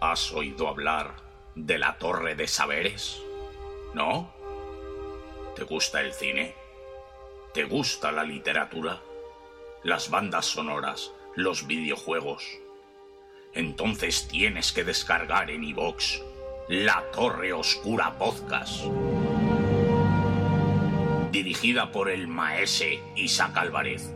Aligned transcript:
¿Has 0.00 0.30
oído 0.30 0.68
hablar 0.68 1.16
de 1.56 1.76
la 1.76 1.98
Torre 1.98 2.36
de 2.36 2.46
Saberes? 2.46 3.20
¿No? 3.94 4.32
¿Te 5.56 5.64
gusta 5.64 6.00
el 6.00 6.12
cine? 6.12 6.54
¿Te 7.52 7.64
gusta 7.64 8.12
la 8.12 8.22
literatura? 8.22 9.00
¿Las 9.82 10.08
bandas 10.08 10.46
sonoras? 10.46 11.10
¿Los 11.34 11.66
videojuegos? 11.66 12.44
Entonces 13.54 14.28
tienes 14.28 14.70
que 14.70 14.84
descargar 14.84 15.50
en 15.50 15.64
iVox 15.64 16.22
La 16.68 17.02
Torre 17.10 17.52
Oscura 17.52 18.16
Podcast. 18.18 18.84
Dirigida 21.32 21.90
por 21.90 22.08
el 22.08 22.28
maese 22.28 23.00
Isaac 23.16 23.56
Álvarez 23.56 24.14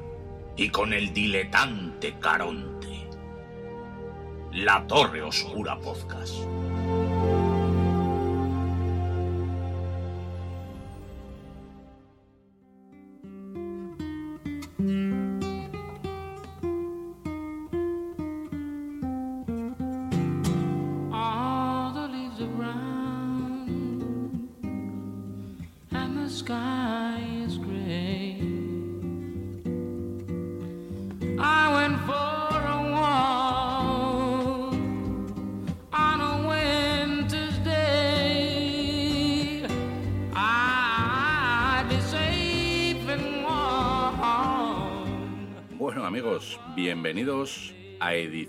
y 0.56 0.68
con 0.68 0.92
el 0.92 1.12
diletante 1.12 2.20
Caronte. 2.20 2.91
La 4.54 4.84
Torre 4.86 5.22
Oscura 5.22 5.78
Podcast. 5.78 6.34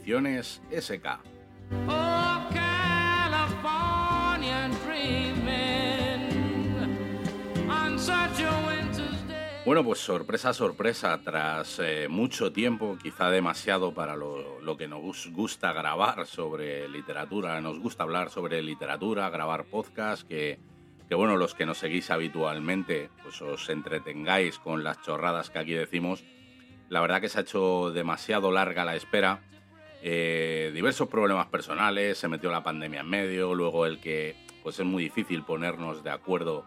Ediciones 0.03 0.61
SK. 0.69 1.07
Bueno, 9.65 9.85
pues 9.85 9.99
sorpresa, 9.99 10.53
sorpresa, 10.53 11.21
tras 11.23 11.79
eh, 11.79 12.07
mucho 12.09 12.51
tiempo, 12.51 12.97
quizá 13.01 13.29
demasiado 13.29 13.93
para 13.93 14.17
lo, 14.17 14.59
lo 14.59 14.75
que 14.75 14.89
nos 14.89 15.31
gusta 15.31 15.71
grabar 15.71 16.25
sobre 16.25 16.89
literatura, 16.89 17.61
nos 17.61 17.79
gusta 17.79 18.03
hablar 18.03 18.29
sobre 18.29 18.61
literatura, 18.61 19.29
grabar 19.29 19.63
podcast, 19.63 20.27
que, 20.27 20.59
que 21.07 21.15
bueno, 21.15 21.37
los 21.37 21.55
que 21.55 21.65
nos 21.65 21.77
seguís 21.77 22.11
habitualmente, 22.11 23.09
pues 23.23 23.41
os 23.41 23.69
entretengáis 23.69 24.59
con 24.59 24.83
las 24.83 25.01
chorradas 25.01 25.49
que 25.49 25.59
aquí 25.59 25.71
decimos. 25.71 26.25
La 26.89 26.99
verdad 26.99 27.21
que 27.21 27.29
se 27.29 27.37
ha 27.37 27.43
hecho 27.43 27.91
demasiado 27.91 28.51
larga 28.51 28.83
la 28.83 28.97
espera. 28.97 29.39
Eh, 30.05 30.71
diversos 30.73 31.07
problemas 31.07 31.47
personales, 31.47 32.17
se 32.17 32.27
metió 32.27 32.51
la 32.51 32.61
pandemia 32.61 32.99
en 32.99 33.09
medio, 33.09 33.55
luego 33.55 33.85
el 33.85 34.01
que 34.01 34.35
pues 34.61 34.77
es 34.77 34.85
muy 34.85 35.03
difícil 35.03 35.43
ponernos 35.43 36.03
de 36.03 36.09
acuerdo 36.09 36.65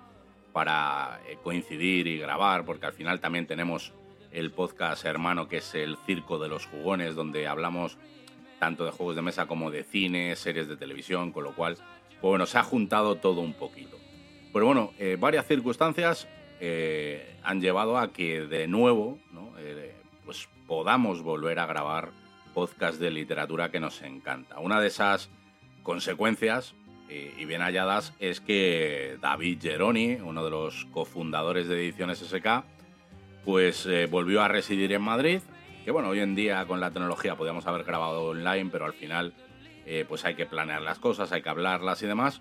para 0.54 1.20
eh, 1.28 1.36
coincidir 1.42 2.06
y 2.06 2.16
grabar, 2.16 2.64
porque 2.64 2.86
al 2.86 2.94
final 2.94 3.20
también 3.20 3.46
tenemos 3.46 3.92
el 4.32 4.52
podcast 4.52 5.04
hermano 5.04 5.48
que 5.48 5.58
es 5.58 5.74
el 5.74 5.98
Circo 6.06 6.38
de 6.38 6.48
los 6.48 6.64
Jugones, 6.64 7.14
donde 7.14 7.46
hablamos 7.46 7.98
tanto 8.58 8.86
de 8.86 8.90
juegos 8.90 9.16
de 9.16 9.20
mesa 9.20 9.44
como 9.44 9.70
de 9.70 9.84
cine, 9.84 10.34
series 10.34 10.66
de 10.66 10.78
televisión, 10.78 11.30
con 11.30 11.44
lo 11.44 11.54
cual, 11.54 11.74
pues 11.74 12.22
bueno, 12.22 12.46
se 12.46 12.56
ha 12.56 12.62
juntado 12.62 13.16
todo 13.16 13.42
un 13.42 13.52
poquito. 13.52 13.98
Pero 14.50 14.64
bueno, 14.64 14.94
eh, 14.98 15.18
varias 15.20 15.46
circunstancias 15.46 16.26
han 17.42 17.60
llevado 17.60 17.98
a 17.98 18.14
que 18.14 18.46
de 18.46 18.66
nuevo, 18.66 19.18
pues 20.24 20.48
podamos 20.66 21.20
volver 21.20 21.58
a 21.58 21.66
grabar 21.66 22.12
podcast 22.56 22.98
de 22.98 23.10
literatura 23.10 23.70
que 23.70 23.80
nos 23.80 24.00
encanta. 24.00 24.58
Una 24.60 24.80
de 24.80 24.86
esas 24.86 25.28
consecuencias 25.82 26.74
eh, 27.10 27.34
y 27.36 27.44
bien 27.44 27.60
halladas 27.60 28.14
es 28.18 28.40
que 28.40 29.18
David 29.20 29.58
Geroni, 29.60 30.14
uno 30.14 30.42
de 30.42 30.50
los 30.50 30.86
cofundadores 30.86 31.68
de 31.68 31.74
Ediciones 31.74 32.20
SK, 32.20 32.64
pues 33.44 33.84
eh, 33.84 34.06
volvió 34.06 34.40
a 34.40 34.48
residir 34.48 34.90
en 34.94 35.02
Madrid. 35.02 35.40
Que 35.84 35.90
bueno, 35.90 36.08
hoy 36.08 36.20
en 36.20 36.34
día 36.34 36.64
con 36.64 36.80
la 36.80 36.90
tecnología 36.92 37.36
podíamos 37.36 37.66
haber 37.66 37.84
grabado 37.84 38.24
online, 38.24 38.70
pero 38.72 38.86
al 38.86 38.94
final 38.94 39.34
eh, 39.84 40.06
pues 40.08 40.24
hay 40.24 40.34
que 40.34 40.46
planear 40.46 40.80
las 40.80 40.98
cosas, 40.98 41.32
hay 41.32 41.42
que 41.42 41.50
hablarlas 41.50 42.02
y 42.02 42.06
demás. 42.06 42.40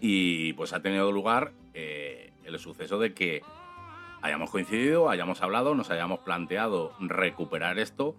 Y 0.00 0.54
pues 0.54 0.72
ha 0.72 0.82
tenido 0.82 1.12
lugar 1.12 1.52
eh, 1.72 2.32
el 2.42 2.58
suceso 2.58 2.98
de 2.98 3.14
que 3.14 3.42
hayamos 4.22 4.50
coincidido, 4.50 5.08
hayamos 5.08 5.40
hablado, 5.40 5.76
nos 5.76 5.90
hayamos 5.90 6.18
planteado 6.18 6.94
recuperar 6.98 7.78
esto. 7.78 8.16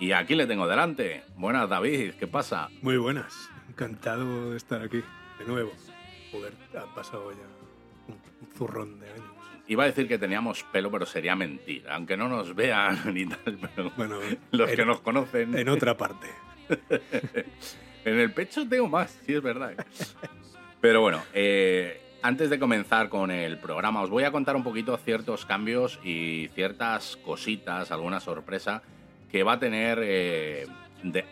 Y 0.00 0.12
aquí 0.12 0.34
le 0.34 0.46
tengo 0.46 0.66
delante. 0.66 1.22
Buenas, 1.36 1.68
David, 1.68 2.14
¿qué 2.18 2.26
pasa? 2.26 2.70
Muy 2.82 2.96
buenas, 2.96 3.50
encantado 3.68 4.50
de 4.50 4.56
estar 4.56 4.82
aquí 4.82 5.02
de 5.38 5.44
nuevo. 5.46 5.72
Joder, 6.32 6.54
ha 6.78 6.94
pasado 6.94 7.30
ya 7.32 7.38
un 8.08 8.14
un 8.40 8.56
zurrón 8.56 8.98
de 8.98 9.06
años. 9.10 9.24
Iba 9.68 9.84
a 9.84 9.86
decir 9.86 10.08
que 10.08 10.18
teníamos 10.18 10.64
pelo, 10.64 10.90
pero 10.90 11.04
sería 11.06 11.36
mentira. 11.36 11.94
Aunque 11.94 12.16
no 12.16 12.28
nos 12.28 12.54
vean 12.54 12.98
ni 13.14 13.26
tal, 13.26 13.58
pero 13.74 13.92
Bueno, 13.96 14.18
los 14.50 14.70
en, 14.70 14.76
que 14.76 14.84
nos 14.86 15.00
conocen. 15.00 15.56
en 15.56 15.68
otra 15.68 15.96
parte. 15.96 16.28
En 18.02 18.18
el 18.18 18.32
pecho 18.32 18.66
tengo 18.66 18.88
más, 18.88 19.10
sí 19.26 19.34
es 19.34 19.42
verdad. 19.42 19.74
Pero 20.80 21.02
bueno, 21.02 21.22
eh, 21.34 22.00
antes 22.22 22.48
de 22.48 22.58
comenzar 22.58 23.10
con 23.10 23.30
el 23.30 23.58
programa, 23.58 24.00
os 24.00 24.08
voy 24.08 24.24
a 24.24 24.32
contar 24.32 24.56
un 24.56 24.64
poquito 24.64 24.96
ciertos 24.96 25.44
cambios 25.44 26.00
y 26.02 26.48
ciertas 26.54 27.18
cositas, 27.18 27.90
alguna 27.92 28.18
sorpresa 28.18 28.82
que 29.30 29.42
va 29.42 29.52
a 29.52 29.58
tener 29.58 30.00
eh, 30.02 30.66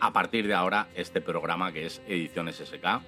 a 0.00 0.12
partir 0.12 0.47
de 0.47 0.54
ahora 0.54 0.88
este 0.94 1.20
programa 1.20 1.72
que 1.72 1.86
es 1.86 2.03
Ediciones 2.06 2.56
SK. 2.56 3.03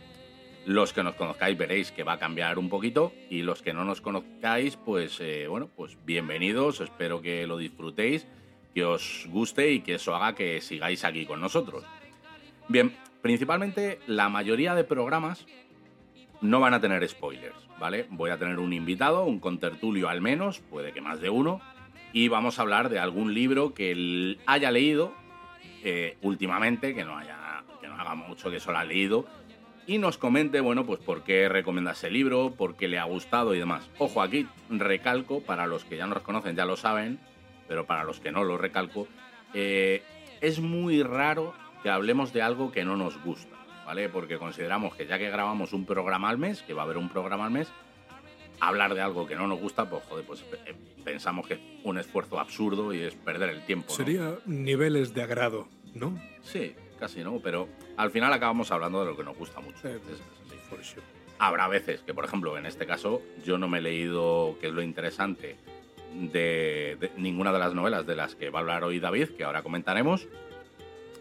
Los 0.66 0.92
que 0.92 1.02
nos 1.02 1.14
conozcáis 1.14 1.56
veréis 1.56 1.90
que 1.90 2.04
va 2.04 2.14
a 2.14 2.18
cambiar 2.18 2.58
un 2.58 2.68
poquito 2.68 3.12
y 3.30 3.42
los 3.42 3.62
que 3.62 3.72
no 3.72 3.84
nos 3.84 4.00
conozcáis, 4.00 4.76
pues 4.76 5.18
eh, 5.20 5.46
bueno, 5.48 5.70
pues 5.74 5.96
bienvenidos, 6.04 6.80
espero 6.80 7.22
que 7.22 7.46
lo 7.46 7.56
disfrutéis, 7.56 8.26
que 8.74 8.84
os 8.84 9.26
guste 9.30 9.72
y 9.72 9.80
que 9.80 9.94
eso 9.94 10.14
haga 10.14 10.34
que 10.34 10.60
sigáis 10.60 11.04
aquí 11.04 11.24
con 11.24 11.40
nosotros. 11.40 11.84
Bien, 12.68 12.94
principalmente 13.22 14.00
la 14.06 14.28
mayoría 14.28 14.74
de 14.74 14.84
programas 14.84 15.46
no 16.42 16.60
van 16.60 16.74
a 16.74 16.80
tener 16.80 17.08
spoilers, 17.08 17.68
¿vale? 17.78 18.06
Voy 18.10 18.30
a 18.30 18.38
tener 18.38 18.58
un 18.58 18.72
invitado, 18.72 19.24
un 19.24 19.40
contertulio 19.40 20.08
al 20.08 20.20
menos, 20.20 20.60
puede 20.60 20.92
que 20.92 21.00
más 21.00 21.20
de 21.20 21.30
uno, 21.30 21.60
y 22.12 22.28
vamos 22.28 22.58
a 22.58 22.62
hablar 22.62 22.88
de 22.88 22.98
algún 22.98 23.34
libro 23.34 23.74
que 23.74 24.36
haya 24.46 24.70
leído 24.70 25.12
eh, 25.84 26.16
últimamente, 26.22 26.94
que 26.94 27.04
no 27.04 27.16
haya, 27.16 27.62
que 27.80 27.88
no 27.88 27.94
haga 27.94 28.14
mucho 28.14 28.50
que 28.50 28.56
eso 28.56 28.72
lo 28.72 28.78
ha 28.78 28.84
leído, 28.84 29.26
y 29.86 29.98
nos 29.98 30.18
comente, 30.18 30.60
bueno, 30.60 30.84
pues 30.84 31.00
por 31.00 31.22
qué 31.22 31.48
recomienda 31.48 31.92
ese 31.92 32.10
libro, 32.10 32.52
por 32.56 32.76
qué 32.76 32.86
le 32.86 32.98
ha 32.98 33.04
gustado 33.04 33.54
y 33.54 33.58
demás. 33.58 33.88
Ojo, 33.98 34.22
aquí 34.22 34.46
recalco, 34.68 35.40
para 35.42 35.66
los 35.66 35.84
que 35.84 35.96
ya 35.96 36.06
nos 36.06 36.22
conocen 36.22 36.54
ya 36.54 36.64
lo 36.64 36.76
saben, 36.76 37.18
pero 37.66 37.86
para 37.86 38.04
los 38.04 38.20
que 38.20 38.30
no 38.30 38.44
lo 38.44 38.58
recalco, 38.58 39.08
eh, 39.54 40.02
es 40.40 40.60
muy 40.60 41.02
raro 41.02 41.54
que 41.82 41.90
hablemos 41.90 42.32
de 42.32 42.42
algo 42.42 42.70
que 42.70 42.84
no 42.84 42.96
nos 42.96 43.20
gusta, 43.22 43.56
¿vale? 43.86 44.08
Porque 44.08 44.38
consideramos 44.38 44.94
que 44.94 45.06
ya 45.06 45.18
que 45.18 45.30
grabamos 45.30 45.72
un 45.72 45.86
programa 45.86 46.28
al 46.28 46.38
mes, 46.38 46.62
que 46.62 46.74
va 46.74 46.82
a 46.82 46.84
haber 46.84 46.98
un 46.98 47.08
programa 47.08 47.46
al 47.46 47.50
mes, 47.50 47.72
hablar 48.60 48.94
de 48.94 49.00
algo 49.00 49.26
que 49.26 49.34
no 49.36 49.46
nos 49.46 49.58
gusta, 49.60 49.88
pues 49.88 50.02
joder, 50.08 50.24
pues 50.24 50.44
eh, 50.66 50.74
pensamos 51.04 51.46
que 51.46 51.54
es 51.54 51.60
un 51.84 51.98
esfuerzo 51.98 52.38
absurdo 52.38 52.92
y 52.94 53.00
es 53.00 53.14
perder 53.14 53.50
el 53.50 53.64
tiempo. 53.64 53.86
¿no? 53.90 53.94
Sería 53.96 54.38
niveles 54.46 55.14
de 55.14 55.22
agrado, 55.22 55.68
¿no? 55.94 56.20
Sí, 56.42 56.74
casi 56.98 57.22
no, 57.24 57.38
pero 57.40 57.68
al 57.96 58.10
final 58.10 58.32
acabamos 58.32 58.70
hablando 58.70 59.00
de 59.00 59.10
lo 59.10 59.16
que 59.16 59.24
nos 59.24 59.36
gusta 59.36 59.60
mucho. 59.60 59.88
Eh, 59.88 59.98
Es- 60.12 60.20
es. 60.20 60.60
For 60.68 60.84
sure. 60.84 61.02
Habrá 61.38 61.66
veces 61.68 62.02
que, 62.02 62.12
por 62.14 62.24
ejemplo, 62.24 62.56
en 62.58 62.66
este 62.66 62.86
caso, 62.86 63.22
yo 63.44 63.56
no 63.58 63.66
me 63.66 63.78
he 63.78 63.80
leído, 63.80 64.56
que 64.60 64.66
es 64.68 64.72
lo 64.72 64.82
interesante, 64.82 65.56
de, 66.14 66.96
de 67.00 67.10
ninguna 67.16 67.52
de 67.52 67.58
las 67.58 67.72
novelas 67.74 68.06
de 68.06 68.14
las 68.16 68.34
que 68.34 68.50
va 68.50 68.58
a 68.58 68.62
hablar 68.62 68.84
hoy 68.84 69.00
David, 69.00 69.30
que 69.30 69.44
ahora 69.44 69.62
comentaremos. 69.62 70.28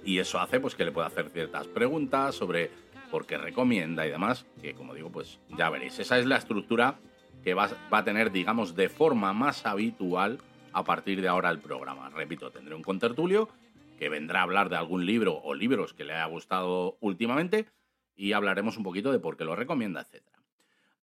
Y 0.04 0.20
eso 0.20 0.40
hace 0.40 0.60
pues 0.60 0.76
que 0.76 0.84
le 0.86 0.92
pueda 0.92 1.08
hacer 1.08 1.30
ciertas 1.30 1.68
preguntas 1.68 2.36
sobre 2.36 2.70
por 3.12 3.26
qué 3.26 3.38
recomienda 3.38 4.06
y 4.06 4.12
demás, 4.12 4.46
que 4.62 4.74
como 4.74 4.94
digo, 4.94 5.10
pues 5.10 5.40
ya 5.58 5.70
veréis. 5.70 5.98
Esa 6.00 6.20
es 6.20 6.26
la 6.26 6.38
estructura 6.38 7.00
que 7.44 7.54
va, 7.54 7.70
a 7.92 8.04
tener, 8.04 8.32
digamos, 8.32 8.76
de 8.76 8.90
forma 8.90 9.34
más 9.34 9.66
habitual 9.66 10.40
a 10.74 10.84
partir 10.84 11.22
de 11.22 11.28
ahora 11.28 11.50
el 11.50 11.60
programa. 11.60 12.10
Repito, 12.10 12.52
tendré 12.52 12.76
un 12.76 12.84
contertulio 12.84 13.50
que 13.98 14.10
vendrá 14.10 14.40
a 14.40 14.44
hablar 14.44 14.70
de 14.70 14.78
algún 14.78 15.06
libro 15.06 15.38
o 15.44 15.54
libros 15.54 15.94
que 15.94 16.06
le 16.06 16.14
haya 16.14 16.26
gustado 16.26 16.98
últimamente 17.02 17.66
y 18.16 18.34
hablaremos 18.34 18.78
un 18.78 18.84
poquito 18.84 19.12
de 19.12 19.20
por 19.20 19.38
qué 19.38 19.46
lo 19.46 19.56
recomienda, 19.56 20.02
etc. 20.02 20.24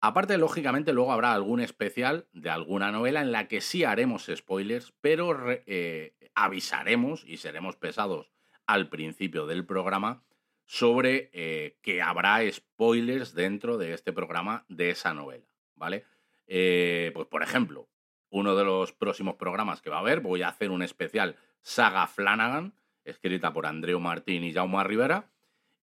Aparte, 0.01 0.37
lógicamente, 0.37 0.93
luego 0.93 1.11
habrá 1.11 1.33
algún 1.33 1.61
especial 1.61 2.27
de 2.33 2.49
alguna 2.49 2.91
novela 2.91 3.21
en 3.21 3.31
la 3.31 3.47
que 3.47 3.61
sí 3.61 3.83
haremos 3.83 4.29
spoilers, 4.33 4.93
pero 5.01 5.35
eh, 5.49 6.13
avisaremos 6.35 7.23
y 7.25 7.37
seremos 7.37 7.75
pesados 7.75 8.31
al 8.65 8.89
principio 8.89 9.47
del 9.47 9.65
programa 9.65 10.23
sobre 10.65 11.29
eh, 11.33 11.77
que 11.81 12.01
habrá 12.01 12.39
spoilers 12.51 13.33
dentro 13.33 13.77
de 13.77 13.93
este 13.93 14.13
programa 14.13 14.65
de 14.67 14.89
esa 14.89 15.13
novela, 15.13 15.45
¿vale? 15.75 16.05
Eh, 16.47 17.11
pues 17.13 17.27
por 17.27 17.43
ejemplo, 17.43 17.89
uno 18.29 18.55
de 18.55 18.63
los 18.63 18.91
próximos 18.91 19.35
programas 19.35 19.81
que 19.81 19.89
va 19.89 19.97
a 19.97 20.01
haber, 20.01 20.19
voy 20.19 20.41
a 20.41 20.49
hacer 20.49 20.71
un 20.71 20.81
especial 20.81 21.37
Saga 21.61 22.07
Flanagan, 22.07 22.73
escrita 23.03 23.53
por 23.53 23.65
Andreu 23.65 23.99
Martín 23.99 24.43
y 24.43 24.53
Jaume 24.53 24.83
Rivera, 24.83 25.31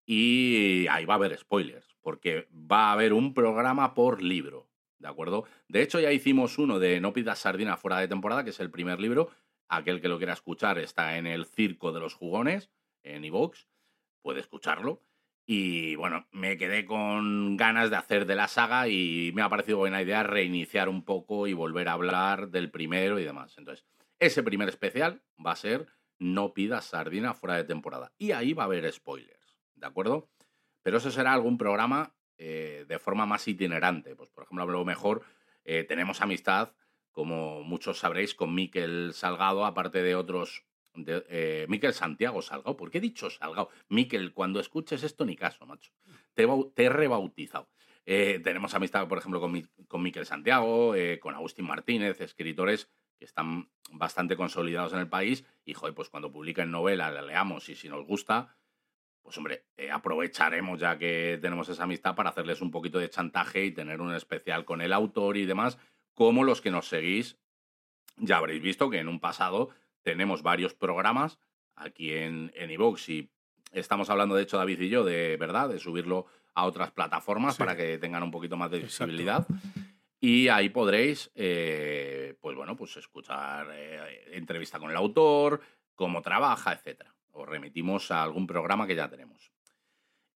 y 0.06 0.88
ahí 0.90 1.06
va 1.06 1.14
a 1.14 1.18
haber 1.18 1.38
spoilers, 1.38 1.96
porque 2.02 2.48
va 2.52 2.90
a 2.90 2.94
haber 2.94 3.14
un 3.14 3.34
programa 3.34 3.94
por 3.94 4.22
libro, 4.22 4.68
¿de 5.00 5.08
acuerdo? 5.08 5.46
De 5.68 5.82
hecho, 5.82 6.00
ya 6.00 6.12
hicimos 6.12 6.58
uno 6.58 6.80
de 6.80 7.00
No 7.00 7.14
pidas 7.14 7.40
sardina 7.40 7.78
fuera 7.78 8.00
de 8.00 8.08
temporada, 8.08 8.44
que 8.44 8.50
es 8.50 8.60
el 8.60 8.72
primer 8.72 9.00
libro. 9.00 9.30
Aquel 9.70 10.02
que 10.02 10.10
lo 10.10 10.18
quiera 10.18 10.34
escuchar 10.34 10.80
está 10.80 11.18
en 11.18 11.28
el 11.28 11.46
Circo 11.46 11.94
de 11.94 12.02
los 12.02 12.14
Jugones, 12.14 12.70
en 13.04 13.24
iVoox, 13.24 13.68
puede 14.22 14.42
escucharlo. 14.42 15.02
Y 15.46 15.96
bueno, 15.96 16.28
me 16.32 16.58
quedé 16.58 16.86
con 16.86 17.58
ganas 17.58 17.90
de 17.90 17.98
hacer 17.98 18.26
de 18.26 18.36
la 18.36 18.48
saga 18.48 18.88
y 18.88 19.32
me 19.34 19.42
ha 19.42 19.50
parecido 19.50 19.80
buena 19.80 20.02
idea 20.02 20.24
reiniciar 20.24 20.88
un 20.88 21.04
poco 21.04 21.48
y 21.48 21.54
volver 21.54 21.90
a 21.90 21.94
hablar 21.94 22.50
del 22.50 22.72
primero 22.72 23.20
y 23.20 23.24
demás. 23.24 23.58
Entonces, 23.58 23.86
ese 24.20 24.44
primer 24.44 24.70
especial 24.70 25.24
va 25.44 25.52
a 25.52 25.56
ser 25.56 25.88
No 26.20 26.54
pidas 26.54 26.86
sardina 26.86 27.34
fuera 27.34 27.56
de 27.56 27.64
temporada. 27.64 28.14
Y 28.20 28.32
ahí 28.32 28.54
va 28.54 28.64
a 28.64 28.66
haber 28.68 28.92
spoilers, 28.92 29.58
¿de 29.74 29.88
acuerdo? 29.88 30.30
Pero 30.84 30.98
eso 30.98 31.10
será 31.10 31.34
algún 31.34 31.58
programa 31.58 32.16
eh, 32.38 32.86
de 32.88 33.00
forma 33.00 33.26
más 33.26 33.48
itinerante. 33.48 34.16
Pues, 34.16 34.30
por 34.30 34.44
ejemplo, 34.44 34.64
a 34.64 34.68
lo 34.68 34.86
mejor 34.86 35.24
eh, 35.64 35.84
tenemos 35.84 36.22
amistad, 36.22 36.74
como 37.12 37.64
muchos 37.64 38.00
sabréis, 38.00 38.36
con 38.36 38.54
Miquel 38.54 39.14
Salgado, 39.14 39.66
aparte 39.66 40.02
de 40.02 40.16
otros. 40.16 40.66
De, 40.94 41.26
eh, 41.30 41.66
Miquel 41.70 41.94
Santiago 41.94 42.42
Salgado. 42.42 42.76
¿Por 42.76 42.92
qué 42.92 42.98
he 42.98 43.02
dicho 43.02 43.30
Salgado? 43.30 43.70
Miquel, 43.88 44.34
cuando 44.34 44.60
escuches 44.60 45.04
esto, 45.04 45.26
ni 45.26 45.36
caso, 45.36 45.66
macho. 45.66 45.92
Te, 46.34 46.46
te 46.76 46.84
he 46.84 46.90
rebautizado. 46.90 47.70
Eh, 48.06 48.42
tenemos 48.44 48.74
amistad, 48.74 49.08
por 49.08 49.18
ejemplo, 49.20 49.40
con, 49.40 49.52
Mi- 49.52 49.66
con 49.88 50.02
Miquel 50.04 50.26
Santiago, 50.26 50.96
eh, 50.96 51.20
con 51.20 51.36
Agustín 51.36 51.66
Martínez, 51.66 52.20
escritores 52.20 52.90
que 53.18 53.26
están 53.26 53.70
bastante 53.92 54.36
consolidados 54.36 54.92
en 54.94 55.00
el 55.00 55.08
país. 55.08 55.46
Y, 55.64 55.74
joder, 55.76 55.94
pues 55.94 56.10
cuando 56.10 56.32
publiquen 56.32 56.72
novela, 56.72 57.12
la 57.12 57.22
leamos 57.22 57.70
y 57.70 57.76
si 57.76 57.88
nos 57.88 58.06
gusta, 58.06 58.58
pues 59.22 59.38
hombre, 59.38 59.66
aprovecharemos 59.94 60.80
ya 60.80 60.98
que 60.98 61.38
tenemos 61.42 61.70
esa 61.70 61.84
amistad 61.84 62.16
para 62.16 62.32
hacerles 62.32 62.60
un 62.62 62.72
poquito 62.72 62.98
de 62.98 63.10
chantaje 63.10 63.64
y 63.64 63.72
tener 63.72 64.02
un 64.02 64.14
especial 64.16 64.66
con 64.66 64.82
el 64.82 64.92
autor 64.92 65.38
y 65.38 65.46
demás, 65.46 65.78
como 66.16 66.44
los 66.44 66.60
que 66.60 66.72
nos 66.72 66.88
seguís. 66.88 67.38
Ya 68.18 68.38
habréis 68.38 68.62
visto 68.62 68.90
que 68.90 68.98
en 68.98 69.08
un 69.08 69.20
pasado 69.20 69.70
tenemos 70.04 70.42
varios 70.44 70.74
programas 70.74 71.40
aquí 71.76 72.14
en 72.14 72.52
en 72.56 72.72
iVoox 72.72 73.10
y 73.10 73.30
estamos 73.72 74.10
hablando, 74.10 74.36
de 74.36 74.44
hecho, 74.44 74.58
David 74.58 74.82
y 74.82 74.90
yo, 74.90 75.04
de 75.04 75.38
verdad, 75.38 75.70
de 75.70 75.80
subirlo 75.80 76.26
a 76.54 76.66
otras 76.66 76.92
plataformas 76.92 77.56
Sí. 77.56 77.60
para 77.60 77.76
que 77.78 77.98
tengan 77.98 78.24
un 78.24 78.32
poquito 78.32 78.58
más 78.58 78.70
de 78.72 78.80
Exacto. 78.80 79.06
visibilidad. 79.06 79.48
Y 80.20 80.50
ahí 80.50 80.70
podréis, 80.70 81.32
eh, 81.36 82.36
pues 82.42 82.56
bueno, 82.56 82.76
pues 82.76 82.96
escuchar 82.98 83.68
eh, 83.74 84.26
entrevista 84.34 84.78
con 84.80 84.92
el 84.92 84.98
autor, 84.98 85.62
cómo 85.96 86.22
trabaja, 86.22 86.74
etcétera. 86.74 87.16
Os 87.32 87.48
remitimos 87.48 88.12
a 88.12 88.22
algún 88.22 88.46
programa 88.46 88.86
que 88.86 88.96
ya 88.96 89.10
tenemos. 89.10 89.52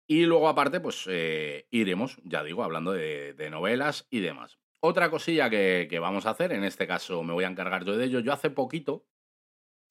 Y 0.08 0.24
luego, 0.24 0.48
aparte, 0.48 0.80
pues 0.80 1.04
eh, 1.08 1.66
iremos, 1.70 2.18
ya 2.24 2.42
digo, 2.42 2.64
hablando 2.64 2.92
de, 2.92 3.34
de 3.34 3.50
novelas 3.50 4.06
y 4.10 4.20
demás. 4.20 4.58
Otra 4.80 5.10
cosilla 5.10 5.50
que, 5.50 5.86
que 5.90 5.98
vamos 5.98 6.26
a 6.26 6.30
hacer, 6.30 6.52
en 6.52 6.64
este 6.64 6.86
caso 6.86 7.22
me 7.22 7.32
voy 7.32 7.44
a 7.44 7.48
encargar 7.48 7.84
yo 7.84 7.96
de 7.96 8.04
ello. 8.06 8.20
Yo 8.20 8.32
hace 8.32 8.50
poquito, 8.50 9.04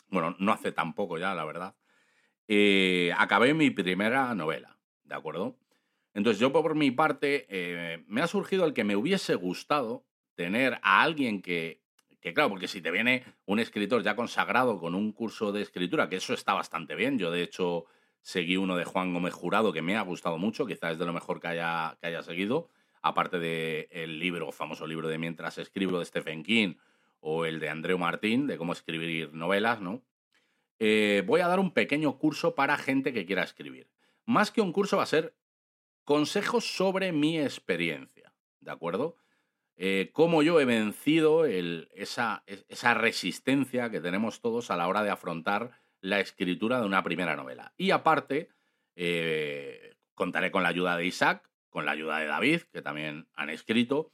bueno, 0.10 0.36
no 0.40 0.52
hace 0.52 0.72
tan 0.72 0.94
poco 0.94 1.18
ya, 1.18 1.34
la 1.34 1.46
verdad, 1.46 1.76
eh, 2.48 3.12
acabé 3.18 3.54
mi 3.54 3.70
primera 3.72 4.34
novela, 4.36 4.78
¿de 5.04 5.16
acuerdo? 5.16 5.58
Entonces 6.14 6.40
yo 6.40 6.52
por 6.52 6.76
mi 6.76 6.92
parte 6.92 7.46
eh, 7.50 8.04
me 8.08 8.22
ha 8.22 8.28
surgido 8.28 8.66
el 8.66 8.74
que 8.74 8.84
me 8.84 8.96
hubiese 8.96 9.36
gustado 9.36 10.06
tener 10.36 10.80
a 10.82 11.02
alguien 11.02 11.42
que, 11.42 11.82
que, 12.22 12.34
claro, 12.34 12.50
porque 12.50 12.68
si 12.68 12.82
te 12.82 12.92
viene 12.92 13.24
un 13.46 13.60
escritor 13.60 14.04
ya 14.04 14.16
consagrado 14.16 14.80
con 14.80 14.96
un 14.96 15.12
curso 15.12 15.52
de 15.52 15.62
escritura, 15.62 16.08
que 16.08 16.18
eso 16.18 16.34
está 16.34 16.54
bastante 16.54 16.96
bien, 16.96 17.18
yo 17.20 17.32
de 17.32 17.44
hecho 17.44 17.86
seguí 18.22 18.58
uno 18.58 18.76
de 18.76 18.86
Juan 18.86 19.14
Gómez 19.14 19.34
Jurado 19.34 19.74
que 19.74 19.82
me 19.82 19.98
ha 19.98 20.02
gustado 20.02 20.38
mucho, 20.38 20.66
quizás 20.66 20.94
es 20.94 21.00
de 21.00 21.06
lo 21.06 21.14
mejor 21.14 21.40
que 21.40 21.48
haya, 21.48 21.98
que 22.00 22.08
haya 22.08 22.24
seguido, 22.24 22.70
aparte 23.02 23.40
del 23.40 24.20
libro, 24.20 24.52
famoso 24.52 24.88
libro 24.88 25.08
de 25.08 25.18
Mientras 25.18 25.58
escribo 25.58 26.00
de 26.00 26.06
Stephen 26.06 26.44
King 26.44 26.76
o 27.28 27.46
el 27.46 27.60
de 27.60 27.70
Andreu 27.70 27.98
Martín, 27.98 28.46
de 28.46 28.56
cómo 28.56 28.72
escribir 28.74 29.34
novelas, 29.34 29.82
¿no? 29.82 30.04
Eh, 30.78 31.24
voy 31.26 31.42
a 31.42 31.48
dar 31.48 31.60
un 31.60 31.72
pequeño 31.72 32.20
curso 32.20 32.54
para 32.54 32.78
gente 32.78 33.14
que 33.14 33.26
quiera 33.26 33.42
escribir. 33.42 33.90
Más 34.26 34.52
que 34.52 34.62
un 34.62 34.72
curso 34.72 34.98
va 34.98 35.04
a 35.04 35.08
ser 35.08 35.36
consejos 36.04 36.66
sobre 36.76 37.12
mi 37.14 37.40
experiencia, 37.40 38.36
¿de 38.60 38.70
acuerdo? 38.70 39.18
Eh, 39.76 40.12
cómo 40.14 40.44
yo 40.44 40.60
he 40.60 40.66
vencido 40.66 41.46
esa 41.46 42.44
resistencia 42.94 43.90
que 43.90 44.02
tenemos 44.02 44.40
todos 44.40 44.70
a 44.70 44.78
la 44.78 44.88
hora 44.88 45.02
de 45.02 45.10
afrontar 45.10 45.82
la 46.02 46.20
escritura 46.20 46.80
de 46.80 46.86
una 46.86 47.04
primera 47.04 47.36
novela. 47.36 47.74
Y 47.76 47.90
aparte, 47.90 48.50
eh, 48.96 49.96
contaré 50.14 50.52
con 50.52 50.62
la 50.62 50.70
ayuda 50.70 50.96
de 50.96 51.08
Isaac, 51.08 51.50
con 51.70 51.86
la 51.86 51.94
ayuda 51.94 52.20
de 52.20 52.28
David, 52.28 52.62
que 52.72 52.84
también 52.84 53.28
han 53.34 53.50
escrito, 53.50 54.12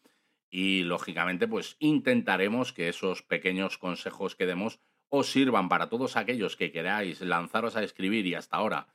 y 0.52 0.84
lógicamente 0.84 1.48
pues 1.48 1.78
intentaremos 1.80 2.74
que 2.74 2.90
esos 2.90 3.24
pequeños 3.24 3.78
consejos 3.78 4.36
que 4.36 4.46
demos 4.46 4.80
os 5.08 5.32
sirvan 5.32 5.70
para 5.70 5.90
todos 5.90 6.18
aquellos 6.18 6.58
que 6.58 6.72
queráis 6.72 7.22
lanzaros 7.22 7.78
a 7.78 7.84
escribir 7.84 8.28
y 8.28 8.36
hasta 8.36 8.58
ahora 8.58 8.88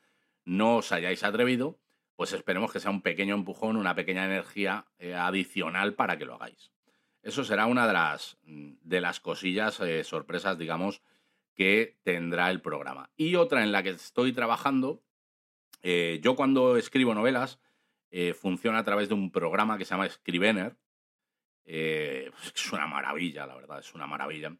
no 0.44 0.76
os 0.76 0.92
hayáis 0.92 1.24
atrevido, 1.24 1.78
pues 2.14 2.32
esperemos 2.32 2.72
que 2.72 2.80
sea 2.80 2.90
un 2.90 3.02
pequeño 3.02 3.34
empujón, 3.34 3.76
una 3.76 3.94
pequeña 3.94 4.24
energía 4.24 4.86
eh, 4.98 5.14
adicional 5.14 5.94
para 5.94 6.16
que 6.16 6.24
lo 6.24 6.34
hagáis. 6.34 6.72
Eso 7.22 7.44
será 7.44 7.66
una 7.66 7.86
de 7.86 7.92
las, 7.92 8.38
mm, 8.44 8.72
de 8.82 9.00
las 9.00 9.18
cosillas, 9.20 9.80
eh, 9.80 10.04
sorpresas, 10.04 10.56
digamos, 10.56 11.02
que 11.54 11.98
tendrá 12.04 12.50
el 12.50 12.60
programa. 12.60 13.10
Y 13.16 13.34
otra 13.34 13.62
en 13.62 13.72
la 13.72 13.82
que 13.82 13.90
estoy 13.90 14.32
trabajando, 14.32 15.02
eh, 15.82 16.20
yo 16.22 16.36
cuando 16.36 16.76
escribo 16.76 17.14
novelas, 17.14 17.60
funciona 18.40 18.78
a 18.78 18.84
través 18.84 19.08
de 19.08 19.14
un 19.14 19.30
programa 19.30 19.76
que 19.76 19.84
se 19.84 19.90
llama 19.90 20.08
Scrivener. 20.08 20.74
Eh, 21.66 22.30
es 22.54 22.72
una 22.72 22.86
maravilla, 22.86 23.46
la 23.46 23.56
verdad, 23.56 23.80
es 23.80 23.92
una 23.94 24.06
maravilla. 24.06 24.52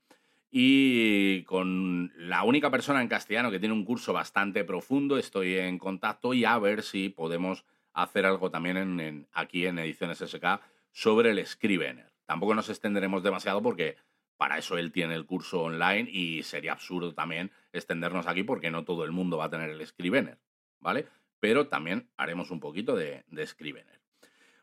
Y 0.50 1.42
con 1.42 2.12
la 2.16 2.42
única 2.44 2.70
persona 2.70 3.02
en 3.02 3.08
castellano 3.08 3.50
que 3.50 3.58
tiene 3.58 3.74
un 3.74 3.84
curso 3.84 4.12
bastante 4.12 4.64
profundo, 4.64 5.18
estoy 5.18 5.56
en 5.56 5.78
contacto 5.78 6.34
y 6.34 6.44
a 6.44 6.58
ver 6.58 6.82
si 6.82 7.08
podemos 7.08 7.64
hacer 7.92 8.26
algo 8.26 8.50
también 8.50 8.76
en, 8.76 9.00
en- 9.00 9.26
aquí 9.32 9.66
en 9.66 9.78
Ediciones 9.78 10.20
SK 10.20 10.60
sobre 10.92 11.30
el 11.30 11.44
Scrivener. 11.46 12.12
Tampoco 12.26 12.54
nos 12.54 12.68
extenderemos 12.70 13.22
demasiado 13.22 13.62
porque 13.62 13.96
para 14.36 14.58
eso 14.58 14.78
él 14.78 14.92
tiene 14.92 15.14
el 15.14 15.26
curso 15.26 15.62
online 15.62 16.08
y 16.10 16.42
sería 16.42 16.72
absurdo 16.72 17.14
también 17.14 17.50
extendernos 17.72 18.26
aquí 18.26 18.42
porque 18.42 18.70
no 18.70 18.84
todo 18.84 19.04
el 19.04 19.12
mundo 19.12 19.38
va 19.38 19.46
a 19.46 19.50
tener 19.50 19.70
el 19.70 19.86
Scrivener, 19.86 20.38
¿vale? 20.80 21.06
Pero 21.40 21.68
también 21.68 22.08
haremos 22.16 22.50
un 22.50 22.60
poquito 22.60 22.96
de, 22.96 23.24
de 23.28 23.46
Scrivener. 23.46 23.95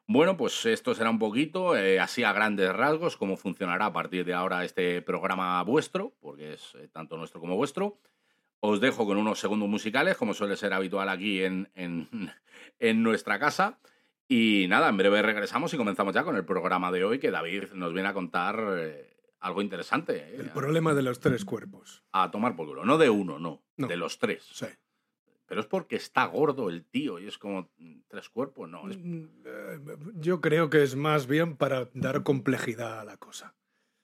Bueno, 0.05 0.35
pues 0.35 0.65
esto 0.65 0.93
será 0.93 1.09
un 1.09 1.19
poquito, 1.19 1.77
eh, 1.77 1.99
así 1.99 2.23
a 2.23 2.33
grandes 2.33 2.73
rasgos, 2.73 3.15
cómo 3.17 3.37
funcionará 3.37 3.85
a 3.87 3.93
partir 3.93 4.25
de 4.25 4.33
ahora 4.33 4.65
este 4.65 5.01
programa 5.01 5.61
vuestro, 5.63 6.13
porque 6.19 6.53
es 6.53 6.75
eh, 6.75 6.89
tanto 6.91 7.15
nuestro 7.17 7.39
como 7.39 7.55
vuestro. 7.55 7.99
Os 8.59 8.79
dejo 8.81 9.05
con 9.05 9.17
unos 9.17 9.39
segundos 9.39 9.69
musicales, 9.69 10.17
como 10.17 10.33
suele 10.33 10.55
ser 10.57 10.73
habitual 10.73 11.07
aquí 11.09 11.43
en, 11.43 11.69
en, 11.75 12.09
en 12.79 13.03
nuestra 13.03 13.39
casa. 13.39 13.79
Y 14.27 14.65
nada, 14.69 14.89
en 14.89 14.97
breve 14.97 15.21
regresamos 15.21 15.73
y 15.73 15.77
comenzamos 15.77 16.13
ya 16.13 16.23
con 16.23 16.35
el 16.35 16.45
programa 16.45 16.91
de 16.91 17.03
hoy, 17.03 17.19
que 17.19 17.31
David 17.31 17.71
nos 17.73 17.93
viene 17.93 18.09
a 18.09 18.13
contar 18.13 18.61
eh, 18.77 19.15
algo 19.39 19.61
interesante. 19.61 20.15
eh, 20.17 20.35
El 20.39 20.49
problema 20.49 20.93
de 20.93 21.01
los 21.03 21.19
tres 21.19 21.45
cuerpos. 21.45 22.03
a 22.11 22.29
tomar 22.31 22.55
por 22.55 22.67
culo. 22.67 22.83
No 22.85 22.97
de 22.97 23.09
uno, 23.09 23.39
no, 23.39 23.63
No. 23.77 23.87
de 23.87 23.97
los 23.97 24.19
tres. 24.19 24.43
Sí. 24.51 24.65
Pero 25.53 25.61
es 25.61 25.67
porque 25.67 25.95
está 25.97 26.25
gordo 26.25 26.67
el 26.71 26.83
tío 26.83 27.19
y 27.19 27.27
es 27.27 27.37
como 27.37 27.69
mm, 27.77 27.99
tres 28.07 28.27
cuerpos, 28.27 28.67
no. 28.67 28.89
es- 28.89 28.97
Mm, 28.97 29.25
eh, 29.45 29.79
Yo 30.15 30.41
creo 30.41 30.71
que 30.71 30.81
es 30.81 30.95
más 30.95 31.27
bien 31.27 31.57
para 31.57 31.89
dar 31.93 32.23
complejidad 32.23 32.99
a 33.01 33.03
la 33.05 33.17
cosa. 33.17 33.53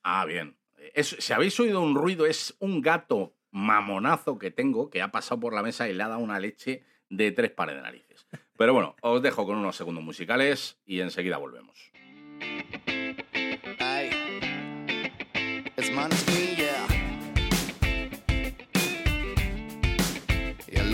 Ah, 0.03 0.25
bien. 0.25 0.57
Es- 0.93 1.15
si 1.17 1.33
habéis 1.33 1.59
oído 1.59 1.81
un 1.81 1.95
ruido, 1.95 2.27
es 2.27 2.55
un 2.59 2.81
gato 2.81 3.33
mamonazo 3.49 4.37
que 4.37 4.51
tengo 4.51 4.91
que 4.91 5.01
ha 5.01 5.11
pasado 5.11 5.39
por 5.41 5.55
la 5.55 5.63
mesa 5.63 5.89
y 5.89 5.93
le 5.95 6.03
ha 6.03 6.07
dado 6.07 6.19
una 6.19 6.39
leche 6.39 6.83
de 7.09 7.31
tres 7.31 7.49
pares 7.49 7.75
de 7.77 7.81
narices. 7.81 8.27
Pero 8.55 8.75
bueno, 8.75 8.95
os 9.01 9.19
dejo 9.23 9.43
con 9.47 9.57
unos 9.57 9.75
segundos 9.75 10.03
musicales 10.03 10.79
y 10.85 10.99
enseguida 10.99 11.37
volvemos. 11.37 11.91
Hey, 13.79 14.11
it's 15.77 15.89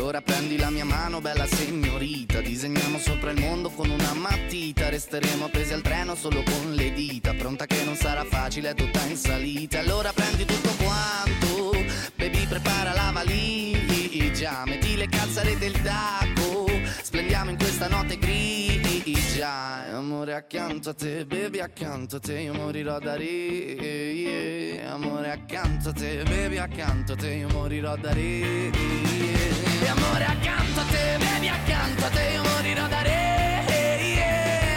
allora 0.06 0.22
prendi 0.22 0.56
la 0.58 0.70
mia 0.70 0.86
mano, 0.86 1.20
bella 1.20 1.48
signorita. 1.48 2.40
Disegniamo 2.40 3.00
sopra 3.00 3.32
il 3.32 3.40
mondo 3.40 3.72
con 3.72 3.90
una 3.90 4.14
matita. 4.14 4.88
Resteremo 4.88 5.46
appesi 5.46 5.74
al 5.74 5.82
treno 5.82 6.14
solo 6.14 6.44
con 6.44 6.76
le 6.76 6.94
dita. 6.94 7.34
Pronta 7.34 7.66
che 7.66 7.84
non 7.84 7.96
sarà 7.96 8.24
facile, 8.24 8.70
è 8.70 8.76
tutta 8.76 9.04
in 9.08 9.18
salita. 9.18 9.80
Allora 9.80 10.14
prendi 10.14 10.46
tutto 10.46 10.70
quanto. 10.76 11.72
Baby, 12.18 12.46
prepara 12.46 12.94
la 12.94 13.10
valigia. 13.12 14.62
Metti 14.68 14.96
le 14.96 15.08
calzare 15.08 15.58
del 15.58 15.82
tacco. 15.82 16.70
Splendiamo 17.02 17.50
in 17.50 17.58
questa 17.58 17.88
notte 17.88 18.20
grigia. 18.20 19.88
Amore 19.92 20.36
accanto 20.36 20.92
a 20.92 20.94
te, 20.94 21.26
baby 21.26 21.62
accanto 21.62 22.18
a 22.18 22.20
te, 22.20 22.42
io 22.42 22.54
morirò 22.54 23.00
da 23.00 23.16
re. 23.16 24.86
Amore 24.86 25.32
accanto 25.32 25.90
a 25.90 25.94
te, 25.94 26.22
baby 26.24 26.58
accanto 26.58 27.14
a 27.14 27.16
te, 27.16 27.34
io 27.34 27.48
morirò 27.50 27.96
da 27.98 28.14
re. 28.14 29.55
Amore 29.88 30.26
accanto 30.26 30.80
a 30.80 30.84
te, 30.86 31.18
baby 31.20 31.48
accanto 31.48 32.06
a 32.06 32.10
te, 32.10 32.40
morirò 32.44 32.88
da 32.88 33.02
re. 33.02 33.64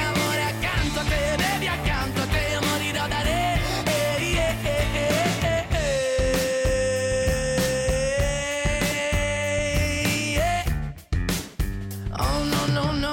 Amore 0.07 0.43
accanto 0.43 1.01
a 1.01 1.05
te, 1.05 1.35
baby 1.37 1.67
accanto 1.67 2.21
a 2.21 2.27
te, 2.27 2.59
morirò 2.61 3.09
da 3.09 3.23
re. 3.23 3.37
Oh 12.21 12.45
no 12.45 12.67
no 12.67 12.93
no 12.93 13.13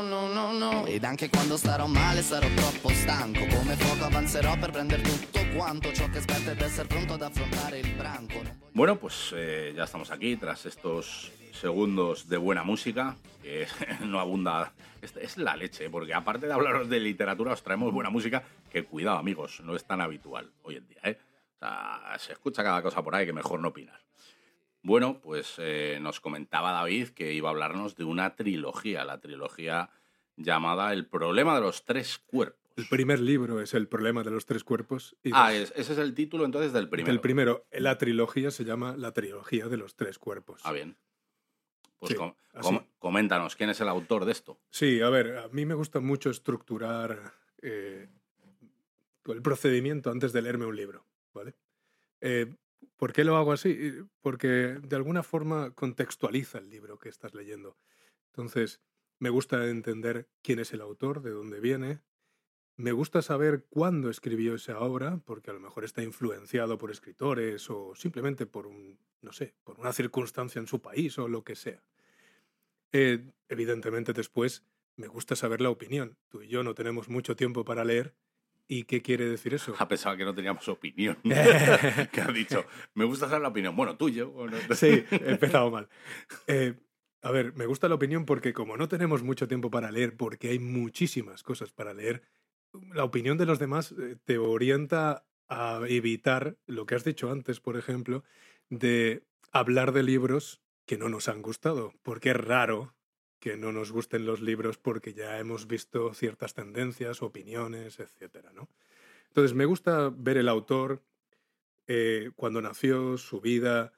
no 0.00 0.26
no 0.26 0.52
no 0.52 0.86
Ed 0.86 1.04
anche 1.04 1.28
quando 1.28 1.56
starò 1.56 1.86
male 1.86 2.22
sarò 2.22 2.46
troppo 2.54 2.90
stanco 2.90 3.46
Come 3.46 3.76
fuoco 3.76 4.04
avanzerò 4.04 4.56
per 4.58 4.70
prendere 4.70 5.02
tutto 5.02 5.40
quanto 5.54 5.92
Ciò 5.92 6.08
che 6.10 6.18
aspetta 6.18 6.50
ed 6.50 6.60
essere 6.60 6.86
pronto 6.86 7.14
ad 7.14 7.22
affrontare 7.22 7.78
il 7.78 7.88
branco 7.94 8.61
Bueno, 8.74 8.96
pues 8.96 9.34
eh, 9.36 9.74
ya 9.76 9.84
estamos 9.84 10.10
aquí 10.10 10.34
tras 10.36 10.64
estos 10.64 11.30
segundos 11.52 12.26
de 12.30 12.38
buena 12.38 12.62
música, 12.62 13.16
que 13.42 13.66
no 14.06 14.18
abunda. 14.18 14.72
Es, 15.02 15.36
la 15.36 15.56
leche, 15.56 15.90
porque 15.90 16.14
aparte 16.14 16.46
de 16.46 16.54
hablaros 16.54 16.88
de 16.88 16.98
literatura, 16.98 17.52
os 17.52 17.62
traemos 17.62 17.92
buena 17.92 18.08
música, 18.08 18.44
que 18.70 18.84
cuidado, 18.84 19.18
amigos, 19.18 19.60
no 19.62 19.76
es 19.76 19.84
tan 19.84 20.00
habitual 20.00 20.50
hoy 20.62 20.76
en 20.76 20.88
día, 20.88 21.00
¿eh? 21.04 21.18
O 21.56 21.58
sea, 21.58 22.14
se 22.18 22.32
escucha 22.32 22.62
cada 22.62 22.82
cosa 22.82 23.02
por 23.02 23.14
ahí 23.14 23.26
que 23.26 23.32
mejor 23.34 23.60
no 23.60 23.68
opinar. 23.68 24.00
Bueno, 24.82 25.20
pues 25.20 25.56
eh, 25.58 25.98
nos 26.00 26.20
comentaba 26.20 26.72
David 26.72 27.08
que 27.10 27.34
iba 27.34 27.50
a 27.50 27.52
hablarnos 27.52 27.94
de 27.94 28.04
una 28.04 28.36
trilogía, 28.36 29.04
la 29.04 29.20
trilogía 29.20 29.90
llamada 30.36 30.92
El 30.92 31.06
problema 31.06 31.54
de 31.56 31.60
los 31.60 31.84
tres 31.84 32.18
cuerpos. 32.18 32.61
El 32.76 32.86
primer 32.88 33.20
libro 33.20 33.60
es 33.60 33.74
El 33.74 33.88
problema 33.88 34.22
de 34.22 34.30
los 34.30 34.46
tres 34.46 34.64
cuerpos. 34.64 35.16
Y 35.22 35.30
Ah, 35.34 35.52
es- 35.54 35.72
ese 35.76 35.92
es 35.92 35.98
el 35.98 36.14
título 36.14 36.44
entonces 36.44 36.72
del 36.72 36.88
primero. 36.88 37.12
El 37.12 37.20
primero, 37.20 37.66
la 37.72 37.98
trilogía 37.98 38.50
se 38.50 38.64
llama 38.64 38.96
La 38.96 39.12
trilogía 39.12 39.68
de 39.68 39.76
los 39.76 39.94
tres 39.96 40.18
cuerpos. 40.18 40.60
Ah, 40.64 40.72
bien. 40.72 40.96
Pues 41.98 42.10
Sí, 42.12 42.16
com- 42.16 42.34
así. 42.52 42.68
com- 42.68 42.86
coméntanos, 42.98 43.54
¿quién 43.56 43.70
es 43.70 43.80
el 43.80 43.88
autor 43.88 44.24
de 44.24 44.32
esto? 44.32 44.60
Sí, 44.70 45.00
a 45.00 45.08
ver, 45.10 45.36
a 45.38 45.48
mí 45.48 45.64
me 45.66 45.74
gusta 45.74 46.00
mucho 46.00 46.30
estructurar 46.30 47.32
eh, 47.62 48.08
el 49.26 49.40
procedimiento 49.42 50.10
antes 50.10 50.32
de 50.32 50.42
leerme 50.42 50.66
un 50.66 50.74
libro, 50.74 51.06
¿vale? 51.32 51.54
Eh, 52.20 52.52
¿Por 52.96 53.12
qué 53.12 53.22
lo 53.22 53.36
hago 53.36 53.52
así? 53.52 53.92
Porque 54.20 54.48
de 54.82 54.96
alguna 54.96 55.22
forma 55.22 55.70
contextualiza 55.74 56.58
el 56.58 56.70
libro 56.70 56.98
que 56.98 57.08
estás 57.08 57.32
leyendo. 57.34 57.76
Entonces, 58.32 58.80
me 59.20 59.30
gusta 59.30 59.68
entender 59.68 60.28
quién 60.42 60.58
es 60.58 60.72
el 60.72 60.80
autor, 60.80 61.22
de 61.22 61.30
dónde 61.30 61.60
viene. 61.60 62.00
Me 62.76 62.92
gusta 62.92 63.22
saber 63.22 63.66
cuándo 63.68 64.08
escribió 64.08 64.54
esa 64.54 64.80
obra, 64.80 65.18
porque 65.24 65.50
a 65.50 65.54
lo 65.54 65.60
mejor 65.60 65.84
está 65.84 66.02
influenciado 66.02 66.78
por 66.78 66.90
escritores 66.90 67.68
o 67.70 67.94
simplemente 67.94 68.46
por 68.46 68.66
un, 68.66 68.98
no 69.20 69.32
sé, 69.32 69.54
por 69.62 69.78
una 69.78 69.92
circunstancia 69.92 70.58
en 70.58 70.66
su 70.66 70.80
país 70.80 71.18
o 71.18 71.28
lo 71.28 71.44
que 71.44 71.54
sea. 71.54 71.82
Eh, 72.92 73.24
evidentemente 73.48 74.12
después 74.12 74.64
me 74.96 75.06
gusta 75.06 75.36
saber 75.36 75.60
la 75.60 75.70
opinión. 75.70 76.16
Tú 76.28 76.42
y 76.42 76.48
yo 76.48 76.62
no 76.62 76.74
tenemos 76.74 77.08
mucho 77.08 77.36
tiempo 77.36 77.64
para 77.64 77.84
leer. 77.84 78.14
¿Y 78.68 78.84
qué 78.84 79.02
quiere 79.02 79.28
decir 79.28 79.52
eso? 79.54 79.74
A 79.78 79.88
pesar 79.88 80.16
que 80.16 80.24
no 80.24 80.34
teníamos 80.34 80.66
opinión. 80.68 81.18
que 82.12 82.20
ha 82.20 82.32
dicho, 82.32 82.64
me 82.94 83.04
gusta 83.04 83.26
saber 83.26 83.42
la 83.42 83.48
opinión. 83.48 83.76
Bueno, 83.76 83.96
tuyo. 83.96 84.30
o 84.30 84.46
no. 84.46 84.56
Sí, 84.74 85.04
he 85.10 85.30
empezado 85.30 85.70
mal. 85.70 85.88
Eh, 86.46 86.74
a 87.22 87.30
ver, 87.30 87.54
me 87.54 87.66
gusta 87.66 87.88
la 87.88 87.94
opinión 87.94 88.24
porque 88.24 88.52
como 88.52 88.76
no 88.76 88.88
tenemos 88.88 89.22
mucho 89.22 89.46
tiempo 89.46 89.70
para 89.70 89.90
leer, 89.90 90.16
porque 90.16 90.48
hay 90.48 90.58
muchísimas 90.58 91.42
cosas 91.42 91.70
para 91.72 91.94
leer, 91.94 92.22
la 92.94 93.04
opinión 93.04 93.38
de 93.38 93.46
los 93.46 93.58
demás 93.58 93.92
eh, 93.92 94.16
te 94.24 94.38
orienta 94.38 95.26
a 95.48 95.80
evitar 95.88 96.56
lo 96.66 96.86
que 96.86 96.94
has 96.94 97.04
dicho 97.04 97.30
antes, 97.30 97.60
por 97.60 97.76
ejemplo, 97.76 98.24
de 98.70 99.24
hablar 99.50 99.92
de 99.92 100.02
libros 100.02 100.62
que 100.86 100.96
no 100.96 101.08
nos 101.08 101.28
han 101.28 101.42
gustado, 101.42 101.92
porque 102.02 102.30
es 102.30 102.36
raro 102.36 102.94
que 103.38 103.56
no 103.56 103.72
nos 103.72 103.90
gusten 103.90 104.24
los 104.24 104.40
libros 104.40 104.78
porque 104.78 105.14
ya 105.14 105.38
hemos 105.38 105.66
visto 105.66 106.14
ciertas 106.14 106.54
tendencias, 106.54 107.22
opiniones, 107.22 107.98
etcétera, 107.98 108.52
¿no? 108.52 108.68
Entonces 109.26 109.54
me 109.54 109.64
gusta 109.64 110.12
ver 110.14 110.36
el 110.36 110.48
autor, 110.48 111.02
eh, 111.86 112.30
cuando 112.36 112.62
nació, 112.62 113.18
su 113.18 113.40
vida, 113.40 113.92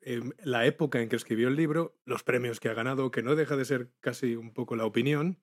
em, 0.00 0.32
la 0.44 0.64
época 0.64 1.00
en 1.00 1.08
que 1.08 1.16
escribió 1.16 1.48
el 1.48 1.56
libro, 1.56 1.96
los 2.04 2.22
premios 2.22 2.60
que 2.60 2.68
ha 2.68 2.74
ganado, 2.74 3.10
que 3.10 3.22
no 3.22 3.34
deja 3.34 3.56
de 3.56 3.64
ser 3.64 3.90
casi 4.00 4.36
un 4.36 4.52
poco 4.52 4.76
la 4.76 4.84
opinión, 4.84 5.38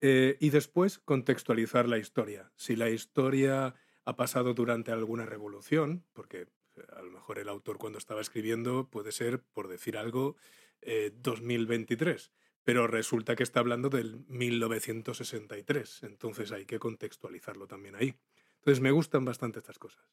eh, 0.00 0.36
y 0.40 0.50
después 0.50 0.98
contextualizar 0.98 1.88
la 1.88 1.98
historia. 1.98 2.52
Si 2.56 2.76
la 2.76 2.90
historia 2.90 3.74
ha 4.04 4.16
pasado 4.16 4.54
durante 4.54 4.92
alguna 4.92 5.26
revolución, 5.26 6.04
porque 6.12 6.42
eh, 6.76 6.82
a 6.96 7.02
lo 7.02 7.10
mejor 7.10 7.38
el 7.38 7.48
autor 7.48 7.78
cuando 7.78 7.98
estaba 7.98 8.20
escribiendo 8.20 8.88
puede 8.90 9.12
ser, 9.12 9.40
por 9.40 9.68
decir 9.68 9.96
algo, 9.96 10.36
eh, 10.82 11.12
2023, 11.16 12.32
pero 12.64 12.86
resulta 12.86 13.36
que 13.36 13.42
está 13.42 13.60
hablando 13.60 13.90
del 13.90 14.24
1963, 14.28 16.02
entonces 16.02 16.52
hay 16.52 16.66
que 16.66 16.78
contextualizarlo 16.78 17.66
también 17.66 17.94
ahí. 17.94 18.14
Entonces 18.58 18.80
me 18.80 18.90
gustan 18.90 19.24
bastante 19.24 19.58
estas 19.58 19.78
cosas. 19.78 20.04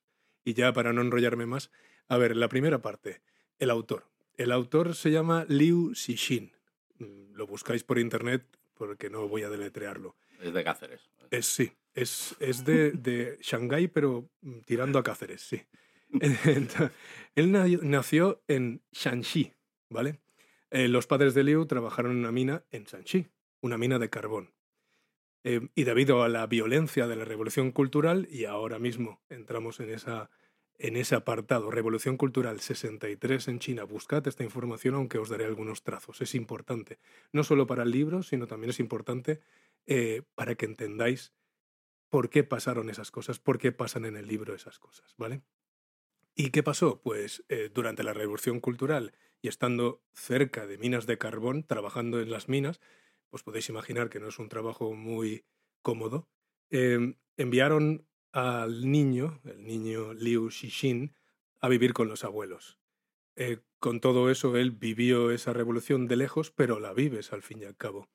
Y 0.43 0.53
ya 0.53 0.73
para 0.73 0.91
no 0.91 1.01
enrollarme 1.01 1.45
más, 1.45 1.71
a 2.07 2.17
ver, 2.17 2.35
la 2.35 2.49
primera 2.49 2.81
parte, 2.81 3.21
el 3.59 3.69
autor. 3.69 4.09
El 4.35 4.51
autor 4.51 4.95
se 4.95 5.11
llama 5.11 5.45
Liu 5.47 5.93
Cixin. 5.95 6.51
Mm, 6.97 7.33
Lo 7.33 7.47
buscáis 7.47 7.83
por 7.83 7.99
internet 7.99 8.45
porque 8.81 9.11
no 9.11 9.27
voy 9.27 9.43
a 9.43 9.49
deletrearlo. 9.49 10.15
Es 10.41 10.53
de 10.55 10.63
Cáceres. 10.63 11.01
Es 11.29 11.45
sí, 11.45 11.71
es, 11.93 12.35
es 12.39 12.65
de, 12.65 12.89
de 12.93 13.37
Shanghái, 13.39 13.87
pero 13.89 14.27
mm, 14.41 14.61
tirando 14.61 14.97
a 14.97 15.03
Cáceres, 15.03 15.41
sí. 15.41 15.61
Él 17.35 17.51
na- 17.51 17.67
nació 17.83 18.43
en 18.47 18.81
Shanxi, 18.91 19.53
¿vale? 19.87 20.19
Eh, 20.71 20.87
los 20.87 21.05
padres 21.05 21.35
de 21.35 21.43
Liu 21.43 21.67
trabajaron 21.67 22.13
en 22.13 22.17
una 22.17 22.31
mina 22.31 22.65
en 22.71 22.85
Shanxi, 22.85 23.27
una 23.61 23.77
mina 23.77 23.99
de 23.99 24.09
carbón. 24.09 24.55
Eh, 25.43 25.69
y 25.75 25.83
debido 25.83 26.23
a 26.23 26.29
la 26.29 26.47
violencia 26.47 27.05
de 27.05 27.15
la 27.17 27.25
revolución 27.25 27.71
cultural, 27.71 28.27
y 28.31 28.45
ahora 28.45 28.79
mismo 28.79 29.21
entramos 29.29 29.79
en, 29.79 29.91
esa, 29.91 30.31
en 30.81 30.97
ese 30.97 31.13
apartado, 31.13 31.69
Revolución 31.69 32.17
Cultural 32.17 32.59
63 32.59 33.47
en 33.49 33.59
China, 33.59 33.83
buscad 33.83 34.27
esta 34.27 34.43
información 34.43 34.95
aunque 34.95 35.19
os 35.19 35.29
daré 35.29 35.45
algunos 35.45 35.83
trazos, 35.83 36.21
es 36.21 36.33
importante, 36.33 36.99
no 37.31 37.43
solo 37.43 37.67
para 37.67 37.83
el 37.83 37.91
libro, 37.91 38.23
sino 38.23 38.47
también 38.47 38.71
es 38.71 38.79
importante 38.79 39.41
eh, 39.85 40.23
para 40.33 40.55
que 40.55 40.65
entendáis 40.65 41.33
por 42.09 42.31
qué 42.31 42.43
pasaron 42.43 42.89
esas 42.89 43.11
cosas, 43.11 43.37
por 43.37 43.59
qué 43.59 43.71
pasan 43.71 44.05
en 44.05 44.17
el 44.17 44.25
libro 44.25 44.55
esas 44.55 44.79
cosas, 44.79 45.13
¿vale? 45.17 45.43
¿Y 46.33 46.49
qué 46.49 46.63
pasó? 46.63 46.99
Pues 47.01 47.43
eh, 47.49 47.69
durante 47.71 48.03
la 48.03 48.13
Revolución 48.13 48.59
Cultural 48.59 49.13
y 49.39 49.49
estando 49.49 50.03
cerca 50.13 50.65
de 50.65 50.79
minas 50.79 51.05
de 51.05 51.19
carbón, 51.19 51.63
trabajando 51.63 52.19
en 52.19 52.31
las 52.31 52.49
minas, 52.49 52.79
pues 53.29 53.43
podéis 53.43 53.69
imaginar 53.69 54.09
que 54.09 54.19
no 54.19 54.29
es 54.29 54.39
un 54.39 54.49
trabajo 54.49 54.93
muy 54.95 55.45
cómodo, 55.83 56.27
eh, 56.71 57.15
enviaron 57.37 58.07
al 58.31 58.89
niño, 58.89 59.39
el 59.45 59.63
niño 59.63 60.13
Liu 60.13 60.49
Xixin, 60.49 61.13
a 61.59 61.69
vivir 61.69 61.93
con 61.93 62.07
los 62.07 62.23
abuelos. 62.23 62.79
Eh, 63.35 63.59
con 63.79 63.99
todo 63.99 64.29
eso, 64.29 64.57
él 64.57 64.71
vivió 64.71 65.31
esa 65.31 65.53
revolución 65.53 66.07
de 66.07 66.15
lejos, 66.15 66.51
pero 66.51 66.79
la 66.79 66.93
vives 66.93 67.33
al 67.33 67.41
fin 67.41 67.61
y 67.61 67.65
al 67.65 67.75
cabo. 67.75 68.09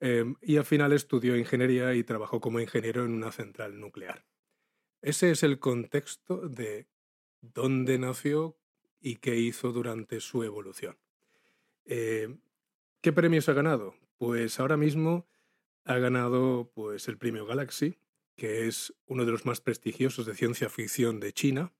Eh, 0.00 0.24
y 0.42 0.56
al 0.56 0.64
final 0.64 0.92
estudió 0.92 1.36
ingeniería 1.36 1.94
y 1.94 2.04
trabajó 2.04 2.40
como 2.40 2.60
ingeniero 2.60 3.04
en 3.04 3.12
una 3.12 3.32
central 3.32 3.80
nuclear. 3.80 4.24
Ese 5.00 5.30
es 5.30 5.42
el 5.42 5.58
contexto 5.58 6.48
de 6.48 6.88
dónde 7.40 7.98
nació 7.98 8.58
y 9.00 9.16
qué 9.16 9.36
hizo 9.36 9.72
durante 9.72 10.20
su 10.20 10.42
evolución. 10.42 10.98
Eh, 11.84 12.36
¿Qué 13.00 13.12
premios 13.12 13.48
ha 13.48 13.52
ganado? 13.52 13.94
Pues 14.18 14.58
ahora 14.60 14.76
mismo 14.76 15.26
ha 15.84 15.98
ganado 15.98 16.70
pues, 16.74 17.08
el 17.08 17.16
premio 17.16 17.46
Galaxy, 17.46 17.98
que 18.38 18.68
es 18.68 18.94
uno 19.06 19.26
de 19.26 19.32
los 19.32 19.44
más 19.44 19.60
prestigiosos 19.60 20.24
de 20.24 20.36
ciencia 20.36 20.70
ficción 20.70 21.18
de 21.18 21.32
China. 21.32 21.74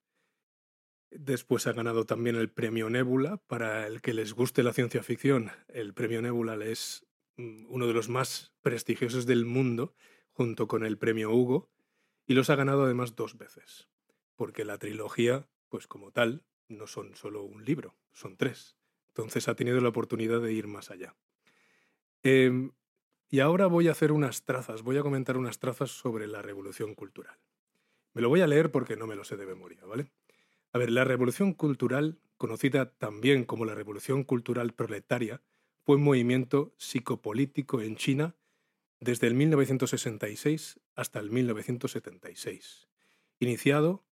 Después 1.10 1.68
ha 1.68 1.72
ganado 1.72 2.04
también 2.04 2.34
el 2.34 2.50
premio 2.50 2.90
Nebula. 2.90 3.36
Para 3.46 3.86
el 3.86 4.02
que 4.02 4.12
les 4.12 4.34
guste 4.34 4.64
la 4.64 4.72
ciencia 4.72 5.04
ficción, 5.04 5.52
el 5.68 5.94
premio 5.94 6.20
Nebula 6.20 6.56
es 6.56 7.06
mm, 7.36 7.66
uno 7.68 7.86
de 7.86 7.92
los 7.94 8.08
más 8.08 8.52
prestigiosos 8.60 9.24
del 9.24 9.44
mundo, 9.44 9.94
junto 10.32 10.66
con 10.66 10.84
el 10.84 10.98
premio 10.98 11.30
Hugo. 11.30 11.70
Y 12.26 12.34
los 12.34 12.50
ha 12.50 12.56
ganado 12.56 12.84
además 12.84 13.14
dos 13.14 13.38
veces, 13.38 13.88
porque 14.34 14.64
la 14.64 14.78
trilogía, 14.78 15.48
pues 15.68 15.86
como 15.86 16.10
tal, 16.10 16.44
no 16.66 16.88
son 16.88 17.14
solo 17.14 17.44
un 17.44 17.64
libro, 17.64 17.96
son 18.12 18.36
tres. 18.36 18.76
Entonces 19.06 19.46
ha 19.46 19.54
tenido 19.54 19.80
la 19.80 19.90
oportunidad 19.90 20.40
de 20.40 20.52
ir 20.52 20.66
más 20.66 20.90
allá. 20.90 21.16
Em, 22.24 22.72
y 23.30 23.40
ahora 23.40 23.66
voy 23.66 23.88
a 23.88 23.92
hacer 23.92 24.12
unas 24.12 24.44
trazas, 24.44 24.82
voy 24.82 24.96
a 24.96 25.02
comentar 25.02 25.36
unas 25.36 25.58
trazas 25.58 25.90
sobre 25.90 26.26
la 26.26 26.42
revolución 26.42 26.94
cultural. 26.94 27.38
Me 28.14 28.22
lo 28.22 28.28
voy 28.28 28.40
a 28.40 28.46
leer 28.46 28.70
porque 28.70 28.96
no 28.96 29.06
me 29.06 29.16
lo 29.16 29.24
sé 29.24 29.36
de 29.36 29.46
memoria, 29.46 29.84
¿vale? 29.84 30.10
A 30.72 30.78
ver, 30.78 30.90
la 30.90 31.04
revolución 31.04 31.52
cultural, 31.52 32.18
conocida 32.36 32.90
también 32.90 33.44
como 33.44 33.64
la 33.64 33.74
revolución 33.74 34.24
cultural 34.24 34.72
proletaria, 34.72 35.42
fue 35.84 35.96
un 35.96 36.04
movimiento 36.04 36.74
psicopolítico 36.78 37.80
en 37.80 37.96
China 37.96 38.36
desde 39.00 39.26
el 39.26 39.34
1966 39.34 40.80
hasta 40.94 41.20
el 41.20 41.30
1976, 41.30 42.88
iniciado 43.40 44.04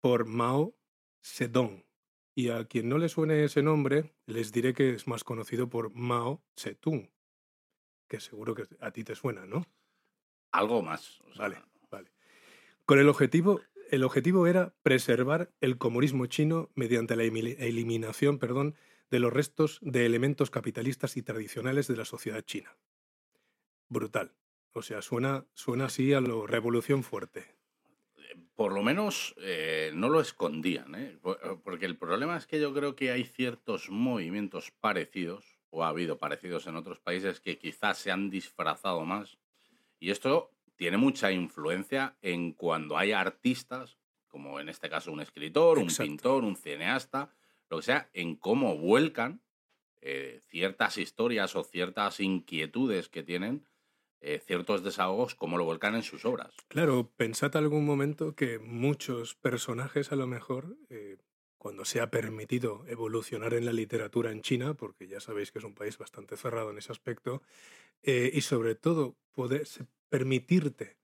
por 0.00 0.26
Mao 0.26 0.76
Zedong. 1.22 1.84
Y 2.36 2.50
a 2.50 2.64
quien 2.66 2.88
no 2.88 2.98
le 2.98 3.08
suene 3.08 3.44
ese 3.44 3.62
nombre, 3.62 4.14
les 4.26 4.52
diré 4.52 4.74
que 4.74 4.90
es 4.90 5.06
más 5.06 5.24
conocido 5.24 5.68
por 5.68 5.92
Mao 5.94 6.44
Zedong, 6.58 7.13
que 8.08 8.20
seguro 8.20 8.54
que 8.54 8.64
a 8.80 8.90
ti 8.92 9.04
te 9.04 9.14
suena, 9.14 9.46
¿no? 9.46 9.64
Algo 10.52 10.80
más. 10.80 11.20
o 11.20 11.34
sea, 11.34 11.48
Vale, 11.48 11.64
vale. 11.90 12.12
Con 12.86 12.98
el 13.00 13.08
objetivo, 13.08 13.62
el 13.90 14.04
objetivo 14.04 14.46
era 14.48 14.74
preservar 14.82 15.54
el 15.60 15.78
comunismo 15.78 16.26
chino 16.26 16.70
mediante 16.74 17.16
la 17.16 17.24
eliminación, 17.24 18.38
perdón, 18.38 18.76
de 19.10 19.20
los 19.20 19.32
restos 19.32 19.80
de 19.82 20.06
elementos 20.06 20.50
capitalistas 20.50 21.16
y 21.16 21.22
tradicionales 21.22 21.88
de 21.88 21.96
la 21.96 22.04
sociedad 22.06 22.42
china. 22.42 22.78
Brutal. 23.88 24.36
O 24.74 24.82
sea, 24.82 25.00
suena, 25.00 25.46
suena 25.54 25.86
así 25.86 26.12
a 26.12 26.20
lo 26.20 26.46
revolución 26.46 27.02
fuerte. 27.02 27.56
por 28.54 28.72
lo 28.72 28.82
menos 28.82 29.34
eh, 29.38 29.90
no 29.94 30.08
lo 30.08 30.20
escondían, 30.20 30.94
¿eh? 30.94 31.18
Por- 31.20 31.62
porque 31.62 31.86
el 31.86 31.98
problema 31.98 32.36
es 32.36 32.46
que 32.46 32.60
yo 32.60 32.72
creo 32.74 32.94
que 32.96 33.10
hay 33.10 33.24
ciertos 33.24 33.90
movimientos 33.90 34.70
parecidos, 34.80 35.53
o 35.74 35.82
ha 35.82 35.88
habido 35.88 36.18
parecidos 36.18 36.68
en 36.68 36.76
otros 36.76 37.00
países, 37.00 37.40
que 37.40 37.58
quizás 37.58 37.98
se 37.98 38.12
han 38.12 38.30
disfrazado 38.30 39.04
más. 39.04 39.38
Y 39.98 40.10
esto 40.10 40.52
tiene 40.76 40.96
mucha 40.96 41.32
influencia 41.32 42.16
en 42.22 42.52
cuando 42.52 42.96
hay 42.96 43.10
artistas, 43.10 43.98
como 44.28 44.60
en 44.60 44.68
este 44.68 44.88
caso 44.88 45.10
un 45.10 45.20
escritor, 45.20 45.78
un 45.78 45.88
pintor, 45.88 46.44
un 46.44 46.54
cineasta, 46.54 47.34
lo 47.68 47.78
que 47.78 47.82
sea, 47.82 48.08
en 48.12 48.36
cómo 48.36 48.78
vuelcan 48.78 49.42
eh, 50.00 50.42
ciertas 50.46 50.96
historias 50.96 51.56
o 51.56 51.64
ciertas 51.64 52.20
inquietudes 52.20 53.08
que 53.08 53.24
tienen, 53.24 53.66
eh, 54.20 54.40
ciertos 54.46 54.84
desahogos, 54.84 55.34
cómo 55.34 55.58
lo 55.58 55.64
vuelcan 55.64 55.96
en 55.96 56.04
sus 56.04 56.24
obras. 56.24 56.54
Claro, 56.68 57.10
pensad 57.16 57.56
algún 57.56 57.84
momento 57.84 58.36
que 58.36 58.60
muchos 58.60 59.34
personajes 59.34 60.12
a 60.12 60.16
lo 60.16 60.28
mejor, 60.28 60.76
eh, 60.88 61.16
cuando 61.64 61.86
se 61.86 62.02
ha 62.02 62.10
permitido 62.10 62.84
evolucionar 62.88 63.54
en 63.54 63.64
la 63.64 63.72
literatura 63.72 64.30
en 64.30 64.42
China, 64.42 64.74
porque 64.74 65.08
ya 65.08 65.18
sabéis 65.18 65.50
que 65.50 65.60
es 65.60 65.64
un 65.64 65.74
país 65.74 65.96
bastante 65.96 66.36
cerrado 66.36 66.70
en 66.70 66.76
ese 66.76 66.92
aspecto, 66.92 67.40
eh, 68.02 68.30
y 68.34 68.42
sobre 68.42 68.74
todo 68.74 69.16
poder 69.32 69.66
permitirte 70.10 70.98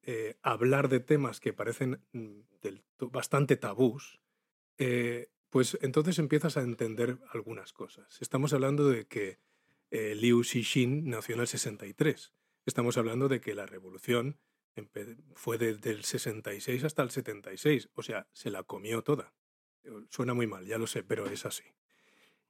eh, 0.00 0.36
hablar 0.40 0.88
de 0.88 1.00
temas 1.00 1.40
que 1.40 1.52
parecen 1.52 2.00
mm, 2.12 2.38
bastante 3.12 3.58
tabús, 3.58 4.18
eh, 4.78 5.28
pues 5.50 5.76
entonces 5.82 6.18
empiezas 6.18 6.56
a 6.56 6.62
entender 6.62 7.18
algunas 7.34 7.74
cosas. 7.74 8.22
Estamos 8.22 8.54
hablando 8.54 8.88
de 8.88 9.06
que 9.06 9.38
Liu 9.90 10.42
Xixin 10.42 11.10
nació 11.10 11.34
en 11.34 11.42
el 11.42 11.48
63. 11.48 12.32
Estamos 12.64 12.96
hablando 12.96 13.28
de 13.28 13.42
que 13.42 13.54
la 13.54 13.66
revolución 13.66 14.38
fue 15.34 15.58
desde 15.58 15.90
el 15.90 16.02
66 16.02 16.82
hasta 16.84 17.02
el 17.02 17.10
76. 17.10 17.90
O 17.92 18.02
sea, 18.02 18.26
se 18.32 18.50
la 18.50 18.62
comió 18.62 19.02
toda. 19.02 19.34
Eh, 19.84 19.90
Suena 20.10 20.34
muy 20.34 20.46
mal, 20.46 20.66
ya 20.66 20.78
lo 20.78 20.86
sé, 20.86 21.02
pero 21.02 21.26
es 21.26 21.44
así. 21.46 21.64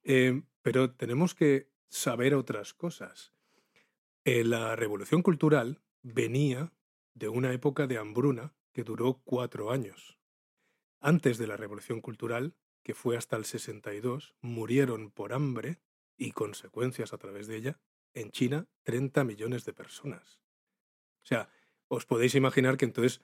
Eh, 0.02 0.42
pero 0.62 0.92
tenemos 0.94 1.35
que 1.35 1.70
saber 1.88 2.35
otras 2.35 2.75
cosas. 2.75 3.32
Eh, 4.25 4.44
la 4.44 4.76
revolución 4.76 5.23
cultural 5.23 5.80
venía 6.02 6.73
de 7.14 7.28
una 7.28 7.52
época 7.52 7.87
de 7.87 7.99
hambruna 7.99 8.54
que 8.73 8.85
duró 8.85 9.23
cuatro 9.25 9.70
años. 9.70 10.18
Antes 11.00 11.38
de 11.38 11.47
la 11.47 11.56
revolución 11.56 12.00
cultural, 12.00 12.54
que 12.82 12.94
fue 12.94 13.16
hasta 13.16 13.37
el 13.37 13.44
62, 13.44 14.35
murieron 14.40 15.11
por 15.11 15.32
hambre 15.32 15.80
y 16.16 16.32
consecuencias 16.32 17.12
a 17.12 17.18
través 17.18 17.47
de 17.47 17.56
ella 17.56 17.80
en 18.14 18.30
China 18.30 18.68
30 18.85 19.25
millones 19.25 19.64
de 19.64 19.73
personas. 19.73 20.40
O 21.23 21.26
sea, 21.26 21.49
os 21.88 22.06
podéis 22.06 22.34
imaginar 22.34 22.76
que 22.76 22.84
entonces, 22.84 23.21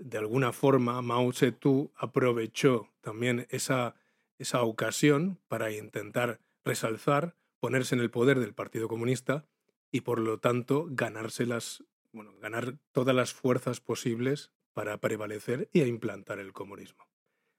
de 0.00 0.18
alguna 0.18 0.52
forma, 0.52 1.00
Mao 1.02 1.32
Zedong 1.32 1.90
aprovechó 1.94 2.88
también 3.02 3.46
esa, 3.50 3.94
esa 4.38 4.62
ocasión 4.62 5.38
para 5.46 5.70
intentar 5.70 6.40
resalzar, 6.64 7.36
ponerse 7.60 7.94
en 7.94 8.00
el 8.00 8.10
poder 8.10 8.40
del 8.40 8.54
Partido 8.54 8.88
Comunista 8.88 9.46
y, 9.92 10.00
por 10.00 10.18
lo 10.18 10.38
tanto, 10.38 10.86
ganarse 10.88 11.44
las, 11.44 11.84
bueno, 12.12 12.34
ganar 12.38 12.78
todas 12.92 13.14
las 13.14 13.34
fuerzas 13.34 13.80
posibles 13.80 14.52
para 14.72 14.98
prevalecer 14.98 15.68
y 15.72 15.82
implantar 15.82 16.38
el 16.38 16.52
comunismo. 16.52 17.06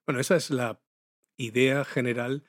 Bueno, 0.08 0.20
esa 0.20 0.36
es 0.36 0.50
la 0.50 0.82
idea 1.38 1.86
general 1.86 2.44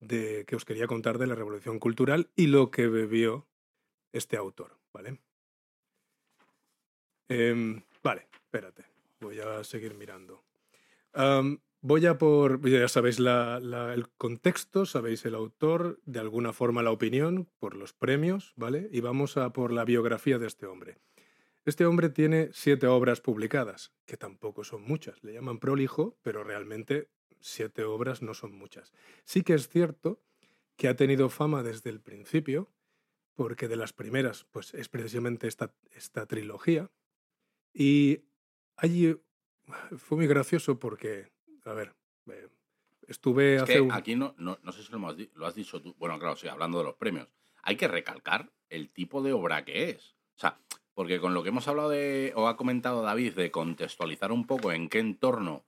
de, 0.00 0.44
que 0.46 0.56
os 0.56 0.64
quería 0.64 0.86
contar 0.86 1.16
de 1.16 1.26
la 1.26 1.34
revolución 1.34 1.78
cultural 1.78 2.30
y 2.36 2.48
lo 2.48 2.70
que 2.70 2.86
bebió 2.86 3.48
este 4.12 4.36
autor, 4.36 4.78
¿vale? 4.92 5.18
Em, 7.28 7.82
vale, 8.02 8.28
espérate, 8.32 8.84
voy 9.20 9.40
a 9.40 9.64
seguir 9.64 9.94
mirando. 9.94 10.44
Voy 11.80 12.06
a 12.06 12.18
por, 12.18 12.68
ya 12.68 12.88
sabéis 12.88 13.20
el 13.20 14.08
contexto, 14.16 14.84
sabéis 14.84 15.24
el 15.24 15.36
autor, 15.36 16.00
de 16.06 16.18
alguna 16.18 16.52
forma 16.52 16.82
la 16.82 16.90
opinión, 16.90 17.48
por 17.60 17.76
los 17.76 17.92
premios, 17.92 18.52
¿vale? 18.56 18.88
Y 18.90 19.00
vamos 19.00 19.36
a 19.36 19.52
por 19.52 19.72
la 19.72 19.84
biografía 19.84 20.38
de 20.38 20.48
este 20.48 20.66
hombre. 20.66 20.98
Este 21.64 21.86
hombre 21.86 22.08
tiene 22.08 22.48
siete 22.52 22.88
obras 22.88 23.20
publicadas, 23.20 23.92
que 24.06 24.16
tampoco 24.16 24.64
son 24.64 24.82
muchas. 24.82 25.22
Le 25.22 25.34
llaman 25.34 25.60
prolijo, 25.60 26.18
pero 26.22 26.42
realmente 26.42 27.10
siete 27.40 27.84
obras 27.84 28.22
no 28.22 28.34
son 28.34 28.52
muchas. 28.52 28.92
Sí 29.24 29.42
que 29.42 29.54
es 29.54 29.68
cierto 29.68 30.20
que 30.76 30.88
ha 30.88 30.96
tenido 30.96 31.28
fama 31.28 31.62
desde 31.62 31.90
el 31.90 32.00
principio, 32.00 32.72
porque 33.34 33.68
de 33.68 33.76
las 33.76 33.92
primeras, 33.92 34.46
pues 34.50 34.74
es 34.74 34.88
precisamente 34.88 35.46
esta, 35.46 35.72
esta 35.92 36.26
trilogía. 36.26 36.90
Y 37.72 38.24
allí 38.78 39.14
fue 39.96 40.16
muy 40.18 40.26
gracioso 40.26 40.78
porque, 40.78 41.30
a 41.64 41.72
ver, 41.74 41.94
eh, 42.30 42.48
estuve 43.06 43.56
Es 43.56 43.62
hace 43.62 43.72
que 43.74 43.80
un... 43.82 43.92
aquí 43.92 44.16
no, 44.16 44.34
no, 44.38 44.58
no 44.62 44.72
sé 44.72 44.82
si 44.82 44.90
lo 44.92 45.06
has, 45.08 45.16
di- 45.16 45.30
lo 45.34 45.46
has 45.46 45.54
dicho 45.54 45.80
tú. 45.82 45.94
Bueno, 45.98 46.18
claro, 46.18 46.36
sí, 46.36 46.48
hablando 46.48 46.78
de 46.78 46.84
los 46.84 46.94
premios. 46.94 47.28
Hay 47.62 47.76
que 47.76 47.88
recalcar 47.88 48.50
el 48.70 48.90
tipo 48.90 49.22
de 49.22 49.32
obra 49.32 49.64
que 49.64 49.90
es. 49.90 50.16
O 50.36 50.40
sea, 50.40 50.58
porque 50.94 51.20
con 51.20 51.34
lo 51.34 51.42
que 51.42 51.50
hemos 51.50 51.68
hablado 51.68 51.90
de, 51.90 52.32
o 52.34 52.48
ha 52.48 52.56
comentado 52.56 53.02
David, 53.02 53.34
de 53.34 53.50
contextualizar 53.50 54.32
un 54.32 54.46
poco 54.46 54.72
en 54.72 54.88
qué 54.88 54.98
entorno 55.00 55.64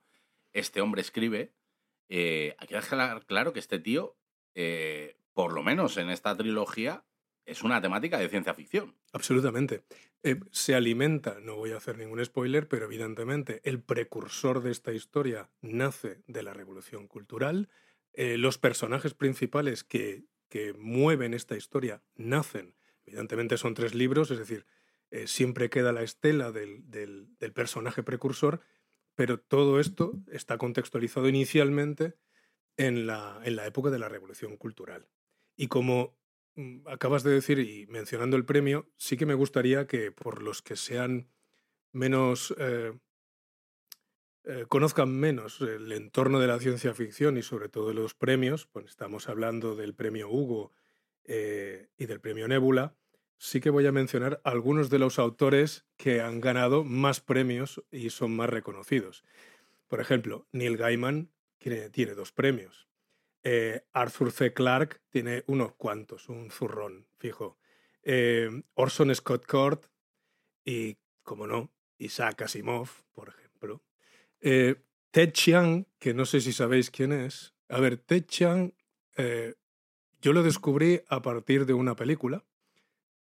este 0.53 0.81
hombre 0.81 1.01
escribe, 1.01 1.53
eh, 2.09 2.55
hay 2.57 2.67
que 2.67 2.75
dejar 2.75 3.25
claro 3.25 3.53
que 3.53 3.59
este 3.59 3.79
tío, 3.79 4.17
eh, 4.55 5.15
por 5.33 5.53
lo 5.53 5.63
menos 5.63 5.95
en 5.97 6.09
esta 6.09 6.35
trilogía, 6.35 7.05
es 7.45 7.63
una 7.63 7.81
temática 7.81 8.17
de 8.17 8.29
ciencia 8.29 8.53
ficción. 8.53 8.95
Absolutamente. 9.13 9.83
Eh, 10.23 10.39
se 10.51 10.75
alimenta, 10.75 11.39
no 11.41 11.55
voy 11.55 11.71
a 11.71 11.77
hacer 11.77 11.97
ningún 11.97 12.23
spoiler, 12.23 12.67
pero 12.67 12.85
evidentemente 12.85 13.61
el 13.63 13.81
precursor 13.81 14.61
de 14.61 14.71
esta 14.71 14.93
historia 14.93 15.51
nace 15.61 16.21
de 16.27 16.43
la 16.43 16.53
revolución 16.53 17.07
cultural. 17.07 17.69
Eh, 18.13 18.37
los 18.37 18.57
personajes 18.57 19.13
principales 19.13 19.83
que, 19.83 20.25
que 20.49 20.73
mueven 20.73 21.33
esta 21.33 21.55
historia 21.55 22.03
nacen, 22.15 22.75
evidentemente 23.05 23.57
son 23.57 23.73
tres 23.73 23.95
libros, 23.95 24.29
es 24.31 24.37
decir, 24.39 24.65
eh, 25.09 25.27
siempre 25.27 25.69
queda 25.69 25.91
la 25.91 26.03
estela 26.03 26.51
del, 26.51 26.89
del- 26.89 27.35
del 27.39 27.53
personaje 27.53 28.03
precursor, 28.03 28.61
pero 29.15 29.39
todo 29.39 29.79
esto 29.79 30.13
está 30.31 30.57
contextualizado 30.57 31.27
inicialmente 31.27 32.15
en 32.77 33.07
la, 33.07 33.41
en 33.43 33.55
la 33.55 33.65
época 33.67 33.89
de 33.89 33.99
la 33.99 34.09
revolución 34.09 34.57
cultural. 34.57 35.09
Y 35.57 35.67
como 35.67 36.17
acabas 36.85 37.23
de 37.23 37.31
decir 37.31 37.59
y 37.59 37.87
mencionando 37.87 38.37
el 38.37 38.45
premio, 38.45 38.89
sí 38.97 39.17
que 39.17 39.25
me 39.25 39.33
gustaría 39.33 39.87
que 39.87 40.11
por 40.11 40.41
los 40.41 40.61
que 40.61 40.75
sean 40.75 41.29
menos, 41.91 42.53
eh, 42.57 42.93
eh, 44.43 44.65
conozcan 44.67 45.17
menos 45.17 45.61
el 45.61 45.91
entorno 45.91 46.39
de 46.39 46.47
la 46.47 46.59
ciencia 46.59 46.93
ficción 46.93 47.37
y 47.37 47.43
sobre 47.43 47.69
todo 47.69 47.93
los 47.93 48.13
premios, 48.13 48.67
pues 48.67 48.87
estamos 48.87 49.29
hablando 49.29 49.75
del 49.75 49.93
premio 49.93 50.29
Hugo 50.29 50.71
eh, 51.23 51.89
y 51.97 52.05
del 52.05 52.19
premio 52.19 52.47
Nebula, 52.47 52.95
sí 53.37 53.59
que 53.59 53.69
voy 53.69 53.85
a 53.87 53.91
mencionar 53.91 54.41
algunos 54.43 54.89
de 54.89 54.99
los 54.99 55.19
autores 55.19 55.85
que 55.97 56.21
han 56.21 56.41
ganado 56.41 56.83
más 56.83 57.21
premios 57.21 57.83
y 57.91 58.09
son 58.09 58.35
más 58.35 58.49
reconocidos. 58.49 59.23
Por 59.87 59.99
ejemplo, 59.99 60.47
Neil 60.51 60.77
Gaiman 60.77 61.31
tiene 61.59 62.15
dos 62.15 62.31
premios. 62.31 62.90
Eh, 63.43 63.81
Arthur 63.93 64.31
C. 64.31 64.53
Clarke 64.53 65.01
tiene 65.09 65.43
unos 65.47 65.73
cuantos, 65.73 66.29
un 66.29 66.51
zurrón, 66.51 67.07
fijo. 67.17 67.57
Eh, 68.03 68.49
Orson 68.75 69.13
Scott 69.15 69.45
Card 69.45 69.79
y, 70.63 70.97
como 71.23 71.47
no, 71.47 71.71
Isaac 71.97 72.43
Asimov, 72.43 72.89
por 73.13 73.29
ejemplo. 73.29 73.83
Eh, 74.39 74.75
Ted 75.11 75.31
Chiang, 75.31 75.87
que 75.99 76.13
no 76.13 76.25
sé 76.25 76.41
si 76.41 76.53
sabéis 76.53 76.91
quién 76.91 77.11
es. 77.11 77.53
A 77.69 77.79
ver, 77.79 77.97
Ted 77.97 78.25
Chiang, 78.25 78.73
yo 80.21 80.33
lo 80.33 80.41
descubrí 80.41 81.01
a 81.07 81.21
partir 81.21 81.65
de 81.65 81.73
una 81.73 81.95
película, 81.95 82.45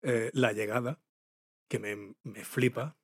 La 0.02 0.54
Llegada, 0.54 1.02
que 1.68 1.80
me, 1.80 2.16
me 2.24 2.46
flipa. 2.46 2.98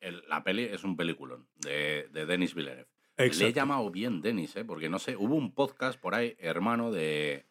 La 0.00 0.42
peli 0.42 0.64
es 0.64 0.84
un 0.84 0.96
peliculón 0.96 1.48
de, 1.54 2.08
de 2.10 2.26
Denis 2.26 2.54
Villeneuve. 2.54 2.97
Le 3.18 3.48
he 3.48 3.52
llamado 3.52 3.90
bien 3.90 4.22
Denis, 4.22 4.54
¿eh? 4.56 4.64
porque 4.64 4.88
no 4.88 5.00
sé, 5.00 5.16
hubo 5.16 5.34
un 5.34 5.52
podcast 5.52 5.98
por 5.98 6.14
ahí, 6.14 6.36
hermano, 6.38 6.92
de, 6.92 7.46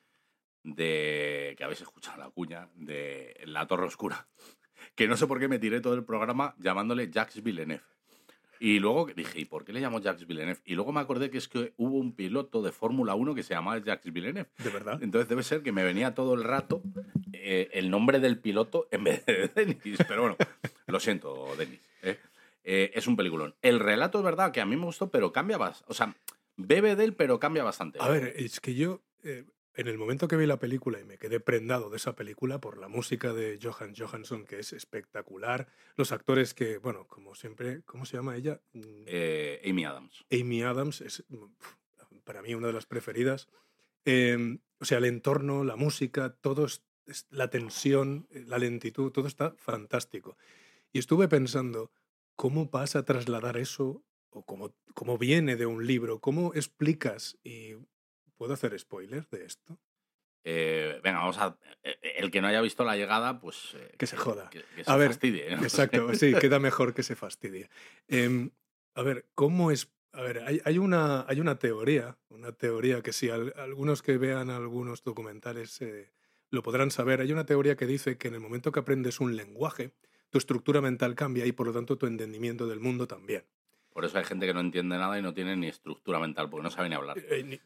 de. 0.64 1.56
que 1.58 1.64
habéis 1.64 1.82
escuchado 1.82 2.18
la 2.18 2.30
cuña, 2.30 2.70
de 2.76 3.36
La 3.46 3.68
Torre 3.68 3.86
Oscura. 3.86 4.28
Que 4.96 5.08
no 5.08 5.18
sé 5.18 5.28
por 5.28 5.40
qué 5.40 5.48
me 5.48 5.60
tiré 5.60 5.80
todo 5.82 5.94
el 5.96 6.04
programa 6.04 6.56
llamándole 6.58 7.12
Jacques 7.12 7.44
Villeneuve. 7.44 7.84
Y 8.60 8.80
luego 8.80 9.08
dije, 9.16 9.40
¿y 9.40 9.46
por 9.46 9.64
qué 9.64 9.74
le 9.74 9.80
llamo 9.80 10.00
Jacques 10.00 10.26
Villeneuve? 10.26 10.60
Y 10.66 10.76
luego 10.76 10.92
me 10.92 11.00
acordé 11.00 11.30
que 11.30 11.38
es 11.38 11.48
que 11.48 11.74
hubo 11.78 11.98
un 11.98 12.14
piloto 12.14 12.62
de 12.62 12.72
Fórmula 12.72 13.14
1 13.14 13.36
que 13.36 13.44
se 13.44 13.54
llamaba 13.54 13.78
Jacques 13.80 14.12
Villeneuve. 14.12 14.50
De 14.58 14.70
verdad. 14.70 15.00
Entonces 15.02 15.30
debe 15.30 15.44
ser 15.44 15.62
que 15.62 15.72
me 15.72 15.84
venía 15.84 16.16
todo 16.16 16.34
el 16.34 16.44
rato 16.44 16.82
eh, 17.34 17.70
el 17.74 17.90
nombre 17.90 18.20
del 18.20 18.40
piloto 18.40 18.88
en 18.92 19.04
vez 19.04 19.26
de 19.26 19.48
Denis. 19.56 19.98
Pero 20.08 20.22
bueno, 20.22 20.38
lo 20.88 21.00
siento, 21.00 21.56
Denis. 21.58 21.80
¿eh? 22.02 22.18
Eh, 22.70 22.92
es 22.96 23.08
un 23.08 23.16
peliculón. 23.16 23.56
El 23.62 23.80
relato 23.80 24.18
es 24.18 24.26
verdad 24.26 24.52
que 24.52 24.60
a 24.60 24.66
mí 24.66 24.76
me 24.76 24.84
gustó, 24.84 25.10
pero 25.10 25.32
cambia 25.32 25.58
bastante. 25.58 25.90
O 25.90 25.94
sea, 25.94 26.14
bebe 26.58 26.98
de 26.98 27.06
él, 27.06 27.14
pero 27.14 27.40
cambia 27.40 27.64
bastante. 27.64 27.98
A 28.02 28.10
ver, 28.10 28.34
es 28.36 28.60
que 28.60 28.76
yo, 28.76 29.02
eh, 29.24 29.46
en 29.74 29.88
el 29.88 29.98
momento 29.98 30.28
que 30.28 30.36
vi 30.36 30.46
la 30.46 30.60
película 30.60 31.00
y 31.00 31.06
me 31.06 31.18
quedé 31.18 31.40
prendado 31.40 31.90
de 31.90 31.96
esa 31.96 32.14
película 32.14 32.60
por 32.60 32.78
la 32.78 32.90
música 32.90 33.32
de 33.32 33.58
Johan 33.62 33.96
Johansson, 33.96 34.44
que 34.44 34.60
es 34.60 34.74
espectacular, 34.74 35.70
los 35.96 36.12
actores 36.12 36.54
que, 36.54 36.78
bueno, 36.78 37.08
como 37.08 37.36
siempre, 37.36 37.84
¿cómo 37.86 38.06
se 38.06 38.18
llama 38.18 38.36
ella? 38.36 38.60
Mm, 38.74 39.04
Eh, 39.06 39.62
Amy 39.66 39.86
Adams. 39.86 40.26
Amy 40.30 40.62
Adams 40.64 41.00
es 41.00 41.24
mm, 41.30 41.46
para 42.26 42.42
mí 42.42 42.54
una 42.54 42.68
de 42.68 42.74
las 42.74 42.86
preferidas. 42.86 43.48
Eh, 44.04 44.58
o 44.80 44.84
sea, 44.84 44.98
el 44.98 45.06
entorno, 45.06 45.64
la 45.64 45.78
música, 45.78 46.36
todo 46.42 46.66
es, 46.66 46.84
la 47.30 47.50
tensión, 47.50 48.28
la 48.32 48.58
lentitud, 48.58 49.12
todo 49.14 49.28
está 49.28 49.56
fantástico. 49.58 50.38
Y 50.92 51.00
estuve 51.00 51.30
pensando, 51.30 51.92
¿cómo 52.38 52.68
vas 52.70 52.96
a 52.96 53.04
trasladar 53.04 53.58
eso? 53.58 54.06
O 54.30 54.46
cómo, 54.46 54.74
cómo 54.94 55.18
viene 55.18 55.58
de 55.58 55.66
un 55.66 55.86
libro, 55.86 56.22
¿cómo 56.22 56.54
explicas? 56.54 57.38
Y 57.44 57.76
¿Puedo 58.38 58.54
hacer 58.54 58.78
spoilers 58.80 59.30
de 59.32 59.46
esto? 59.46 59.80
Eh, 60.44 61.02
venga, 61.04 61.20
vamos 61.20 61.38
a. 61.40 61.58
eh, 61.84 61.98
El 62.18 62.32
que 62.32 62.40
no 62.40 62.48
haya 62.48 62.62
visto 62.62 62.84
la 62.86 62.96
llegada, 62.96 63.40
pues. 63.40 63.74
eh, 63.76 63.96
Que 63.98 64.08
se 64.08 64.16
joda. 64.16 64.50
Que, 64.50 64.64
que 64.76 64.84
se 64.84 64.92
A 64.92 64.96
ver, 64.96 65.10
fastidie, 65.10 65.56
¿no? 65.56 65.62
Exacto, 65.64 66.14
sí, 66.14 66.34
queda 66.40 66.60
mejor 66.60 66.94
que 66.94 67.04
se 67.04 67.16
fastidie. 67.16 67.70
Em, 68.08 68.52
a 68.96 69.02
ver, 69.02 69.28
¿cómo 69.36 69.72
es? 69.72 69.92
A 70.14 70.22
ver, 70.22 70.40
hay, 70.46 70.62
hay 70.66 70.78
una, 70.78 71.26
hay 71.28 71.40
una 71.42 71.60
teoría, 71.60 72.18
una 72.30 72.52
teoría 72.54 73.02
que 73.02 73.12
si 73.12 73.30
al- 73.30 73.54
algunos 73.58 74.02
que 74.02 74.18
vean 74.18 74.50
algunos 74.50 75.04
documentales 75.04 75.82
eh, 75.82 76.14
lo 76.50 76.64
podrán 76.64 76.92
saber. 76.92 77.20
Hay 77.22 77.32
una 77.32 77.46
teoría 77.46 77.76
que 77.76 77.86
dice 77.88 78.18
que 78.18 78.28
en 78.30 78.36
el 78.36 78.40
momento 78.40 78.72
que 78.72 78.80
aprendes 78.80 79.20
un 79.20 79.36
lenguaje, 79.36 79.94
tu 80.30 80.38
estructura 80.38 80.82
mental 80.82 81.16
cambia 81.16 81.46
y 81.46 81.52
por 81.52 81.68
lo 81.68 81.74
tanto 81.74 81.98
tu 81.98 82.06
entendimiento 82.06 82.68
del 82.68 82.80
mundo 82.80 83.08
también. 83.08 83.44
Por 83.98 84.06
eso 84.06 84.18
hay 84.20 84.26
gente 84.26 84.46
que 84.46 84.54
no 84.54 84.60
entiende 84.60 84.96
nada 84.98 85.18
y 85.18 85.24
no 85.24 85.34
tiene 85.34 85.56
ni 85.56 85.68
estructura 85.68 86.20
mental, 86.20 86.50
porque 86.50 86.64
no 86.64 86.70
sabe 86.70 86.88
ni 86.88 86.94
hablar. 86.94 87.18
Eh, 87.18 87.60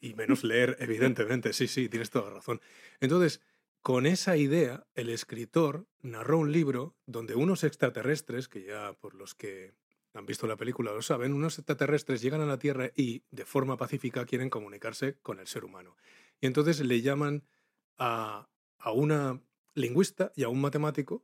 y, 0.00 0.08
y 0.08 0.14
menos 0.14 0.42
leer, 0.42 0.76
evidentemente. 0.80 1.52
Sí, 1.52 1.68
sí, 1.68 1.90
tienes 1.90 2.08
toda 2.08 2.30
la 2.30 2.36
razón. 2.36 2.62
Entonces, 2.98 3.42
con 3.82 4.06
esa 4.06 4.38
idea, 4.38 4.86
el 4.94 5.10
escritor 5.10 5.86
narró 6.00 6.38
un 6.38 6.50
libro 6.50 6.96
donde 7.04 7.34
unos 7.34 7.62
extraterrestres, 7.62 8.48
que 8.48 8.64
ya 8.64 8.94
por 8.94 9.14
los 9.14 9.34
que 9.34 9.74
han 10.14 10.24
visto 10.24 10.46
la 10.46 10.56
película 10.56 10.92
lo 10.92 11.02
saben, 11.02 11.34
unos 11.34 11.58
extraterrestres 11.58 12.22
llegan 12.22 12.40
a 12.40 12.46
la 12.46 12.58
Tierra 12.58 12.90
y 12.96 13.24
de 13.30 13.44
forma 13.44 13.76
pacífica 13.76 14.24
quieren 14.24 14.48
comunicarse 14.48 15.18
con 15.20 15.40
el 15.40 15.46
ser 15.46 15.64
humano. 15.64 15.96
Y 16.40 16.46
entonces 16.46 16.80
le 16.80 17.02
llaman 17.02 17.44
a, 17.98 18.48
a 18.78 18.92
una 18.92 19.42
lingüista 19.74 20.32
y 20.34 20.44
a 20.44 20.48
un 20.48 20.60
matemático 20.60 21.22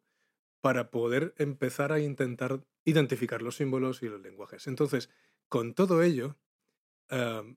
para 0.63 0.91
poder 0.91 1.35
empezar 1.39 1.93
a 1.93 2.01
intentar 2.01 2.65
identificar 2.85 3.43
los 3.43 3.57
símbolos 3.57 4.03
y 4.03 4.09
los 4.09 4.23
lenguajes. 4.23 4.67
Entonces, 4.69 5.11
con 5.49 5.75
todo 5.75 6.03
ello, 6.03 6.39
em, 7.11 7.57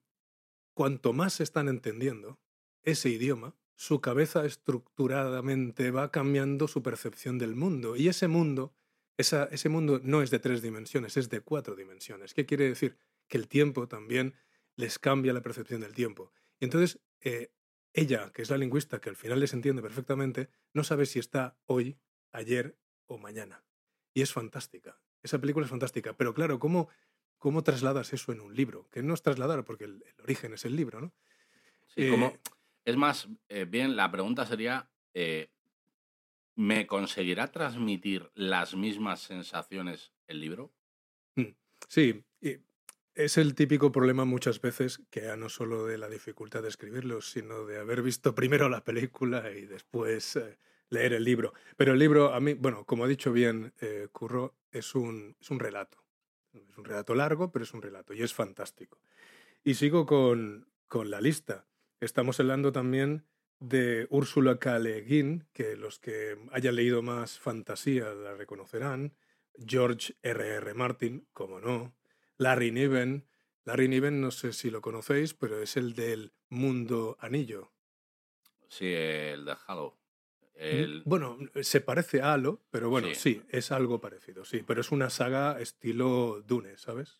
cuanto 0.74 1.12
más 1.12 1.40
están 1.40 1.68
entendiendo 1.68 2.38
ese 2.82 3.08
idioma, 3.08 3.56
su 3.76 4.00
cabeza 4.00 4.44
estructuradamente 4.44 5.90
va 5.92 6.10
cambiando 6.10 6.66
su 6.66 6.82
percepción 6.82 7.38
del 7.38 7.54
mundo. 7.54 7.94
Y 7.94 8.08
ese 8.08 8.26
mundo, 8.26 8.74
ese 9.16 9.68
mundo 9.68 10.00
no 10.02 10.20
es 10.20 10.30
de 10.30 10.40
tres 10.40 10.60
dimensiones, 10.60 11.16
es 11.16 11.28
de 11.28 11.40
cuatro 11.40 11.76
dimensiones. 11.76 12.34
¿Qué 12.34 12.44
quiere 12.44 12.68
decir? 12.68 12.96
Que 13.28 13.38
el 13.38 13.46
tiempo 13.46 13.86
también 13.86 14.34
les 14.74 14.98
cambia 14.98 15.32
la 15.32 15.42
percepción 15.42 15.80
del 15.80 15.94
tiempo. 15.94 16.32
Y 16.58 16.64
entonces, 16.64 17.00
eh, 17.20 17.52
ella, 17.92 18.32
que 18.32 18.42
es 18.42 18.50
la 18.50 18.58
lingüista, 18.58 19.00
que 19.00 19.10
al 19.10 19.16
final 19.16 19.40
les 19.40 19.54
entiende 19.54 19.80
perfectamente, 19.80 20.50
no 20.72 20.82
sabe 20.82 21.06
si 21.06 21.18
está 21.18 21.56
hoy, 21.66 21.98
ayer 22.32 22.76
o 23.06 23.18
mañana. 23.18 23.64
Y 24.14 24.22
es 24.22 24.32
fantástica. 24.32 25.00
Esa 25.22 25.38
película 25.40 25.64
es 25.64 25.70
fantástica. 25.70 26.16
Pero 26.16 26.34
claro, 26.34 26.58
¿cómo, 26.58 26.88
cómo 27.38 27.62
trasladas 27.62 28.12
eso 28.12 28.32
en 28.32 28.40
un 28.40 28.54
libro? 28.54 28.88
Que 28.90 29.02
no 29.02 29.14
es 29.14 29.22
trasladar, 29.22 29.64
porque 29.64 29.84
el, 29.84 30.02
el 30.06 30.20
origen 30.22 30.54
es 30.54 30.64
el 30.64 30.76
libro, 30.76 31.00
¿no? 31.00 31.14
Sí, 31.86 32.02
Eh, 32.06 32.10
como- 32.10 32.34
es 32.84 32.96
más, 32.96 33.28
eh, 33.48 33.64
bien, 33.64 33.96
la 33.96 34.10
pregunta 34.10 34.46
sería: 34.46 34.90
eh, 35.14 35.50
¿me 36.56 36.86
conseguirá 36.86 37.50
transmitir 37.52 38.30
las 38.34 38.74
mismas 38.74 39.20
sensaciones 39.20 40.12
el 40.26 40.40
libro? 40.40 40.72
Sí, 41.88 42.24
y 42.40 42.56
es 43.14 43.36
el 43.38 43.54
típico 43.54 43.92
problema 43.92 44.24
muchas 44.24 44.60
veces 44.60 45.02
que 45.10 45.20
ya 45.22 45.36
no 45.36 45.48
solo 45.48 45.86
de 45.86 45.98
la 45.98 46.08
dificultad 46.08 46.62
de 46.62 46.68
escribirlo, 46.68 47.20
sino 47.20 47.64
de 47.64 47.78
haber 47.78 48.02
visto 48.02 48.34
primero 48.34 48.68
la 48.68 48.82
película 48.82 49.52
y 49.52 49.66
después 49.66 50.36
eh, 50.36 50.58
leer 50.88 51.12
el 51.12 51.24
libro. 51.24 51.52
Pero 51.76 51.92
el 51.92 51.98
libro, 51.98 52.32
a 52.32 52.40
mí, 52.40 52.54
bueno, 52.54 52.84
como 52.84 53.04
ha 53.04 53.08
dicho 53.08 53.32
bien 53.32 53.72
eh, 53.80 54.08
Curro, 54.12 54.54
es 54.70 54.94
un, 54.94 55.36
es 55.40 55.50
un 55.50 55.58
relato. 55.58 56.04
Es 56.52 56.78
un 56.78 56.84
relato 56.84 57.14
largo, 57.14 57.52
pero 57.52 57.64
es 57.64 57.74
un 57.74 57.82
relato 57.82 58.14
y 58.14 58.22
es 58.22 58.32
fantástico. 58.32 58.98
Y 59.62 59.74
sigo 59.74 60.06
con, 60.06 60.68
con 60.88 61.10
la 61.10 61.20
lista. 61.20 61.66
Estamos 62.00 62.40
hablando 62.40 62.72
también 62.72 63.26
de 63.58 64.06
Úrsula 64.10 64.58
K. 64.58 64.78
Le 64.78 65.00
Guin, 65.02 65.46
que 65.52 65.76
los 65.76 65.98
que 65.98 66.38
hayan 66.52 66.76
leído 66.76 67.02
más 67.02 67.38
fantasía 67.38 68.14
la 68.14 68.34
reconocerán. 68.34 69.14
George 69.66 70.14
R. 70.22 70.46
R. 70.56 70.74
Martin, 70.74 71.26
como 71.32 71.60
no. 71.60 71.94
Larry 72.36 72.70
Niven. 72.70 73.26
Larry 73.64 73.88
Niven, 73.88 74.20
no 74.20 74.30
sé 74.30 74.52
si 74.52 74.70
lo 74.70 74.80
conocéis, 74.80 75.34
pero 75.34 75.60
es 75.60 75.76
el 75.76 75.94
del 75.94 76.32
Mundo 76.48 77.16
Anillo. 77.20 77.72
Sí, 78.68 78.92
el 78.92 79.44
de 79.44 79.56
Halo. 79.66 79.98
El, 80.56 81.02
Bueno, 81.04 81.38
se 81.60 81.80
parece 81.80 82.22
a 82.22 82.32
Halo, 82.32 82.62
pero 82.70 82.88
bueno, 82.90 83.08
Sí. 83.08 83.14
sí. 83.14 83.42
es 83.50 83.70
algo 83.72 84.00
parecido, 84.00 84.44
sí. 84.44 84.62
Pero 84.66 84.80
es 84.80 84.90
una 84.90 85.10
saga 85.10 85.60
estilo 85.60 86.42
Dune, 86.46 86.76
¿sabes? 86.78 87.18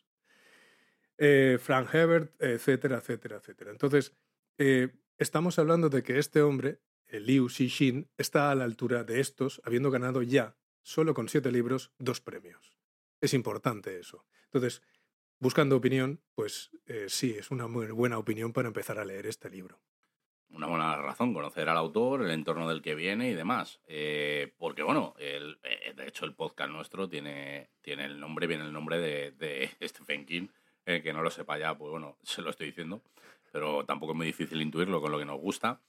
Eh, 1.19 1.59
Frank 1.61 1.95
Herbert, 1.95 2.35
etcétera, 2.43 2.99
etcétera, 2.99 3.37
etcétera. 3.37 3.71
Entonces, 3.71 4.15
eh, 4.59 4.89
estamos 5.19 5.59
hablando 5.59 5.89
de 5.89 6.03
que 6.03 6.19
este 6.19 6.43
hombre, 6.43 6.81
el 7.09 7.27
Liu 7.27 7.49
Xixin, 7.49 8.09
está 8.19 8.51
a 8.51 8.55
la 8.55 8.65
altura 8.65 9.05
de 9.05 9.21
estos, 9.21 9.61
habiendo 9.65 9.91
ganado 9.91 10.23
ya, 10.23 10.57
solo 10.83 11.15
con 11.15 11.29
siete 11.29 11.51
libros, 11.53 11.93
dos 11.99 12.21
premios. 12.21 12.77
Es 13.21 13.33
importante 13.35 13.99
eso. 13.99 14.27
Entonces, 14.45 14.83
buscando 15.39 15.77
opinión, 15.77 16.21
pues 16.35 16.71
eh, 16.87 17.07
sí, 17.09 17.35
es 17.39 17.51
una 17.51 17.67
muy 17.67 17.87
buena 17.89 18.19
opinión 18.19 18.53
para 18.53 18.69
empezar 18.69 18.99
a 18.99 19.05
leer 19.05 19.27
este 19.27 19.49
libro. 19.51 19.81
Una 20.51 20.67
buena 20.69 20.97
razón, 20.97 21.35
conocer 21.35 21.69
al 21.69 21.77
autor, 21.77 22.23
el 22.23 22.31
entorno 22.31 22.69
del 22.69 22.81
que 22.83 22.95
viene 22.95 23.29
y 23.31 23.35
demás. 23.35 23.81
Eh, 23.89 24.53
porque, 24.59 24.83
bueno, 24.83 25.15
el- 25.19 25.59
eh, 25.65 25.93
de 25.95 26.07
hecho 26.09 26.25
el 26.25 26.35
podcast 26.35 26.71
nuestro 26.71 27.09
tiene, 27.09 27.69
tiene 27.83 28.05
el 28.07 28.19
nombre, 28.21 28.47
viene 28.47 28.65
el 28.65 28.73
nombre 28.73 28.99
de, 28.99 29.71
Stephen 29.83 30.25
King. 30.27 30.49
eh, 30.87 31.03
que 31.03 31.13
no 31.13 31.21
lo 31.23 31.31
sepa 31.31 31.59
ya, 31.59 31.77
pues 31.77 31.91
bueno, 31.91 32.17
se 32.23 32.43
lo 32.43 32.51
estoy 32.51 32.67
diciendo. 32.69 33.03
Pero 33.53 33.85
tampoco 33.85 34.13
es 34.13 34.17
muy 34.17 34.27
difícil 34.27 34.63
intuirlo 34.63 35.01
con 35.01 35.11
lo 35.13 35.19
que 35.19 35.25
nos 35.25 35.41
gusta. 35.41 35.81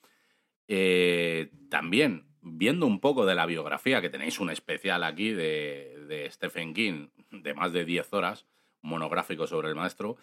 También, 1.70 2.26
viendo 2.42 2.86
un 2.86 3.00
poco 3.00 3.26
de 3.26 3.36
la 3.36 3.46
biografía, 3.46 4.02
que 4.02 4.10
tenéis 4.10 4.40
un 4.40 4.50
especial 4.50 5.04
aquí 5.04 5.32
de, 5.32 6.06
de 6.08 6.30
Stephen 6.32 6.74
King, 6.74 7.08
de 7.32 7.54
más 7.54 7.74
de 7.74 7.86
10 7.86 8.12
horas, 8.14 8.46
monográfico 8.82 9.48
sobre 9.48 9.70
el 9.70 9.76
maestro, 9.76 10.18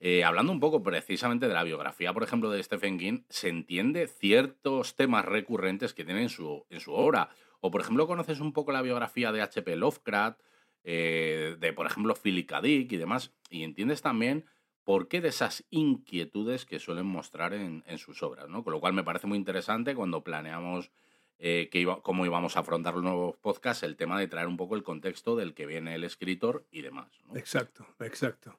eh, 0.00 0.22
hablando 0.22 0.52
un 0.52 0.60
poco 0.60 0.82
precisamente 0.82 1.48
de 1.48 1.54
la 1.54 1.64
biografía, 1.64 2.12
por 2.12 2.22
ejemplo, 2.22 2.50
de 2.50 2.62
Stephen 2.62 2.98
King, 2.98 3.22
se 3.28 3.48
entiende 3.48 4.06
ciertos 4.06 4.94
temas 4.94 5.24
recurrentes 5.24 5.92
que 5.92 6.04
tiene 6.04 6.22
en 6.22 6.28
su, 6.28 6.64
en 6.70 6.80
su 6.80 6.92
obra. 6.92 7.30
O, 7.60 7.70
por 7.70 7.80
ejemplo, 7.80 8.06
conoces 8.06 8.40
un 8.40 8.52
poco 8.52 8.70
la 8.70 8.82
biografía 8.82 9.32
de 9.32 9.42
H.P. 9.42 9.74
Lovecraft, 9.76 10.40
eh, 10.84 11.56
de, 11.58 11.72
por 11.72 11.86
ejemplo, 11.86 12.14
Philip 12.14 12.48
K. 12.48 12.60
Dick 12.60 12.92
y 12.92 12.96
demás, 12.96 13.32
y 13.50 13.64
entiendes 13.64 14.00
también 14.00 14.44
por 14.84 15.08
qué 15.08 15.20
de 15.20 15.28
esas 15.28 15.64
inquietudes 15.70 16.64
que 16.64 16.78
suelen 16.78 17.04
mostrar 17.04 17.52
en, 17.52 17.82
sus 17.98 18.22
obras, 18.22 18.48
¿no? 18.48 18.64
Con 18.64 18.72
lo 18.72 18.80
cual 18.80 18.94
me 18.94 19.02
parece 19.02 19.26
muy 19.26 19.36
interesante 19.36 19.94
cuando 19.94 20.24
planeamos 20.24 20.90
eh, 21.38 21.68
que 21.70 21.86
cómo 22.02 22.24
íbamos 22.24 22.56
a 22.56 22.60
afrontar 22.60 22.94
los 22.94 23.02
nuevos 23.02 23.36
podcasts, 23.36 23.82
el 23.82 23.96
tema 23.96 24.18
de 24.18 24.28
traer 24.28 24.46
un 24.46 24.56
poco 24.56 24.76
el 24.76 24.82
contexto 24.82 25.36
del 25.36 25.52
que 25.52 25.66
viene 25.66 25.94
el 25.94 26.04
escritor 26.04 26.64
y 26.70 26.80
demás. 26.80 27.10
Exacto, 27.34 27.86
exacto. 28.00 28.58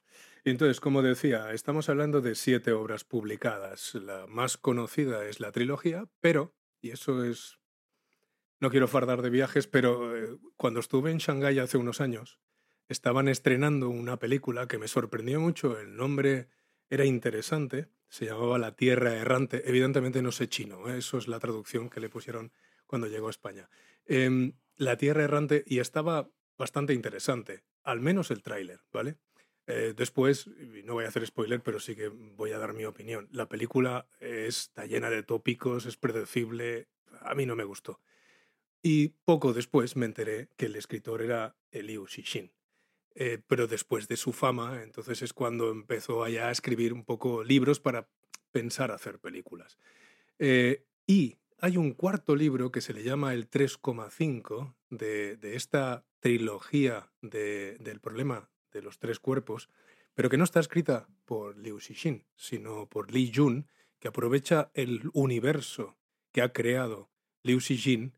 Entonces, 0.49 0.79
como 0.79 1.01
decía, 1.01 1.53
estamos 1.53 1.89
hablando 1.89 2.21
de 2.21 2.35
siete 2.35 2.71
obras 2.71 3.03
publicadas. 3.03 3.93
La 3.95 4.25
más 4.27 4.57
conocida 4.57 5.25
es 5.25 5.39
la 5.39 5.51
trilogía, 5.51 6.07
pero, 6.19 6.55
y 6.81 6.91
eso 6.91 7.23
es, 7.23 7.59
no 8.59 8.69
quiero 8.69 8.87
fardar 8.87 9.21
de 9.21 9.29
viajes, 9.29 9.67
pero 9.67 10.17
eh, 10.17 10.37
cuando 10.57 10.79
estuve 10.79 11.11
en 11.11 11.19
Shanghái 11.19 11.59
hace 11.59 11.77
unos 11.77 12.01
años, 12.01 12.39
estaban 12.87 13.27
estrenando 13.27 13.89
una 13.89 14.17
película 14.17 14.67
que 14.67 14.79
me 14.79 14.87
sorprendió 14.87 15.39
mucho 15.39 15.79
el 15.79 15.95
nombre 15.95 16.49
era 16.89 17.05
interesante, 17.05 17.89
se 18.07 18.25
llamaba 18.25 18.57
La 18.57 18.75
Tierra 18.75 19.13
Errante, 19.15 19.61
evidentemente 19.65 20.23
no 20.23 20.31
sé 20.31 20.49
chino, 20.49 20.89
¿eh? 20.89 20.97
eso 20.97 21.19
es 21.19 21.27
la 21.27 21.39
traducción 21.39 21.89
que 21.89 21.99
le 21.99 22.09
pusieron 22.09 22.51
cuando 22.87 23.07
llegó 23.07 23.27
a 23.27 23.31
España. 23.31 23.69
Em, 24.05 24.53
la 24.75 24.97
Tierra 24.97 25.23
Errante 25.23 25.63
y 25.67 25.77
estaba 25.77 26.31
bastante 26.57 26.95
interesante, 26.95 27.63
al 27.83 27.99
menos 27.99 28.31
el 28.31 28.41
tráiler, 28.41 28.81
¿vale? 28.91 29.19
Eh, 29.71 29.93
después, 29.95 30.49
no 30.83 30.95
voy 30.95 31.05
a 31.05 31.09
hacer 31.09 31.25
spoiler, 31.27 31.61
pero 31.61 31.79
sí 31.79 31.95
que 31.95 32.07
voy 32.07 32.53
a 32.53 32.57
dar 32.57 32.73
mi 32.73 32.85
opinión. 32.85 33.29
La 33.31 33.47
película 33.47 34.07
está 34.19 34.87
llena 34.87 35.11
de 35.11 35.21
tópicos, 35.21 35.85
es 35.85 35.95
predecible, 35.95 36.87
a 37.21 37.35
mí 37.35 37.45
no 37.45 37.55
me 37.55 37.63
gustó. 37.63 38.01
Y 38.81 39.09
poco 39.25 39.53
después 39.53 39.95
me 39.95 40.07
enteré 40.07 40.49
que 40.57 40.65
el 40.65 40.75
escritor 40.75 41.21
era 41.21 41.55
Liu 41.71 42.07
Xixin. 42.07 42.51
Eh, 43.13 43.39
pero 43.45 43.67
después 43.67 44.07
de 44.07 44.17
su 44.17 44.33
fama, 44.33 44.81
entonces 44.81 45.21
es 45.21 45.33
cuando 45.33 45.69
empezó 45.69 46.23
allá 46.23 46.47
a 46.47 46.51
escribir 46.51 46.91
un 46.91 47.03
poco 47.03 47.43
libros 47.43 47.79
para 47.79 48.07
pensar 48.51 48.91
hacer 48.91 49.19
películas. 49.19 49.77
Eh, 50.39 50.83
y 51.05 51.37
hay 51.59 51.77
un 51.77 51.93
cuarto 51.93 52.35
libro 52.35 52.71
que 52.71 52.81
se 52.81 52.93
le 52.93 53.03
llama 53.03 53.35
El 53.35 53.51
3,5 53.51 54.73
de, 54.89 55.37
de, 55.37 55.55
esta 55.55 56.05
trilogía 56.21 57.11
de, 57.21 57.77
del 57.79 57.99
problema 57.99 58.49
de 58.71 58.81
los 58.81 58.99
tres 58.99 59.19
cuerpos, 59.19 59.69
pero 60.13 60.29
que 60.29 60.37
no 60.37 60.43
está 60.43 60.59
escrita 60.59 61.07
por 61.25 61.57
Liu 61.57 61.79
Xixin, 61.79 62.25
sino 62.35 62.87
por 62.87 63.11
Li 63.11 63.31
Jun, 63.33 63.67
que 63.99 64.07
aprovecha 64.07 64.71
el 64.73 65.09
universo 65.13 65.97
que 66.31 66.41
ha 66.41 66.53
creado 66.53 67.09
Liu 67.43 67.59
Xixin 67.59 68.13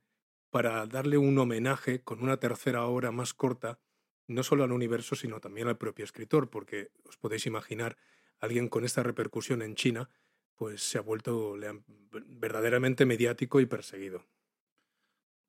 para 0.50 0.86
darle 0.86 1.18
un 1.18 1.38
homenaje 1.38 2.02
con 2.04 2.22
una 2.22 2.38
tercera 2.38 2.86
obra 2.86 3.12
más 3.12 3.34
corta, 3.34 3.80
no 4.28 4.44
solo 4.44 4.64
al 4.64 4.72
universo, 4.72 5.16
sino 5.16 5.40
también 5.40 5.68
al 5.68 5.78
propio 5.78 6.06
escritor, 6.06 6.50
porque 6.50 6.92
os 7.04 7.18
podéis 7.18 7.46
imaginar, 7.46 7.98
alguien 8.40 8.68
con 8.68 8.84
esta 8.84 9.04
repercusión 9.04 9.62
en 9.62 9.76
China, 9.76 10.10
pues 10.56 10.82
se 10.84 10.98
ha 10.98 11.02
vuelto 11.02 11.56
verdaderamente 12.12 13.06
mediático 13.06 13.60
y 13.60 13.66
perseguido. 13.66 14.26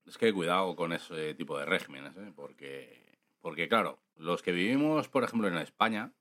Es 0.06 0.18
que 0.18 0.32
cuidado 0.32 0.74
con 0.74 0.92
ese 0.92 1.34
tipo 1.34 1.58
de 1.58 1.64
regímenes, 1.64 2.16
¿eh? 2.16 2.32
porque, 2.34 3.18
porque 3.40 3.68
claro, 3.68 4.01
los 4.16 4.42
que 4.42 4.52
vivimos, 4.52 5.08
por 5.08 5.24
ejemplo, 5.24 5.48
en 5.48 5.56
España, 5.58 6.12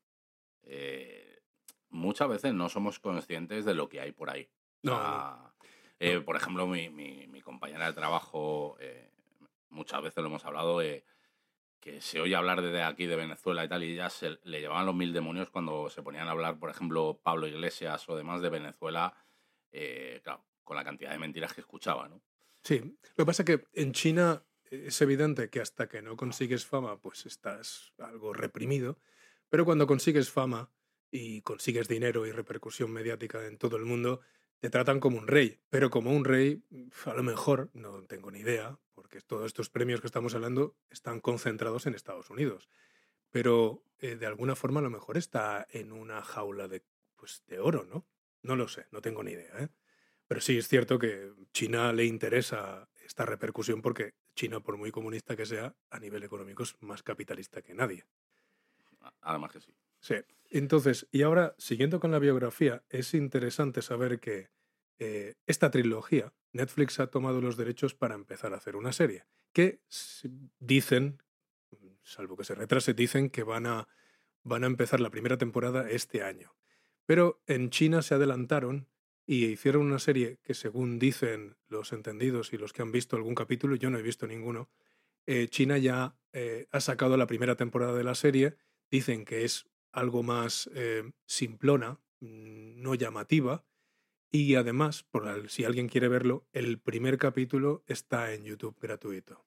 eh, 0.63 1.41
muchas 1.89 2.29
veces 2.29 2.53
no 2.53 2.69
somos 2.69 2.99
conscientes 2.99 3.65
de 3.65 3.73
lo 3.73 3.89
que 3.89 4.01
hay 4.01 4.11
por 4.11 4.29
ahí. 4.29 4.49
No, 4.83 5.53
eh, 5.99 6.19
por 6.21 6.35
ejemplo, 6.35 6.65
mi, 6.67 6.89
mi- 6.89 7.27
mi 7.27 7.41
compañera 7.41 7.85
de 7.87 7.93
trabajo, 7.93 8.77
eh, 8.79 9.11
muchas 9.69 10.01
veces 10.01 10.17
lo 10.21 10.27
hemos 10.29 10.45
hablado, 10.45 10.81
que 11.79 11.99
se 12.01 12.19
oye 12.21 12.35
hablar 12.35 12.61
desde 12.61 12.83
aquí 12.83 13.07
de 13.07 13.15
Venezuela 13.15 13.65
y 13.65 13.67
tal, 13.67 13.83
y 13.83 13.95
ya 13.95 14.09
se 14.09 14.39
le 14.43 14.59
llevaban 14.61 14.85
los 14.85 14.95
mil 14.95 15.13
demonios 15.13 15.49
cuando 15.49 15.89
se 15.89 16.03
ponían 16.03 16.27
a 16.27 16.31
hablar, 16.31 16.59
por 16.59 16.69
ejemplo, 16.69 17.19
Pablo 17.23 17.47
Iglesias 17.47 18.07
o 18.07 18.15
demás 18.15 18.41
de 18.41 18.49
Venezuela, 18.49 19.15
eh, 19.71 20.21
claro, 20.23 20.45
con 20.63 20.77
la 20.77 20.83
cantidad 20.83 21.11
de 21.11 21.17
mentiras 21.19 21.53
que 21.53 21.61
escuchaba, 21.61 22.07
¿no? 22.07 22.21
Sí, 22.63 22.79
lo 22.79 23.15
que 23.15 23.25
pasa 23.25 23.41
es 23.41 23.45
que 23.47 23.63
en 23.73 23.93
China 23.93 24.43
es 24.71 25.01
evidente 25.01 25.49
que 25.49 25.59
hasta 25.59 25.87
que 25.87 26.01
no 26.01 26.15
consigues 26.15 26.65
fama, 26.65 26.99
pues 26.99 27.25
estás 27.25 27.93
algo 27.99 28.33
reprimido, 28.33 28.99
pero 29.49 29.65
cuando 29.65 29.85
consigues 29.85 30.31
fama 30.31 30.71
y 31.11 31.41
consigues 31.41 31.89
dinero 31.89 32.25
y 32.25 32.31
repercusión 32.31 32.91
mediática 32.91 33.45
en 33.45 33.57
todo 33.57 33.75
el 33.75 33.85
mundo, 33.85 34.21
te 34.59 34.69
tratan 34.69 34.99
como 34.99 35.17
un 35.17 35.27
rey, 35.27 35.59
pero 35.69 35.89
como 35.89 36.11
un 36.11 36.23
rey, 36.23 36.63
a 37.05 37.13
lo 37.13 37.23
mejor, 37.23 37.69
no 37.73 38.03
tengo 38.05 38.31
ni 38.31 38.39
idea, 38.39 38.79
porque 38.93 39.19
todos 39.19 39.45
estos 39.45 39.69
premios 39.69 39.99
que 39.99 40.07
estamos 40.07 40.35
hablando 40.35 40.77
están 40.89 41.19
concentrados 41.19 41.85
en 41.85 41.95
Estados 41.95 42.29
Unidos, 42.29 42.69
pero 43.29 43.83
eh, 43.99 44.15
de 44.15 44.25
alguna 44.25 44.55
forma 44.55 44.79
a 44.79 44.83
lo 44.83 44.89
mejor 44.89 45.17
está 45.17 45.67
en 45.69 45.91
una 45.91 46.21
jaula 46.21 46.67
de, 46.67 46.85
pues, 47.17 47.43
de 47.47 47.59
oro, 47.59 47.83
¿no? 47.83 48.07
No 48.41 48.55
lo 48.55 48.67
sé, 48.67 48.87
no 48.91 49.01
tengo 49.01 49.23
ni 49.23 49.31
idea, 49.31 49.51
¿eh? 49.59 49.69
Pero 50.27 50.39
sí 50.39 50.57
es 50.57 50.69
cierto 50.69 50.97
que 50.97 51.33
China 51.51 51.91
le 51.91 52.05
interesa 52.05 52.89
esta 53.03 53.25
repercusión 53.25 53.81
porque 53.81 54.13
China, 54.35 54.59
por 54.61 54.77
muy 54.77 54.91
comunista 54.91 55.35
que 55.35 55.45
sea, 55.45 55.75
a 55.89 55.99
nivel 55.99 56.23
económico 56.23 56.63
es 56.63 56.75
más 56.81 57.03
capitalista 57.03 57.61
que 57.61 57.73
nadie. 57.73 58.05
Además 59.21 59.51
que 59.51 59.61
sí. 59.61 59.73
Sí. 59.99 60.15
Entonces, 60.49 61.07
y 61.11 61.21
ahora, 61.21 61.55
siguiendo 61.57 61.99
con 61.99 62.11
la 62.11 62.19
biografía, 62.19 62.83
es 62.89 63.13
interesante 63.13 63.81
saber 63.81 64.19
que 64.19 64.49
eh, 64.99 65.35
esta 65.47 65.71
trilogía, 65.71 66.33
Netflix 66.51 66.99
ha 66.99 67.07
tomado 67.07 67.41
los 67.41 67.57
derechos 67.57 67.95
para 67.95 68.15
empezar 68.15 68.53
a 68.53 68.57
hacer 68.57 68.75
una 68.75 68.91
serie, 68.91 69.25
que 69.53 69.81
dicen, 70.59 71.23
salvo 72.03 72.37
que 72.37 72.43
se 72.43 72.55
retrase, 72.55 72.93
dicen 72.93 73.29
que 73.29 73.43
van 73.43 73.65
a, 73.65 73.87
van 74.43 74.63
a 74.63 74.67
empezar 74.67 74.99
la 74.99 75.09
primera 75.09 75.37
temporada 75.37 75.89
este 75.89 76.23
año. 76.23 76.55
Pero 77.05 77.41
en 77.47 77.69
China 77.69 78.01
se 78.01 78.13
adelantaron 78.13 78.87
y 79.31 79.45
hicieron 79.45 79.83
una 79.83 79.99
serie 79.99 80.39
que, 80.43 80.53
según 80.53 80.99
dicen 80.99 81.55
los 81.69 81.93
entendidos 81.93 82.51
y 82.51 82.57
los 82.57 82.73
que 82.73 82.81
han 82.81 82.91
visto 82.91 83.15
algún 83.15 83.33
capítulo, 83.33 83.77
yo 83.77 83.89
no 83.89 83.97
he 83.97 84.01
visto 84.01 84.27
ninguno, 84.27 84.69
eh, 85.25 85.47
China 85.47 85.77
ya 85.77 86.17
eh, 86.33 86.67
ha 86.69 86.81
sacado 86.81 87.15
la 87.15 87.27
primera 87.27 87.55
temporada 87.55 87.93
de 87.93 88.03
la 88.03 88.13
serie, 88.13 88.57
dicen 88.89 89.23
que 89.23 89.45
es 89.45 89.69
algo 89.93 90.21
más 90.21 90.69
eh, 90.75 91.13
simplona, 91.25 92.01
mm, 92.19 92.81
no 92.81 92.93
llamativa, 92.95 93.65
y 94.29 94.55
además, 94.55 95.03
por 95.03 95.49
si 95.49 95.63
alguien 95.63 95.87
quiere 95.87 96.09
verlo, 96.09 96.45
el 96.51 96.81
primer 96.81 97.17
capítulo 97.17 97.85
está 97.87 98.33
en 98.33 98.43
YouTube 98.43 98.77
gratuito. 98.81 99.45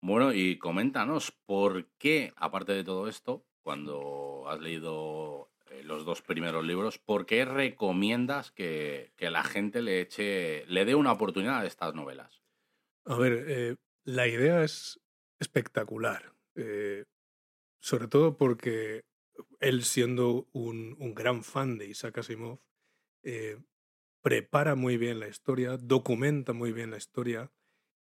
Bueno, 0.00 0.32
y 0.32 0.56
coméntanos 0.56 1.30
por 1.44 1.90
qué, 1.98 2.32
aparte 2.36 2.72
de 2.72 2.84
todo 2.84 3.06
esto, 3.06 3.46
cuando 3.60 4.48
has 4.48 4.60
leído 4.60 5.49
eh, 5.70 5.82
los 5.84 6.04
dos 6.04 6.22
primeros 6.22 6.64
libros, 6.64 6.98
¿por 6.98 7.26
qué 7.26 7.44
recomiendas 7.44 8.50
que, 8.50 9.12
que 9.16 9.30
la 9.30 9.44
gente 9.44 9.82
le 9.82 10.00
eche, 10.00 10.64
le 10.66 10.84
dé 10.84 10.94
una 10.94 11.12
oportunidad 11.12 11.60
a 11.60 11.66
estas 11.66 11.94
novelas? 11.94 12.42
A 13.06 13.16
ver, 13.16 13.44
eh, 13.48 13.76
la 14.04 14.28
idea 14.28 14.62
es 14.62 15.00
espectacular, 15.40 16.34
eh, 16.54 17.04
sobre 17.80 18.08
todo 18.08 18.36
porque 18.36 19.04
él 19.60 19.84
siendo 19.84 20.48
un, 20.52 20.96
gran 21.14 21.44
fan 21.44 21.78
de 21.78 21.86
Isaac 21.86 22.18
Asimov, 22.18 22.60
prepara 24.22 24.74
muy 24.74 24.96
bien 24.96 25.20
la 25.20 25.28
historia, 25.28 25.76
documenta 25.76 26.52
muy 26.52 26.72
bien 26.72 26.90
la 26.90 26.98
historia 26.98 27.52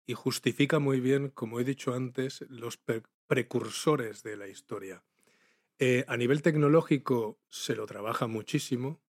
y 0.07 0.15
justifica 0.15 0.79
muy 0.79 1.01
bien, 1.01 1.31
como 1.31 1.61
he 1.61 1.65
dicho 1.65 1.95
antes, 1.95 2.43
los 2.49 2.77
pre- 2.77 3.03
precursores 3.27 4.23
de 4.23 4.37
la 4.37 4.49
historia. 4.49 5.05
Eh, 5.79 6.05
a 6.09 6.17
nivel 6.17 6.43
tecnológico 6.43 7.39
se 7.49 7.75
lo 7.77 7.87
trabaja 7.87 8.27
muchísimo 8.27 9.01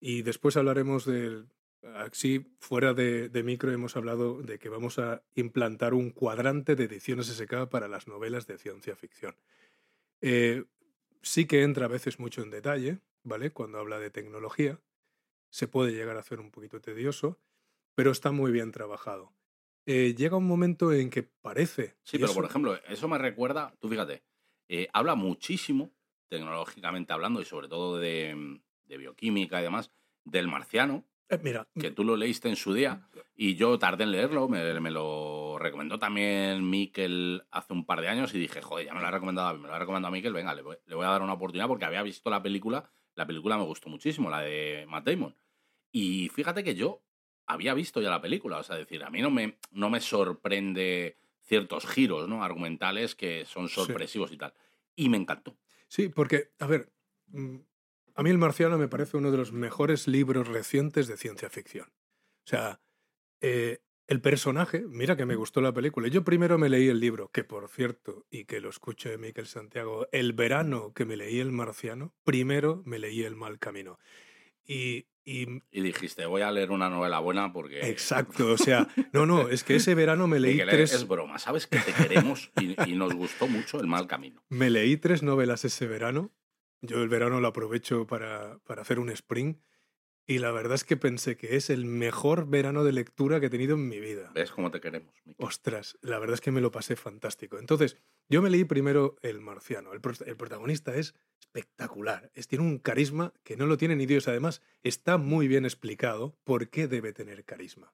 y 0.00 0.22
después 0.22 0.56
hablaremos 0.56 1.04
del... 1.06 1.48
Así, 1.94 2.46
fuera 2.58 2.92
de, 2.92 3.30
de 3.30 3.42
micro, 3.42 3.72
hemos 3.72 3.96
hablado 3.96 4.42
de 4.42 4.58
que 4.58 4.68
vamos 4.68 4.98
a 4.98 5.22
implantar 5.34 5.94
un 5.94 6.10
cuadrante 6.10 6.76
de 6.76 6.84
ediciones 6.84 7.28
SK 7.30 7.68
para 7.70 7.88
las 7.88 8.06
novelas 8.06 8.46
de 8.46 8.58
ciencia 8.58 8.94
ficción. 8.96 9.34
Eh, 10.20 10.64
sí 11.22 11.46
que 11.46 11.62
entra 11.62 11.86
a 11.86 11.88
veces 11.88 12.18
mucho 12.18 12.42
en 12.42 12.50
detalle, 12.50 13.00
¿vale? 13.22 13.52
Cuando 13.52 13.78
habla 13.78 13.98
de 13.98 14.10
tecnología, 14.10 14.78
se 15.48 15.68
puede 15.68 15.92
llegar 15.92 16.18
a 16.18 16.20
hacer 16.20 16.38
un 16.38 16.50
poquito 16.50 16.82
tedioso, 16.82 17.40
pero 17.94 18.10
está 18.10 18.30
muy 18.30 18.52
bien 18.52 18.72
trabajado. 18.72 19.32
Eh, 19.86 20.14
llega 20.14 20.36
un 20.36 20.46
momento 20.46 20.92
en 20.92 21.08
que 21.08 21.22
parece... 21.22 21.96
Sí, 22.02 22.18
pero 22.18 22.26
eso- 22.26 22.34
por 22.34 22.44
ejemplo, 22.44 22.76
eso 22.88 23.08
me 23.08 23.16
recuerda, 23.16 23.74
tú 23.80 23.88
fíjate, 23.88 24.22
eh, 24.68 24.88
habla 24.92 25.14
muchísimo, 25.14 25.94
tecnológicamente 26.30 27.12
hablando, 27.12 27.42
y 27.42 27.44
sobre 27.44 27.68
todo 27.68 27.98
de, 27.98 28.60
de 28.86 28.96
bioquímica 28.96 29.60
y 29.60 29.64
demás, 29.64 29.90
del 30.24 30.48
marciano, 30.48 31.04
Eh, 31.28 31.38
mira, 31.42 31.68
que 31.78 31.90
tú 31.90 32.02
lo 32.02 32.16
leíste 32.16 32.48
en 32.48 32.56
su 32.56 32.72
día 32.72 33.08
y 33.36 33.54
yo 33.54 33.78
tardé 33.78 34.04
en 34.04 34.10
leerlo, 34.12 34.48
me, 34.48 34.80
me 34.80 34.90
lo 34.90 35.58
recomendó 35.58 35.98
también 35.98 36.68
Miquel 36.68 37.44
hace 37.50 37.72
un 37.72 37.84
par 37.84 38.00
de 38.00 38.08
años 38.08 38.34
y 38.34 38.38
dije, 38.38 38.62
joder, 38.62 38.86
ya 38.86 38.94
me 38.94 39.00
lo 39.00 39.06
ha 39.06 39.10
recomendado, 39.12 39.56
me 39.58 39.68
lo 39.68 39.74
ha 39.74 39.78
recomendado 39.78 40.12
a 40.12 40.16
Miquel, 40.16 40.32
venga, 40.32 40.54
le 40.54 40.62
voy, 40.62 40.76
le 40.86 40.94
voy 40.96 41.04
a 41.06 41.10
dar 41.10 41.22
una 41.22 41.34
oportunidad 41.34 41.68
porque 41.68 41.84
había 41.84 42.02
visto 42.02 42.30
la 42.30 42.42
película, 42.42 42.90
la 43.14 43.26
película 43.26 43.56
me 43.56 43.64
gustó 43.64 43.88
muchísimo, 43.88 44.28
la 44.28 44.40
de 44.40 44.86
Matt 44.88 45.06
Damon. 45.06 45.36
Y 45.92 46.30
fíjate 46.30 46.64
que 46.64 46.74
yo 46.74 47.02
había 47.46 47.74
visto 47.74 48.00
ya 48.00 48.10
la 48.10 48.20
película, 48.20 48.58
o 48.58 48.62
sea, 48.62 48.76
decir, 48.76 49.02
a 49.04 49.10
mí 49.10 49.20
no 49.22 49.30
me, 49.30 49.58
no 49.70 49.88
me 49.88 50.00
sorprende 50.00 51.16
ciertos 51.42 51.86
giros 51.86 52.28
¿no? 52.28 52.42
argumentales 52.42 53.14
que 53.14 53.44
son 53.44 53.68
sorpresivos 53.68 54.32
y 54.32 54.36
tal. 54.36 54.52
Y 54.96 55.08
me 55.08 55.16
encantó. 55.16 55.56
Sí, 55.90 56.08
porque, 56.08 56.52
a 56.60 56.68
ver, 56.68 56.92
mm, 57.26 57.56
a 58.14 58.22
mí 58.22 58.30
El 58.30 58.38
Marciano 58.38 58.78
me 58.78 58.86
parece 58.86 59.16
uno 59.16 59.32
de 59.32 59.36
los 59.38 59.52
mejores 59.52 60.06
libros 60.06 60.46
recientes 60.46 61.08
de 61.08 61.16
ciencia 61.16 61.50
ficción. 61.50 61.88
O 62.46 62.48
sea, 62.48 62.80
eh, 63.40 63.80
el 64.08 64.20
personaje, 64.22 64.84
mira 64.88 65.16
que 65.16 65.26
me 65.26 65.36
gustó 65.36 65.60
la 65.60 65.74
película. 65.74 66.08
Yo 66.08 66.24
primero 66.24 66.58
me 66.58 66.68
leí 66.68 66.88
el 66.88 67.00
libro, 67.00 67.30
que 67.32 67.44
por 67.44 67.68
cierto, 67.68 68.26
y 68.30 68.44
que 68.46 68.60
lo 68.60 68.70
escuche 68.70 69.18
Miquel 69.18 69.46
Santiago, 69.46 70.08
el 70.12 70.32
verano 70.32 70.92
que 70.94 71.06
me 71.06 71.16
leí 71.16 71.40
El 71.40 71.52
Marciano, 71.52 72.14
primero 72.24 72.82
me 72.86 72.98
leí 73.00 73.24
El 73.24 73.36
Mal 73.36 73.58
Camino. 73.58 73.98
Y, 74.66 75.08
y 75.30 75.62
Y 75.70 75.80
dijiste, 75.82 76.26
voy 76.26 76.42
a 76.42 76.50
leer 76.50 76.70
una 76.70 76.90
novela 76.90 77.18
buena 77.20 77.52
porque... 77.52 77.80
exacto, 77.88 78.52
o 78.52 78.58
sea, 78.58 78.88
no, 79.12 79.26
no, 79.26 79.48
es 79.48 79.64
que 79.64 79.76
ese 79.76 79.94
verano 79.94 80.26
me 80.26 80.40
leí 80.40 80.58
tres... 80.58 80.92
Es 80.92 81.06
broma, 81.06 81.38
sabes 81.38 81.66
que 81.66 81.78
te 81.78 81.92
queremos 81.92 82.50
y, 82.60 82.74
y 82.90 82.96
nos 82.96 83.14
gustó 83.14 83.46
mucho 83.46 83.80
El 83.80 83.86
Mal 83.86 84.06
Camino. 84.06 84.42
Me 84.48 84.70
leí 84.70 84.96
tres 84.96 85.22
novelas 85.22 85.64
ese 85.64 85.86
verano. 85.86 86.32
Yo 86.82 87.02
el 87.02 87.08
verano 87.08 87.40
lo 87.40 87.48
aprovecho 87.48 88.06
para, 88.06 88.58
para 88.60 88.82
hacer 88.82 88.98
un 88.98 89.10
sprint 89.10 89.58
y 90.32 90.38
la 90.38 90.52
verdad 90.52 90.74
es 90.76 90.84
que 90.84 90.96
pensé 90.96 91.36
que 91.36 91.56
es 91.56 91.70
el 91.70 91.84
mejor 91.86 92.46
verano 92.48 92.84
de 92.84 92.92
lectura 92.92 93.40
que 93.40 93.46
he 93.46 93.50
tenido 93.50 93.74
en 93.74 93.88
mi 93.88 93.98
vida. 93.98 94.30
¿Ves 94.34 94.52
cómo 94.52 94.70
te 94.70 94.80
queremos? 94.80 95.12
Miki? 95.24 95.42
Ostras, 95.42 95.98
la 96.02 96.18
verdad 96.18 96.34
es 96.34 96.40
que 96.40 96.52
me 96.52 96.60
lo 96.60 96.70
pasé 96.70 96.94
fantástico. 96.94 97.58
Entonces, 97.58 97.96
yo 98.28 98.40
me 98.40 98.48
leí 98.50 98.64
primero 98.64 99.16
El 99.22 99.40
Marciano. 99.40 99.92
El, 99.92 100.00
pro- 100.00 100.14
el 100.24 100.36
protagonista 100.36 100.94
es 100.94 101.14
espectacular. 101.40 102.30
Es, 102.34 102.46
tiene 102.46 102.64
un 102.64 102.78
carisma 102.78 103.32
que 103.42 103.56
no 103.56 103.66
lo 103.66 103.76
tiene 103.76 103.96
ni 103.96 104.06
Dios. 104.06 104.28
Además, 104.28 104.62
está 104.84 105.18
muy 105.18 105.48
bien 105.48 105.64
explicado 105.64 106.38
por 106.44 106.70
qué 106.70 106.86
debe 106.86 107.12
tener 107.12 107.44
carisma. 107.44 107.92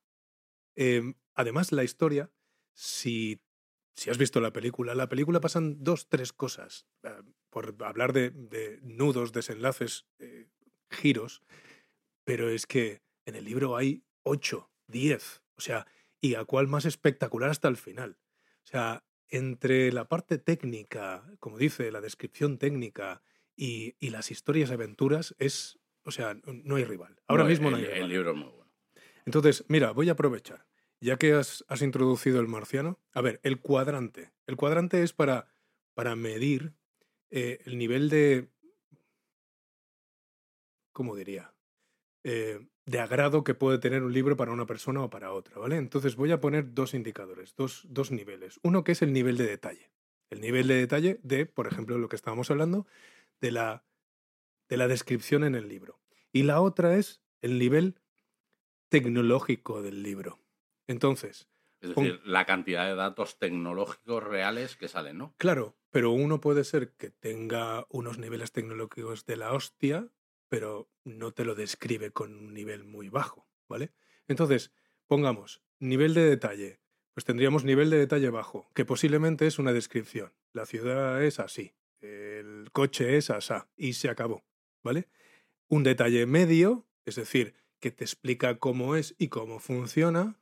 Em, 0.74 1.14
además, 1.34 1.72
la 1.72 1.84
historia, 1.84 2.30
si, 2.74 3.40
si 3.94 4.10
has 4.10 4.18
visto 4.18 4.40
la 4.42 4.52
película, 4.52 4.94
la 4.94 5.08
película 5.08 5.40
pasan 5.40 5.82
dos, 5.82 6.08
tres 6.08 6.32
cosas. 6.34 6.86
eh, 7.02 7.10
por 7.48 7.74
hablar 7.82 8.12
de, 8.12 8.28
de 8.28 8.78
nudos, 8.82 9.32
desenlaces, 9.32 10.04
eh, 10.18 10.48
giros. 10.90 11.40
Pero 12.26 12.50
es 12.50 12.66
que 12.66 13.02
en 13.24 13.36
el 13.36 13.44
libro 13.44 13.76
hay 13.76 14.02
ocho, 14.24 14.68
diez. 14.88 15.42
O 15.56 15.60
sea, 15.60 15.86
y 16.20 16.34
a 16.34 16.44
cuál 16.44 16.66
más 16.66 16.84
espectacular 16.84 17.50
hasta 17.50 17.68
el 17.68 17.76
final. 17.76 18.18
O 18.64 18.66
sea, 18.66 19.04
entre 19.28 19.92
la 19.92 20.08
parte 20.08 20.36
técnica, 20.38 21.24
como 21.38 21.56
dice, 21.56 21.92
la 21.92 22.00
descripción 22.00 22.58
técnica 22.58 23.22
y, 23.54 23.94
y 24.00 24.10
las 24.10 24.32
historias 24.32 24.70
y 24.70 24.72
aventuras, 24.74 25.36
es, 25.38 25.78
o 26.02 26.10
sea, 26.10 26.34
no 26.44 26.74
hay 26.74 26.84
rival. 26.84 27.22
Ahora 27.28 27.44
No, 27.44 27.48
mismo 27.48 27.70
no 27.70 27.76
el, 27.76 27.84
hay 27.84 27.88
el 27.90 27.94
rival. 27.94 28.08
libro 28.10 28.30
es 28.32 28.36
muy 28.36 28.50
bueno. 28.50 28.72
Entonces, 29.24 29.64
mira, 29.68 29.92
voy 29.92 30.08
a 30.08 30.12
aprovechar. 30.12 30.66
Ya 31.00 31.16
que 31.18 31.32
has, 31.32 31.64
has 31.68 31.82
introducido 31.82 32.40
el 32.40 32.48
marciano, 32.48 32.98
a 33.12 33.20
ver, 33.20 33.38
el 33.44 33.60
cuadrante. 33.60 34.32
El 34.46 34.56
cuadrante 34.56 35.02
es 35.04 35.12
para, 35.12 35.46
para 35.94 36.16
medir 36.16 36.74
eh, 37.30 37.60
el 37.66 37.78
nivel 37.78 38.08
de... 38.08 38.48
¿Cómo 40.92 41.14
diría? 41.14 41.52
Eh, 42.28 42.66
de 42.86 42.98
agrado 42.98 43.44
que 43.44 43.54
puede 43.54 43.78
tener 43.78 44.02
un 44.02 44.12
libro 44.12 44.36
para 44.36 44.50
una 44.50 44.66
persona 44.66 45.00
o 45.00 45.10
para 45.10 45.32
otra, 45.32 45.58
¿vale? 45.60 45.76
Entonces 45.76 46.16
voy 46.16 46.32
a 46.32 46.40
poner 46.40 46.74
dos 46.74 46.92
indicadores, 46.92 47.54
dos, 47.54 47.86
dos 47.88 48.10
niveles. 48.10 48.58
Uno 48.64 48.82
que 48.82 48.92
es 48.92 49.02
el 49.02 49.12
nivel 49.12 49.36
de 49.36 49.46
detalle. 49.46 49.92
El 50.30 50.40
nivel 50.40 50.66
de 50.66 50.74
detalle 50.74 51.20
de, 51.22 51.46
por 51.46 51.68
ejemplo, 51.68 51.98
lo 51.98 52.08
que 52.08 52.16
estábamos 52.16 52.50
hablando, 52.50 52.84
de 53.40 53.52
la, 53.52 53.84
de 54.68 54.76
la 54.76 54.88
descripción 54.88 55.44
en 55.44 55.54
el 55.54 55.68
libro. 55.68 56.00
Y 56.32 56.42
la 56.42 56.60
otra 56.60 56.96
es 56.96 57.22
el 57.42 57.60
nivel 57.60 58.00
tecnológico 58.88 59.80
del 59.82 60.02
libro. 60.02 60.40
Entonces, 60.88 61.48
Es 61.80 61.94
decir, 61.94 62.20
la 62.24 62.44
cantidad 62.44 62.86
de 62.86 62.96
datos 62.96 63.38
tecnológicos 63.38 64.24
reales 64.24 64.76
que 64.76 64.88
salen, 64.88 65.18
¿no? 65.18 65.34
claro, 65.38 65.76
pero 65.90 66.10
uno 66.10 66.40
puede 66.40 66.64
ser 66.64 66.92
que 66.96 67.10
tenga 67.10 67.86
unos 67.88 68.18
niveles 68.18 68.50
tecnológicos 68.50 69.26
de 69.26 69.36
la 69.36 69.52
hostia, 69.52 70.10
pero 70.48 70.90
no 71.04 71.32
te 71.32 71.44
lo 71.44 71.54
describe 71.54 72.10
con 72.10 72.34
un 72.34 72.54
nivel 72.54 72.84
muy 72.84 73.08
bajo, 73.08 73.48
¿vale? 73.68 73.92
Entonces, 74.28 74.72
pongamos 75.06 75.62
nivel 75.78 76.14
de 76.14 76.22
detalle. 76.22 76.80
Pues 77.14 77.24
tendríamos 77.24 77.64
nivel 77.64 77.88
de 77.90 77.98
detalle 77.98 78.28
bajo, 78.30 78.70
que 78.74 78.84
posiblemente 78.84 79.46
es 79.46 79.58
una 79.58 79.72
descripción. 79.72 80.34
La 80.52 80.66
ciudad 80.66 81.22
es 81.22 81.40
así, 81.40 81.74
el 82.00 82.70
coche 82.72 83.16
es 83.16 83.30
asá, 83.30 83.70
y 83.76 83.94
se 83.94 84.10
acabó, 84.10 84.44
¿vale? 84.82 85.08
Un 85.68 85.82
detalle 85.82 86.26
medio, 86.26 86.86
es 87.04 87.16
decir, 87.16 87.54
que 87.80 87.90
te 87.90 88.04
explica 88.04 88.58
cómo 88.58 88.96
es 88.96 89.14
y 89.18 89.28
cómo 89.28 89.60
funciona, 89.60 90.38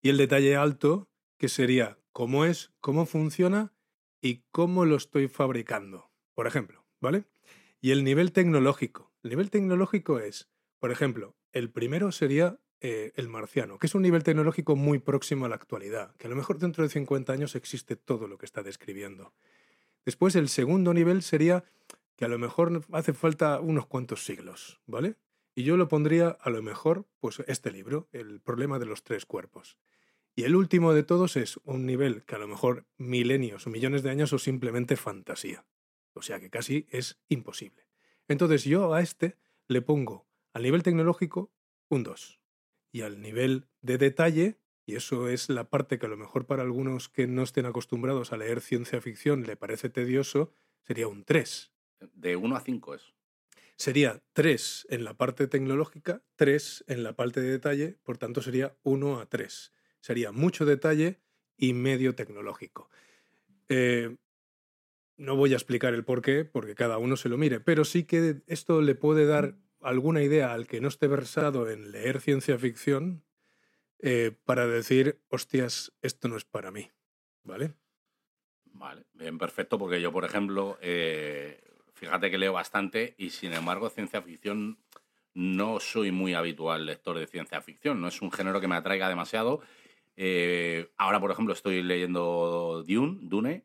y 0.00 0.08
el 0.08 0.16
detalle 0.16 0.56
alto, 0.56 1.10
que 1.38 1.48
sería 1.48 1.98
cómo 2.12 2.44
es, 2.44 2.72
cómo 2.80 3.06
funciona 3.06 3.74
y 4.20 4.44
cómo 4.50 4.84
lo 4.84 4.96
estoy 4.96 5.28
fabricando, 5.28 6.10
por 6.34 6.46
ejemplo, 6.46 6.86
¿vale? 7.00 7.26
Y 7.80 7.90
el 7.90 8.04
nivel 8.04 8.32
tecnológico. 8.32 9.13
El 9.24 9.30
nivel 9.30 9.50
tecnológico 9.50 10.18
es, 10.18 10.50
por 10.78 10.92
ejemplo, 10.92 11.34
el 11.52 11.70
primero 11.70 12.12
sería 12.12 12.60
eh, 12.82 13.10
el 13.16 13.30
marciano, 13.30 13.78
que 13.78 13.86
es 13.86 13.94
un 13.94 14.02
nivel 14.02 14.22
tecnológico 14.22 14.76
muy 14.76 14.98
próximo 14.98 15.46
a 15.46 15.48
la 15.48 15.54
actualidad, 15.54 16.14
que 16.16 16.26
a 16.26 16.30
lo 16.30 16.36
mejor 16.36 16.58
dentro 16.58 16.84
de 16.84 16.90
50 16.90 17.32
años 17.32 17.54
existe 17.54 17.96
todo 17.96 18.28
lo 18.28 18.36
que 18.36 18.44
está 18.44 18.62
describiendo. 18.62 19.32
Después 20.04 20.36
el 20.36 20.50
segundo 20.50 20.92
nivel 20.92 21.22
sería 21.22 21.64
que 22.16 22.26
a 22.26 22.28
lo 22.28 22.38
mejor 22.38 22.84
hace 22.92 23.14
falta 23.14 23.60
unos 23.60 23.86
cuantos 23.86 24.26
siglos, 24.26 24.82
¿vale? 24.84 25.16
Y 25.54 25.62
yo 25.62 25.78
lo 25.78 25.88
pondría 25.88 26.28
a 26.28 26.50
lo 26.50 26.62
mejor, 26.62 27.06
pues 27.18 27.42
este 27.46 27.72
libro, 27.72 28.10
El 28.12 28.42
problema 28.42 28.78
de 28.78 28.84
los 28.84 29.04
tres 29.04 29.24
cuerpos. 29.24 29.78
Y 30.36 30.42
el 30.42 30.54
último 30.54 30.92
de 30.92 31.02
todos 31.02 31.38
es 31.38 31.58
un 31.64 31.86
nivel 31.86 32.24
que 32.24 32.34
a 32.34 32.38
lo 32.38 32.46
mejor 32.46 32.84
milenios 32.98 33.66
o 33.66 33.70
millones 33.70 34.02
de 34.02 34.10
años 34.10 34.34
o 34.34 34.38
simplemente 34.38 34.96
fantasía. 34.96 35.64
O 36.12 36.20
sea 36.20 36.40
que 36.40 36.50
casi 36.50 36.86
es 36.90 37.18
imposible. 37.30 37.84
Entonces 38.28 38.64
yo 38.64 38.94
a 38.94 39.00
este 39.00 39.36
le 39.68 39.82
pongo 39.82 40.26
al 40.52 40.62
nivel 40.62 40.82
tecnológico 40.82 41.52
un 41.88 42.02
2. 42.02 42.40
Y 42.92 43.02
al 43.02 43.20
nivel 43.20 43.66
de 43.82 43.98
detalle, 43.98 44.58
y 44.86 44.96
eso 44.96 45.28
es 45.28 45.48
la 45.48 45.68
parte 45.68 45.98
que 45.98 46.06
a 46.06 46.08
lo 46.08 46.16
mejor 46.16 46.46
para 46.46 46.62
algunos 46.62 47.08
que 47.08 47.26
no 47.26 47.42
estén 47.42 47.66
acostumbrados 47.66 48.32
a 48.32 48.36
leer 48.36 48.60
ciencia 48.60 49.00
ficción 49.00 49.42
le 49.42 49.56
parece 49.56 49.90
tedioso, 49.90 50.52
sería 50.82 51.08
un 51.08 51.24
3. 51.24 51.72
De 52.12 52.36
1 52.36 52.56
a 52.56 52.60
5 52.60 52.94
es. 52.94 53.14
Sería 53.76 54.22
3 54.34 54.86
en 54.90 55.04
la 55.04 55.14
parte 55.14 55.48
tecnológica, 55.48 56.22
3 56.36 56.84
en 56.86 57.02
la 57.02 57.14
parte 57.14 57.40
de 57.40 57.50
detalle, 57.50 57.98
por 58.04 58.18
tanto 58.18 58.40
sería 58.40 58.76
1 58.84 59.20
a 59.20 59.26
3. 59.26 59.72
Sería 60.00 60.30
mucho 60.30 60.64
detalle 60.64 61.20
y 61.56 61.72
medio 61.72 62.14
tecnológico. 62.14 62.88
Eh, 63.68 64.16
no 65.16 65.36
voy 65.36 65.52
a 65.52 65.56
explicar 65.56 65.94
el 65.94 66.04
por 66.04 66.22
qué, 66.22 66.44
porque 66.44 66.74
cada 66.74 66.98
uno 66.98 67.16
se 67.16 67.28
lo 67.28 67.38
mire, 67.38 67.60
pero 67.60 67.84
sí 67.84 68.04
que 68.04 68.42
esto 68.46 68.82
le 68.82 68.94
puede 68.94 69.26
dar 69.26 69.56
alguna 69.80 70.22
idea 70.22 70.52
al 70.52 70.66
que 70.66 70.80
no 70.80 70.88
esté 70.88 71.06
versado 71.06 71.70
en 71.70 71.92
leer 71.92 72.20
ciencia 72.20 72.58
ficción 72.58 73.24
eh, 74.00 74.32
para 74.44 74.66
decir, 74.66 75.20
hostias, 75.28 75.92
esto 76.02 76.28
no 76.28 76.36
es 76.36 76.44
para 76.44 76.70
mí. 76.70 76.90
¿Vale? 77.42 77.74
Vale, 78.64 79.04
bien, 79.12 79.38
perfecto, 79.38 79.78
porque 79.78 80.00
yo, 80.00 80.10
por 80.10 80.24
ejemplo, 80.24 80.78
eh, 80.80 81.60
fíjate 81.92 82.30
que 82.30 82.38
leo 82.38 82.52
bastante 82.52 83.14
y 83.18 83.30
sin 83.30 83.52
embargo 83.52 83.88
ciencia 83.88 84.20
ficción 84.22 84.78
no 85.34 85.80
soy 85.80 86.10
muy 86.10 86.34
habitual 86.34 86.86
lector 86.86 87.18
de 87.18 87.26
ciencia 87.26 87.60
ficción, 87.60 88.00
no 88.00 88.08
es 88.08 88.22
un 88.22 88.32
género 88.32 88.60
que 88.60 88.68
me 88.68 88.76
atraiga 88.76 89.08
demasiado. 89.08 89.60
Eh, 90.16 90.90
ahora, 90.96 91.20
por 91.20 91.30
ejemplo, 91.30 91.52
estoy 91.52 91.82
leyendo 91.82 92.84
Dune, 92.86 93.18
Dune, 93.22 93.64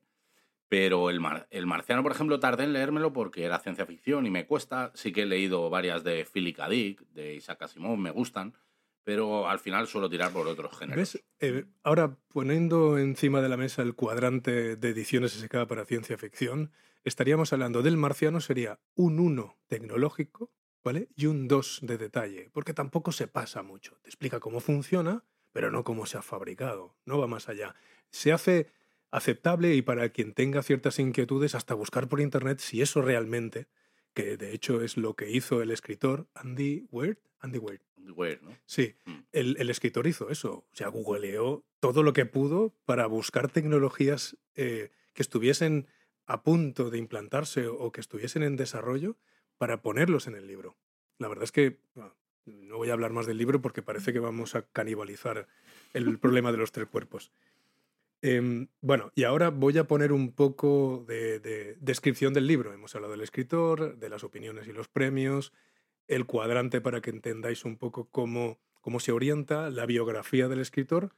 pero 0.69 1.09
el, 1.09 1.19
mar- 1.19 1.47
el 1.49 1.65
marciano, 1.65 2.03
por 2.03 2.11
ejemplo, 2.11 2.39
tardé 2.39 2.63
en 2.63 2.73
leérmelo 2.73 3.11
porque 3.11 3.43
era 3.43 3.59
ciencia 3.59 3.85
ficción 3.85 4.25
y 4.25 4.29
me 4.29 4.45
cuesta. 4.45 4.91
Sí 4.93 5.11
que 5.11 5.23
he 5.23 5.25
leído 5.25 5.69
varias 5.69 6.03
de 6.03 6.25
Philip 6.31 6.55
K. 6.55 6.69
Dick, 6.69 7.01
de 7.09 7.33
Isaac 7.35 7.63
Asimov, 7.63 7.97
me 7.97 8.11
gustan, 8.11 8.53
pero 9.03 9.49
al 9.49 9.59
final 9.59 9.87
suelo 9.87 10.09
tirar 10.09 10.31
por 10.31 10.47
otros 10.47 10.77
géneros. 10.77 11.13
¿Ves? 11.13 11.23
Eh, 11.39 11.65
ahora, 11.83 12.15
poniendo 12.27 12.97
encima 12.99 13.41
de 13.41 13.49
la 13.49 13.57
mesa 13.57 13.81
el 13.81 13.95
cuadrante 13.95 14.75
de 14.75 14.89
ediciones 14.89 15.33
SK 15.33 15.65
para 15.67 15.85
ciencia 15.85 16.17
ficción, 16.17 16.71
estaríamos 17.03 17.51
hablando 17.51 17.81
del 17.81 17.97
marciano 17.97 18.39
sería 18.39 18.79
un 18.93 19.19
1 19.19 19.57
tecnológico, 19.67 20.51
¿vale? 20.83 21.09
Y 21.15 21.25
un 21.25 21.47
2 21.47 21.79
de 21.81 21.97
detalle, 21.97 22.49
porque 22.53 22.73
tampoco 22.75 23.11
se 23.11 23.27
pasa 23.27 23.63
mucho. 23.63 23.97
Te 24.03 24.09
explica 24.09 24.39
cómo 24.39 24.59
funciona, 24.59 25.23
pero 25.51 25.71
no 25.71 25.83
cómo 25.83 26.05
se 26.05 26.19
ha 26.19 26.21
fabricado. 26.21 26.95
No 27.05 27.17
va 27.17 27.25
más 27.25 27.49
allá. 27.49 27.73
Se 28.11 28.31
hace 28.31 28.71
aceptable 29.11 29.75
y 29.75 29.81
para 29.81 30.09
quien 30.09 30.33
tenga 30.33 30.61
ciertas 30.63 30.99
inquietudes, 30.99 31.55
hasta 31.55 31.73
buscar 31.73 32.07
por 32.07 32.21
internet 32.21 32.59
si 32.59 32.81
eso 32.81 33.01
realmente, 33.01 33.67
que 34.13 34.37
de 34.37 34.53
hecho 34.53 34.81
es 34.81 34.97
lo 34.97 35.15
que 35.15 35.29
hizo 35.31 35.61
el 35.61 35.71
escritor 35.71 36.27
Andy 36.33 36.87
Weir, 36.91 37.19
Andy 37.39 37.57
Weir, 37.59 37.81
Weird, 38.15 38.41
¿no? 38.41 38.57
Sí, 38.65 38.95
Mm. 39.05 39.17
el, 39.33 39.57
el 39.59 39.69
escritor 39.69 40.07
hizo 40.07 40.29
eso. 40.29 40.65
O 40.71 40.75
sea, 40.75 40.87
googleó 40.87 41.63
todo 41.79 42.01
lo 42.01 42.11
que 42.13 42.25
pudo 42.25 42.73
para 42.85 43.05
buscar 43.05 43.51
tecnologías 43.51 44.37
eh, 44.55 44.91
que 45.13 45.21
estuviesen 45.21 45.87
a 46.25 46.41
punto 46.43 46.89
de 46.89 46.97
implantarse 46.97 47.67
o 47.67 47.91
que 47.91 48.01
estuviesen 48.01 48.43
en 48.43 48.55
desarrollo 48.55 49.17
para 49.57 49.81
ponerlos 49.81 50.27
en 50.27 50.35
el 50.35 50.47
libro. 50.47 50.77
La 51.17 51.27
verdad 51.27 51.43
es 51.43 51.51
que 51.51 51.79
bueno, 51.93 52.15
no 52.45 52.77
voy 52.77 52.89
a 52.89 52.93
hablar 52.93 53.11
más 53.11 53.25
del 53.27 53.37
libro 53.37 53.61
porque 53.61 53.81
parece 53.83 54.11
que 54.13 54.19
vamos 54.19 54.55
a 54.55 54.63
canibalizar 54.63 55.47
el 55.93 56.17
problema 56.19 56.51
de 56.51 56.57
los 56.57 56.71
tres 56.71 56.87
cuerpos. 56.87 57.31
Em, 58.21 58.67
bueno, 58.81 59.11
y 59.15 59.23
ahora 59.23 59.49
voy 59.49 59.77
a 59.77 59.85
poner 59.85 60.11
un 60.11 60.33
poco 60.33 61.05
de, 61.07 61.39
de 61.39 61.77
descripción 61.79 62.33
del 62.33 62.47
libro. 62.47 62.73
Hemos 62.73 62.93
hablado 62.95 63.11
del 63.11 63.21
escritor, 63.21 63.97
de 63.97 64.09
las 64.09 64.23
opiniones 64.23 64.67
y 64.67 64.73
los 64.73 64.89
premios, 64.89 65.53
el 66.07 66.25
cuadrante 66.25 66.81
para 66.81 67.01
que 67.01 67.11
entendáis 67.11 67.63
un 67.63 67.77
poco 67.77 68.09
cómo, 68.09 68.59
cómo 68.81 68.99
se 68.99 69.11
orienta 69.11 69.69
la 69.69 69.85
biografía 69.85 70.47
del 70.47 70.59
escritor. 70.59 71.15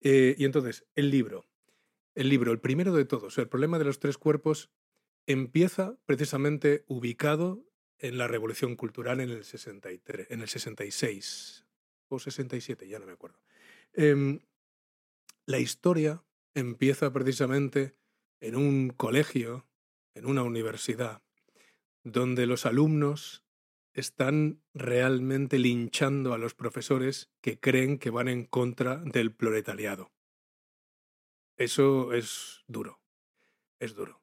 Eh, 0.00 0.34
y 0.38 0.44
entonces, 0.44 0.86
el 0.94 1.10
libro. 1.10 1.46
El 2.14 2.28
libro, 2.28 2.50
el 2.50 2.58
primero 2.58 2.92
de 2.92 3.04
todos, 3.04 3.38
el 3.38 3.48
problema 3.48 3.78
de 3.78 3.84
los 3.84 4.00
tres 4.00 4.18
cuerpos, 4.18 4.70
empieza 5.26 5.96
precisamente 6.06 6.84
ubicado 6.88 7.64
en 7.98 8.18
la 8.18 8.26
Revolución 8.26 8.76
Cultural 8.76 9.20
en 9.20 9.30
el, 9.30 9.44
63, 9.44 10.26
en 10.30 10.40
el 10.40 10.48
66 10.48 11.66
o 12.08 12.18
67, 12.18 12.88
ya 12.88 12.98
no 12.98 13.06
me 13.06 13.12
acuerdo. 13.12 13.38
Em, 13.92 14.40
la 15.46 15.58
historia 15.58 16.24
empieza 16.54 17.12
precisamente 17.12 17.96
en 18.40 18.56
un 18.56 18.90
colegio, 18.90 19.68
en 20.14 20.26
una 20.26 20.42
universidad, 20.42 21.22
donde 22.02 22.46
los 22.46 22.66
alumnos 22.66 23.44
están 23.92 24.62
realmente 24.72 25.58
linchando 25.58 26.32
a 26.32 26.38
los 26.38 26.54
profesores 26.54 27.30
que 27.40 27.58
creen 27.58 27.98
que 27.98 28.10
van 28.10 28.28
en 28.28 28.44
contra 28.44 28.96
del 28.96 29.34
proletariado. 29.34 30.12
Eso 31.56 32.12
es 32.12 32.64
duro, 32.68 33.00
es 33.78 33.94
duro. 33.94 34.22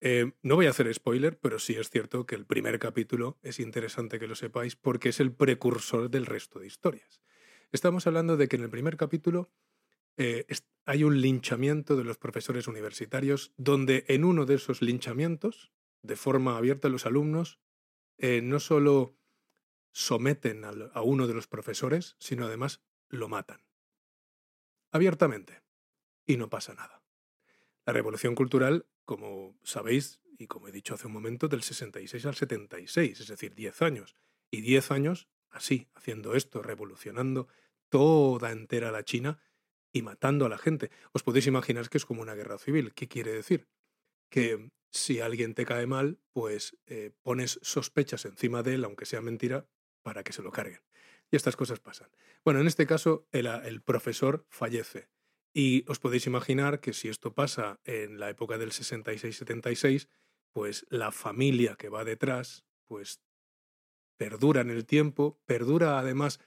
Eh, 0.00 0.32
no 0.42 0.56
voy 0.56 0.66
a 0.66 0.70
hacer 0.70 0.92
spoiler, 0.92 1.38
pero 1.38 1.60
sí 1.60 1.74
es 1.74 1.90
cierto 1.90 2.26
que 2.26 2.34
el 2.34 2.44
primer 2.44 2.80
capítulo 2.80 3.38
es 3.42 3.60
interesante 3.60 4.18
que 4.18 4.26
lo 4.26 4.34
sepáis 4.34 4.74
porque 4.74 5.10
es 5.10 5.20
el 5.20 5.32
precursor 5.32 6.10
del 6.10 6.26
resto 6.26 6.58
de 6.58 6.66
historias. 6.66 7.22
Estamos 7.70 8.06
hablando 8.08 8.36
de 8.36 8.48
que 8.48 8.56
en 8.56 8.62
el 8.62 8.70
primer 8.70 8.96
capítulo 8.96 9.52
eh, 10.16 10.46
hay 10.84 11.04
un 11.04 11.20
linchamiento 11.20 11.96
de 11.96 12.04
los 12.04 12.18
profesores 12.18 12.66
universitarios 12.66 13.52
donde 13.56 14.04
en 14.08 14.24
uno 14.24 14.46
de 14.46 14.54
esos 14.54 14.82
linchamientos, 14.82 15.72
de 16.02 16.16
forma 16.16 16.56
abierta, 16.56 16.88
los 16.88 17.06
alumnos 17.06 17.60
eh, 18.18 18.40
no 18.42 18.60
solo 18.60 19.16
someten 19.92 20.64
a 20.64 21.02
uno 21.02 21.26
de 21.26 21.34
los 21.34 21.46
profesores, 21.46 22.16
sino 22.18 22.46
además 22.46 22.82
lo 23.08 23.28
matan. 23.28 23.62
Abiertamente. 24.90 25.62
Y 26.26 26.36
no 26.36 26.48
pasa 26.48 26.74
nada. 26.74 27.02
La 27.84 27.92
revolución 27.92 28.34
cultural, 28.34 28.86
como 29.04 29.58
sabéis, 29.62 30.20
y 30.38 30.46
como 30.46 30.68
he 30.68 30.72
dicho 30.72 30.94
hace 30.94 31.06
un 31.06 31.12
momento, 31.12 31.48
del 31.48 31.62
66 31.62 32.26
al 32.26 32.34
76, 32.34 33.20
es 33.20 33.26
decir, 33.26 33.54
10 33.54 33.82
años. 33.82 34.16
Y 34.50 34.60
10 34.60 34.90
años 34.92 35.28
así, 35.50 35.88
haciendo 35.94 36.34
esto, 36.34 36.62
revolucionando 36.62 37.48
toda 37.88 38.50
entera 38.50 38.90
la 38.90 39.04
China 39.04 39.38
y 39.92 40.02
matando 40.02 40.46
a 40.46 40.48
la 40.48 40.58
gente. 40.58 40.90
Os 41.12 41.22
podéis 41.22 41.46
imaginar 41.46 41.88
que 41.88 41.98
es 41.98 42.06
como 42.06 42.22
una 42.22 42.34
guerra 42.34 42.58
civil. 42.58 42.94
¿Qué 42.94 43.08
quiere 43.08 43.32
decir? 43.32 43.68
Que 44.30 44.70
si 44.90 45.20
alguien 45.20 45.54
te 45.54 45.66
cae 45.66 45.86
mal, 45.86 46.18
pues 46.32 46.76
eh, 46.86 47.12
pones 47.22 47.58
sospechas 47.62 48.24
encima 48.24 48.62
de 48.62 48.74
él, 48.74 48.84
aunque 48.84 49.06
sea 49.06 49.20
mentira, 49.20 49.68
para 50.02 50.24
que 50.24 50.32
se 50.32 50.42
lo 50.42 50.50
carguen. 50.50 50.80
Y 51.30 51.36
estas 51.36 51.56
cosas 51.56 51.80
pasan. 51.80 52.10
Bueno, 52.44 52.60
en 52.60 52.66
este 52.66 52.86
caso, 52.86 53.26
el, 53.32 53.46
el 53.46 53.82
profesor 53.82 54.46
fallece. 54.48 55.08
Y 55.54 55.84
os 55.88 55.98
podéis 55.98 56.26
imaginar 56.26 56.80
que 56.80 56.92
si 56.94 57.08
esto 57.08 57.34
pasa 57.34 57.80
en 57.84 58.18
la 58.18 58.30
época 58.30 58.58
del 58.58 58.72
66-76, 58.72 60.08
pues 60.52 60.86
la 60.88 61.12
familia 61.12 61.76
que 61.76 61.88
va 61.88 62.04
detrás, 62.04 62.64
pues 62.86 63.20
perdura 64.16 64.60
en 64.62 64.70
el 64.70 64.86
tiempo, 64.86 65.40
perdura 65.46 65.98
además 65.98 66.40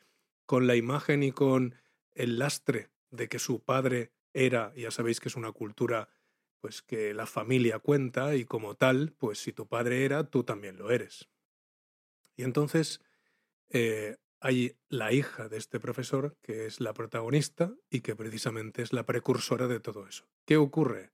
con 0.46 0.68
la 0.68 0.76
imagen 0.76 1.24
y 1.24 1.32
con 1.32 1.76
el 2.14 2.40
lastre 2.40 2.95
de 3.16 3.28
que 3.28 3.40
su 3.40 3.64
padre 3.64 4.12
era, 4.34 4.74
ya 4.76 4.92
sabéis 4.92 5.20
que 5.20 5.30
es 5.30 5.36
una 5.36 5.52
cultura 5.52 6.10
pues 6.60 6.82
que 6.82 7.14
la 7.14 7.26
familia 7.26 7.80
cuenta 7.80 8.36
y 8.36 8.46
como 8.46 8.76
tal, 8.76 9.14
pues 9.18 9.40
si 9.40 9.54
tu 9.54 9.68
padre 9.68 10.04
era, 10.04 10.24
tú 10.30 10.44
también 10.44 10.78
lo 10.78 10.90
eres. 10.90 11.30
Y 12.36 12.44
entonces 12.44 13.02
eh, 13.70 14.18
hay 14.40 14.78
la 14.90 15.14
hija 15.14 15.48
de 15.48 15.58
este 15.58 15.80
profesor, 15.80 16.38
que 16.42 16.66
es 16.66 16.80
la 16.80 16.94
protagonista 16.94 17.76
y 17.90 18.02
que 18.02 18.16
precisamente 18.16 18.82
es 18.82 18.94
la 18.94 19.06
precursora 19.06 19.68
de 19.68 19.80
todo 19.80 20.08
eso. 20.08 20.28
¿Qué 20.46 20.58
ocurre? 20.58 21.12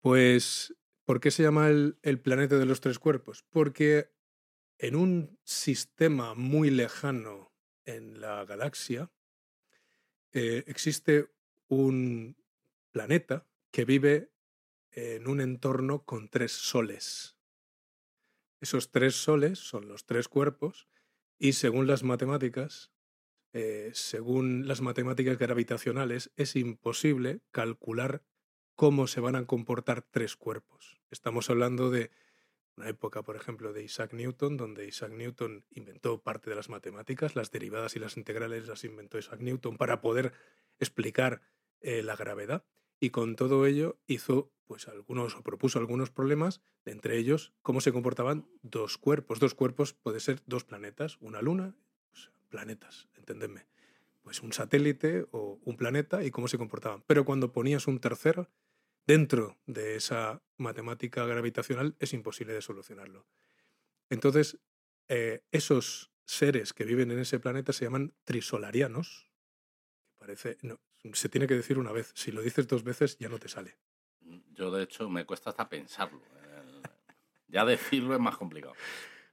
Pues, 0.00 0.74
¿por 1.04 1.20
qué 1.20 1.30
se 1.30 1.42
llama 1.42 1.68
el, 1.68 1.98
el 2.02 2.20
planeta 2.20 2.58
de 2.58 2.66
los 2.66 2.80
tres 2.80 2.98
cuerpos? 2.98 3.44
Porque 3.50 4.10
en 4.78 4.96
un 4.96 5.38
sistema 5.44 6.34
muy 6.34 6.70
lejano 6.70 7.52
en 7.84 8.20
la 8.20 8.44
galaxia 8.44 9.10
eh, 10.32 10.64
existe 10.66 11.30
un 11.68 12.36
planeta 12.92 13.46
que 13.70 13.84
vive 13.84 14.32
en 14.92 15.28
un 15.28 15.40
entorno 15.40 16.04
con 16.04 16.28
tres 16.28 16.52
soles. 16.52 17.36
Esos 18.60 18.90
tres 18.90 19.14
soles 19.14 19.58
son 19.58 19.88
los 19.88 20.04
tres 20.04 20.28
cuerpos 20.28 20.88
y 21.38 21.54
según 21.54 21.86
las 21.86 22.02
matemáticas, 22.02 22.92
eh, 23.52 23.90
según 23.94 24.68
las 24.68 24.80
matemáticas 24.80 25.38
gravitacionales, 25.38 26.30
es 26.36 26.56
imposible 26.56 27.40
calcular 27.50 28.22
cómo 28.74 29.06
se 29.06 29.20
van 29.20 29.36
a 29.36 29.46
comportar 29.46 30.02
tres 30.02 30.36
cuerpos. 30.36 31.00
Estamos 31.10 31.50
hablando 31.50 31.90
de 31.90 32.10
una 32.76 32.88
época, 32.88 33.22
por 33.22 33.36
ejemplo, 33.36 33.72
de 33.72 33.82
Isaac 33.82 34.12
Newton, 34.12 34.56
donde 34.56 34.86
Isaac 34.86 35.12
Newton 35.12 35.64
inventó 35.70 36.22
parte 36.22 36.50
de 36.50 36.56
las 36.56 36.68
matemáticas, 36.68 37.36
las 37.36 37.50
derivadas 37.50 37.96
y 37.96 37.98
las 37.98 38.16
integrales 38.16 38.66
las 38.66 38.84
inventó 38.84 39.18
Isaac 39.18 39.40
Newton 39.40 39.76
para 39.76 40.00
poder 40.00 40.32
explicar 40.78 41.42
eh, 41.80 42.02
la 42.02 42.16
gravedad. 42.16 42.64
Y 43.00 43.10
con 43.10 43.36
todo 43.36 43.66
ello 43.66 43.98
hizo, 44.06 44.52
pues, 44.66 44.88
algunos, 44.88 45.34
o 45.36 45.42
propuso 45.42 45.78
algunos 45.78 46.10
problemas, 46.10 46.60
entre 46.84 47.16
ellos, 47.16 47.52
cómo 47.62 47.80
se 47.80 47.92
comportaban 47.92 48.46
dos 48.62 48.98
cuerpos. 48.98 49.40
Dos 49.40 49.54
cuerpos 49.54 49.94
puede 49.94 50.20
ser 50.20 50.42
dos 50.46 50.64
planetas, 50.64 51.16
una 51.20 51.40
luna, 51.40 51.74
planetas, 52.50 53.08
entendedme. 53.16 53.66
Pues 54.22 54.42
un 54.42 54.52
satélite 54.52 55.26
o 55.30 55.58
un 55.64 55.76
planeta 55.76 56.24
y 56.24 56.30
cómo 56.30 56.46
se 56.48 56.58
comportaban. 56.58 57.02
Pero 57.06 57.24
cuando 57.24 57.52
ponías 57.52 57.86
un 57.86 58.00
tercero, 58.00 58.50
dentro 59.06 59.58
de 59.66 59.96
esa 59.96 60.42
matemática 60.56 61.24
gravitacional 61.26 61.96
es 61.98 62.12
imposible 62.12 62.52
de 62.52 62.62
solucionarlo. 62.62 63.26
Entonces, 64.08 64.58
eh, 65.08 65.42
esos 65.50 66.12
seres 66.24 66.72
que 66.72 66.84
viven 66.84 67.10
en 67.10 67.18
ese 67.18 67.40
planeta 67.40 67.72
se 67.72 67.84
llaman 67.84 68.14
trisolarianos. 68.24 69.30
Parece, 70.18 70.58
no, 70.62 70.80
se 71.12 71.28
tiene 71.28 71.46
que 71.46 71.54
decir 71.54 71.78
una 71.78 71.92
vez. 71.92 72.12
Si 72.14 72.30
lo 72.30 72.42
dices 72.42 72.68
dos 72.68 72.84
veces 72.84 73.16
ya 73.18 73.28
no 73.28 73.38
te 73.38 73.48
sale. 73.48 73.78
Yo, 74.52 74.70
de 74.70 74.82
hecho, 74.84 75.08
me 75.08 75.24
cuesta 75.24 75.50
hasta 75.50 75.68
pensarlo. 75.68 76.22
El- 76.54 76.82
Ya 77.48 77.64
decirlo 77.64 78.14
es 78.14 78.20
más 78.20 78.36
complicado. 78.36 78.74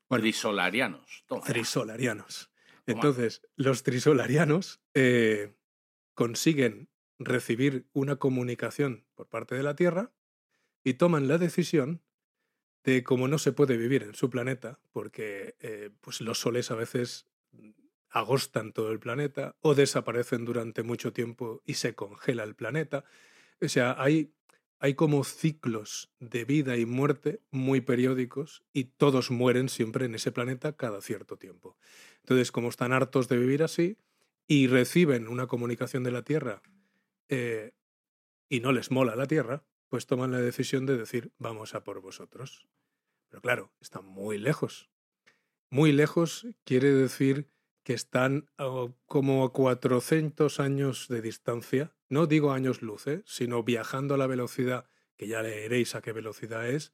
Bueno. 0.10 0.24
Trisolarianos. 0.24 1.24
Toma. 1.28 1.44
Trisolarianos. 1.44 2.50
Entonces, 2.88 3.42
los 3.58 3.84
trisolarianos 3.84 4.82
eh, 4.94 5.54
consiguen 6.14 6.90
recibir 7.20 7.88
una 7.94 8.18
comunicación 8.18 9.06
por 9.16 9.28
parte 9.28 9.56
de 9.56 9.64
la 9.64 9.76
Tierra 9.76 10.12
y 10.84 10.96
toman 10.96 11.28
la 11.28 11.38
decisión 11.38 12.02
de 12.84 13.04
como 13.04 13.28
no 13.28 13.38
se 13.38 13.52
puede 13.52 13.76
vivir 13.76 14.04
en 14.04 14.16
su 14.16 14.30
planeta, 14.30 14.80
porque 14.92 15.56
eh, 15.60 15.90
pues 16.00 16.22
los 16.22 16.40
soles 16.40 16.72
a 16.72 16.76
veces 16.76 17.28
mm, 17.52 17.72
agostan 18.10 18.72
todo 18.72 18.92
el 18.92 19.00
planeta 19.00 19.58
o 19.60 19.76
desaparecen 19.76 20.46
durante 20.46 20.84
mucho 20.84 21.12
tiempo 21.12 21.62
y 21.66 21.74
se 21.74 21.96
congela 21.96 22.44
el 22.44 22.56
planeta. 22.56 23.04
O 23.60 23.68
sea, 23.68 23.96
hay, 24.02 24.34
hay 24.80 24.94
como 24.94 25.26
ciclos 25.26 26.12
de 26.20 26.46
vida 26.46 26.78
y 26.78 26.86
muerte 26.86 27.42
muy 27.52 27.82
periódicos 27.82 28.64
y 28.72 28.86
todos 28.86 29.32
mueren 29.32 29.68
siempre 29.68 30.06
en 30.06 30.16
ese 30.16 30.32
planeta 30.32 30.78
cada 30.78 31.02
cierto 31.02 31.36
tiempo. 31.36 31.78
Entonces, 32.22 32.54
como 32.54 32.70
están 32.70 32.94
hartos 32.94 33.28
de 33.28 33.38
vivir 33.38 33.64
así 33.64 33.98
y 34.48 34.68
reciben 34.68 35.28
una 35.28 35.48
comunicación 35.48 36.04
de 36.04 36.12
la 36.12 36.22
Tierra 36.22 36.62
eh, 37.30 37.74
y 38.50 38.60
no 38.60 38.72
les 38.72 38.92
mola 38.92 39.16
la 39.16 39.26
Tierra, 39.28 39.66
pues 39.90 40.06
toman 40.06 40.32
la 40.32 40.40
decisión 40.40 40.86
de 40.86 40.98
decir, 40.98 41.32
vamos 41.38 41.76
a 41.76 41.84
por 41.84 42.02
vosotros. 42.02 42.68
Pero 43.30 43.42
claro, 43.42 43.74
están 43.82 44.06
muy 44.06 44.38
lejos. 44.38 44.90
Muy 45.70 45.92
lejos 45.92 46.48
quiere 46.64 46.92
decir 46.94 47.50
que 47.84 47.94
están 47.94 48.50
como 49.06 49.44
a 49.46 49.54
400 49.54 50.60
años 50.60 51.08
de 51.08 51.22
distancia. 51.22 51.96
No 52.10 52.26
digo 52.26 52.52
años 52.52 52.82
luz, 52.82 53.06
sino 53.26 53.64
viajando 53.64 54.16
a 54.16 54.18
la 54.18 54.28
velocidad, 54.28 54.90
que 55.18 55.28
ya 55.28 55.42
leeréis 55.42 55.96
a 55.96 56.02
qué 56.02 56.12
velocidad 56.14 56.68
es, 56.70 56.94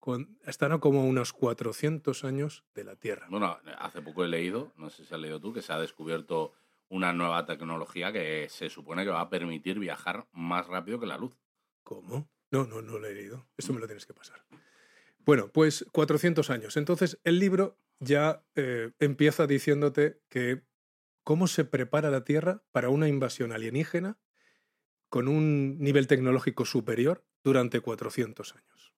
con- 0.00 0.38
están 0.44 0.78
como 0.78 1.04
unos 1.06 1.32
400 1.32 2.24
años 2.24 2.64
de 2.74 2.84
la 2.84 2.96
Tierra. 2.96 3.26
Bueno, 3.30 3.58
hace 3.78 4.00
poco 4.00 4.24
he 4.24 4.28
leído, 4.28 4.72
no 4.76 4.90
sé 4.90 5.04
si 5.04 5.12
has 5.14 5.20
leído 5.20 5.40
tú, 5.40 5.52
que 5.52 5.62
se 5.62 5.72
ha 5.72 5.78
descubierto 5.80 6.52
una 6.88 7.12
nueva 7.12 7.46
tecnología 7.46 8.12
que 8.12 8.48
se 8.48 8.70
supone 8.70 9.04
que 9.04 9.10
va 9.10 9.20
a 9.20 9.30
permitir 9.30 9.78
viajar 9.78 10.26
más 10.32 10.66
rápido 10.66 10.98
que 10.98 11.06
la 11.06 11.18
luz. 11.18 11.36
¿Cómo? 11.82 12.28
No, 12.50 12.66
no, 12.66 12.82
no 12.82 12.98
lo 12.98 13.06
he 13.06 13.14
leído. 13.14 13.46
Esto 13.56 13.72
me 13.72 13.80
lo 13.80 13.86
tienes 13.86 14.06
que 14.06 14.14
pasar. 14.14 14.44
Bueno, 15.24 15.50
pues 15.52 15.84
400 15.92 16.48
años. 16.50 16.76
Entonces, 16.76 17.20
el 17.24 17.38
libro 17.38 17.78
ya 18.00 18.42
eh, 18.54 18.92
empieza 18.98 19.46
diciéndote 19.46 20.22
que 20.28 20.62
cómo 21.24 21.46
se 21.46 21.64
prepara 21.66 22.10
la 22.10 22.24
Tierra 22.24 22.62
para 22.72 22.88
una 22.88 23.08
invasión 23.08 23.52
alienígena 23.52 24.18
con 25.10 25.28
un 25.28 25.78
nivel 25.78 26.06
tecnológico 26.06 26.64
superior 26.64 27.26
durante 27.44 27.80
400 27.80 28.54
años. 28.54 28.94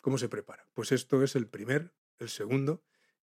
¿Cómo 0.00 0.18
se 0.18 0.28
prepara? 0.28 0.68
Pues 0.74 0.92
esto 0.92 1.22
es 1.22 1.34
el 1.34 1.48
primer, 1.48 1.92
el 2.18 2.28
segundo 2.28 2.84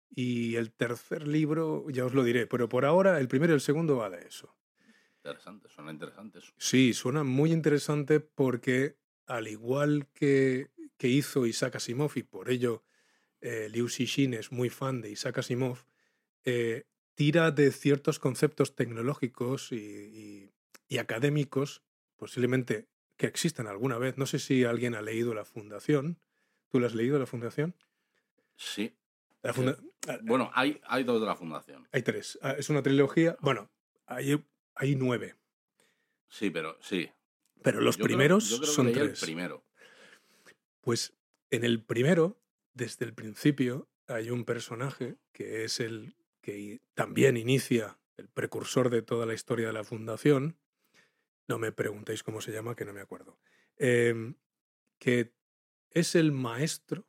y 0.09 0.55
el 0.55 0.71
tercer 0.71 1.27
libro, 1.27 1.85
ya 1.89 2.05
os 2.05 2.13
lo 2.13 2.23
diré, 2.23 2.47
pero 2.47 2.67
por 2.69 2.85
ahora 2.85 3.19
el 3.19 3.27
primero 3.27 3.53
y 3.53 3.55
el 3.55 3.61
segundo 3.61 3.97
va 3.97 4.09
de 4.09 4.25
eso. 4.27 4.55
Interesante, 5.17 5.69
suena 5.69 5.91
interesante 5.91 6.39
eso. 6.39 6.53
Sí, 6.57 6.93
suena 6.93 7.23
muy 7.23 7.51
interesante 7.51 8.19
porque 8.19 8.97
al 9.27 9.47
igual 9.47 10.07
que, 10.13 10.71
que 10.97 11.07
hizo 11.09 11.45
Isaac 11.45 11.75
Asimov, 11.75 12.11
y 12.15 12.23
por 12.23 12.49
ello 12.49 12.83
eh, 13.41 13.69
Liu 13.69 13.89
Cixin 13.89 14.33
es 14.33 14.51
muy 14.51 14.69
fan 14.69 15.01
de 15.01 15.11
Isaac 15.11 15.37
Asimov, 15.39 15.85
eh, 16.45 16.85
tira 17.15 17.51
de 17.51 17.71
ciertos 17.71 18.17
conceptos 18.17 18.75
tecnológicos 18.75 19.71
y, 19.71 19.75
y- 19.75 20.51
y 20.87 20.97
académicos, 20.97 21.83
posiblemente 22.15 22.87
que 23.17 23.27
existan 23.27 23.67
alguna 23.67 23.97
vez. 23.99 24.17
No 24.17 24.25
sé 24.25 24.39
si 24.39 24.63
alguien 24.63 24.95
ha 24.95 25.01
leído 25.01 25.33
La 25.35 25.45
Fundación. 25.45 26.17
¿Tú 26.69 26.79
la 26.79 26.87
has 26.87 26.95
leído, 26.95 27.19
La 27.19 27.25
Fundación? 27.27 27.75
Sí. 28.55 28.95
La 29.41 29.53
funda- 29.53 29.77
ah, 30.07 30.19
Bueno, 30.23 30.51
hay, 30.53 30.79
hay 30.85 31.03
dos 31.03 31.19
de 31.21 31.27
la 31.27 31.35
fundación. 31.35 31.87
Hay 31.91 32.01
tres. 32.01 32.37
Ah, 32.41 32.55
Es 32.57 32.69
una 32.69 32.81
trilogía. 32.83 33.37
Bueno, 33.41 33.71
hay, 34.05 34.43
hay 34.75 34.95
nueve. 34.95 35.35
Sí, 36.27 36.49
pero 36.49 36.77
sí. 36.81 37.09
Pero 37.63 37.81
los 37.81 37.97
Yo 37.97 38.03
creo- 38.03 38.15
primeros 38.17 38.49
yo 38.49 38.57
creo 38.57 38.69
que 38.69 38.75
son 38.75 38.85
leí 38.87 38.95
el 38.95 39.07
tres. 39.07 39.21
primero. 39.21 39.65
Pues 40.81 41.13
en 41.51 41.63
el 41.63 41.83
primero, 41.83 42.41
desde 42.73 43.05
el 43.05 43.13
principio, 43.13 43.89
hay 44.07 44.29
un 44.29 44.45
personaje 44.45 45.17
que 45.33 45.63
es 45.63 45.79
el 45.79 46.15
que 46.41 46.81
también 46.93 47.35
inicia 47.37 47.99
el 48.17 48.29
precursor 48.29 48.89
de 48.89 49.01
toda 49.01 49.25
la 49.25 49.33
historia 49.33 49.67
de 49.67 49.73
la 49.73 49.83
fundación. 49.83 50.57
No 51.47 51.59
me 51.59 51.71
preguntéis 51.71 52.23
cómo 52.23 52.41
se 52.41 52.51
llama, 52.51 52.75
que 52.75 52.85
no 52.85 52.93
me 52.93 53.01
acuerdo. 53.01 53.39
Em, 53.77 54.35
que 54.99 55.33
es 55.91 56.15
el 56.15 56.31
maestro, 56.31 57.07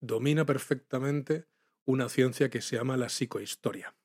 domina 0.00 0.46
perfectamente 0.46 1.46
una 1.84 2.08
ciencia 2.08 2.50
que 2.50 2.60
se 2.60 2.76
llama 2.76 2.96
la 2.96 3.08
psicohistoria. 3.08 3.96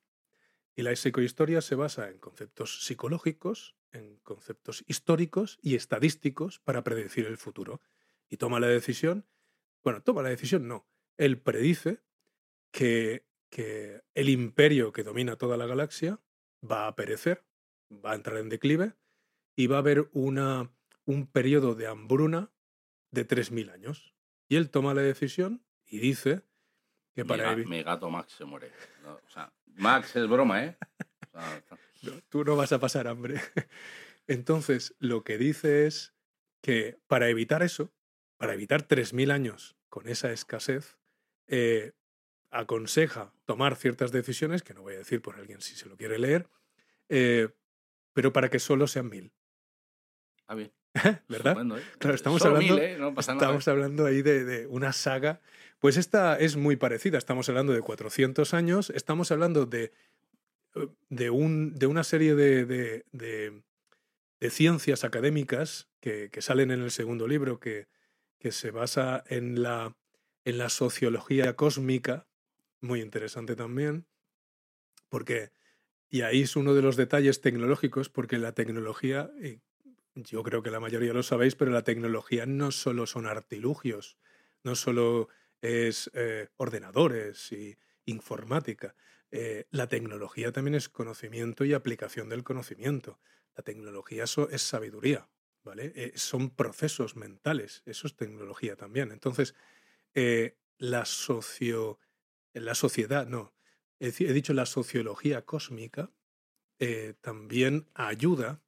Y 0.75 0.81
la 0.81 0.95
psicohistoria 0.95 1.61
se 1.61 1.75
basa 1.75 2.09
en 2.09 2.19
conceptos 2.19 2.85
psicológicos, 2.85 3.75
en 3.91 4.17
conceptos 4.17 4.83
históricos 4.87 5.57
y 5.61 5.75
estadísticos 5.75 6.59
para 6.59 6.83
predecir 6.83 7.25
el 7.25 7.37
futuro. 7.37 7.81
Y 8.29 8.37
toma 8.37 8.59
la 8.59 8.67
decisión, 8.67 9.25
bueno, 9.83 10.01
toma 10.01 10.21
la 10.21 10.29
decisión 10.29 10.67
no, 10.67 10.87
él 11.17 11.39
predice 11.39 12.01
que, 12.71 13.25
que 13.49 14.03
el 14.15 14.29
imperio 14.29 14.91
que 14.91 15.03
domina 15.03 15.37
toda 15.37 15.55
la 15.55 15.65
galaxia 15.65 16.19
va 16.69 16.87
a 16.87 16.95
perecer, 16.95 17.45
va 17.89 18.11
a 18.11 18.15
entrar 18.15 18.37
en 18.37 18.49
declive 18.49 18.95
y 19.55 19.67
va 19.67 19.77
a 19.77 19.79
haber 19.79 20.09
una, 20.11 20.73
un 21.05 21.27
periodo 21.27 21.75
de 21.75 21.87
hambruna 21.87 22.51
de 23.11 23.25
3.000 23.25 23.71
años. 23.71 24.13
Y 24.49 24.57
él 24.57 24.69
toma 24.69 24.93
la 24.93 25.01
decisión 25.01 25.65
y 25.87 25.99
dice 25.99 26.41
que 27.13 27.23
Mi, 27.23 27.27
para 27.27 27.55
mi 27.55 27.83
gato 27.83 28.09
Max 28.09 28.33
se 28.33 28.45
muere. 28.45 28.71
No, 29.03 29.13
o 29.13 29.29
sea, 29.29 29.51
Max 29.65 30.15
es 30.15 30.27
broma, 30.27 30.63
¿eh? 30.65 30.77
O 31.33 31.39
sea, 31.39 31.63
No, 32.03 32.11
tú 32.29 32.43
no 32.43 32.55
vas 32.55 32.71
a 32.71 32.79
pasar 32.79 33.07
hambre. 33.07 33.35
Entonces, 34.27 34.95
lo 34.99 35.23
que 35.23 35.37
dice 35.37 35.87
es 35.87 36.13
que 36.61 36.97
para 37.07 37.29
evitar 37.29 37.63
eso, 37.63 37.93
para 38.37 38.53
evitar 38.53 38.87
3.000 38.87 39.31
años 39.31 39.75
con 39.89 40.07
esa 40.07 40.31
escasez, 40.31 40.97
eh, 41.47 41.93
aconseja 42.51 43.33
tomar 43.45 43.75
ciertas 43.75 44.11
decisiones, 44.11 44.63
que 44.63 44.73
no 44.73 44.81
voy 44.81 44.95
a 44.95 44.99
decir 44.99 45.21
por 45.21 45.35
alguien 45.35 45.61
si 45.61 45.75
se 45.75 45.87
lo 45.87 45.97
quiere 45.97 46.19
leer, 46.19 46.49
eh, 47.09 47.49
pero 48.13 48.33
para 48.33 48.49
que 48.49 48.59
solo 48.59 48.87
sean 48.87 49.09
mil. 49.09 49.31
está 50.37 50.55
bien. 50.55 50.71
¿Verdad? 51.27 51.57
¿eh? 51.77 51.83
Claro, 51.99 52.15
estamos 52.15 52.41
Solo 52.41 52.55
hablando, 52.55 52.81
mil. 52.81 52.99
No 52.99 53.13
pasa 53.13 53.33
nada. 53.33 53.45
estamos 53.45 53.67
hablando 53.67 54.05
ahí 54.05 54.21
de, 54.21 54.45
de 54.45 54.67
una 54.67 54.93
saga. 54.93 55.41
Pues 55.79 55.97
esta 55.97 56.37
es 56.39 56.55
muy 56.55 56.75
parecida. 56.75 57.17
Estamos 57.17 57.49
hablando 57.49 57.73
de 57.73 57.81
400 57.81 58.53
años. 58.53 58.89
Estamos 58.89 59.31
hablando 59.31 59.65
de, 59.65 59.91
eh, 60.75 60.89
de, 61.09 61.29
un, 61.29 61.73
de 61.75 61.87
una 61.87 62.03
serie 62.03 62.35
de, 62.35 62.65
de- 62.65 63.05
de- 63.11 63.63
ciencias 64.51 65.03
académicas 65.03 65.89
que, 66.01 66.29
que 66.31 66.41
salen 66.43 66.69
en 66.69 66.81
el 66.81 66.91
segundo 66.91 67.27
libro, 67.27 67.59
que, 67.59 67.87
que 68.39 68.51
se 68.51 68.69
basa 68.69 69.23
en 69.27 69.63
la, 69.63 69.97
en 70.45 70.59
la 70.59 70.69
sociología 70.69 71.55
cósmica. 71.55 72.27
Muy 72.81 73.01
interesante 73.01 73.55
también. 73.55 74.05
Porque, 75.09 75.51
y 76.09 76.21
ahí 76.21 76.41
es 76.41 76.55
uno 76.55 76.73
de 76.73 76.81
los 76.81 76.95
detalles 76.97 77.41
tecnológicos, 77.41 78.09
porque 78.09 78.37
la 78.37 78.53
tecnología, 78.53 79.31
y 79.41 79.61
yo 80.15 80.43
creo 80.43 80.63
que 80.63 80.71
la 80.71 80.79
mayoría 80.79 81.13
lo 81.13 81.23
sabéis, 81.23 81.55
pero 81.55 81.71
la 81.71 81.83
tecnología 81.83 82.45
no 82.45 82.71
solo 82.71 83.05
son 83.05 83.27
artilugios, 83.27 84.17
no 84.63 84.75
solo 84.75 85.29
es 85.65 86.11
eh, 86.13 86.49
ordenadores 86.57 87.51
y 87.51 87.77
informática. 88.05 88.95
Eh, 89.31 89.67
la 89.71 89.87
tecnología 89.87 90.51
también 90.51 90.75
es 90.75 90.89
conocimiento 90.89 91.65
y 91.65 91.73
aplicación 91.73 92.29
del 92.29 92.43
conocimiento. 92.43 93.19
La 93.55 93.63
tecnología 93.63 94.25
es 94.25 94.61
sabiduría, 94.61 95.29
¿vale? 95.63 95.91
Eh, 95.95 96.13
son 96.15 96.49
procesos 96.49 97.15
mentales, 97.15 97.81
eso 97.85 98.07
es 98.07 98.15
tecnología 98.15 98.75
también. 98.75 99.11
Entonces, 99.11 99.55
la 100.77 101.03
socio, 101.03 101.99
la 102.53 102.73
sociedad, 102.73 103.27
no, 103.27 103.53
he, 103.99 104.07
he 104.07 104.33
dicho 104.33 104.53
la 104.53 104.65
sociología 104.65 105.43
cósmica 105.43 106.11
también 107.21 107.89
ayuda 107.93 108.61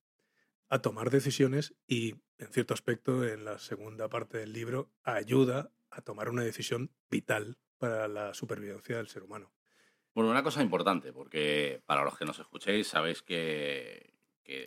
a 0.70 0.82
tomar 0.82 1.10
decisiones 1.10 1.76
y, 1.88 2.16
en 2.38 2.52
cierto 2.52 2.74
aspecto, 2.74 3.26
en 3.26 3.46
la 3.46 3.60
segunda 3.60 4.10
parte 4.10 4.38
del 4.40 4.52
libro, 4.52 4.92
ayuda 5.04 5.72
a 5.98 6.02
tomar 6.02 6.30
una 6.30 6.44
decisión 6.44 6.92
vital 7.10 7.58
para 7.78 8.08
la 8.08 8.34
supervivencia 8.34 8.98
del 8.98 9.08
ser 9.08 9.24
humano. 9.24 9.52
Bueno, 10.14 10.32
una 10.32 10.44
cosa 10.44 10.62
importante, 10.62 11.12
porque 11.12 11.82
para 11.86 12.04
los 12.04 12.18
que 12.18 12.26
nos 12.26 12.40
escuchéis, 12.40 12.88
sabéis 12.88 13.22
que, 13.22 14.14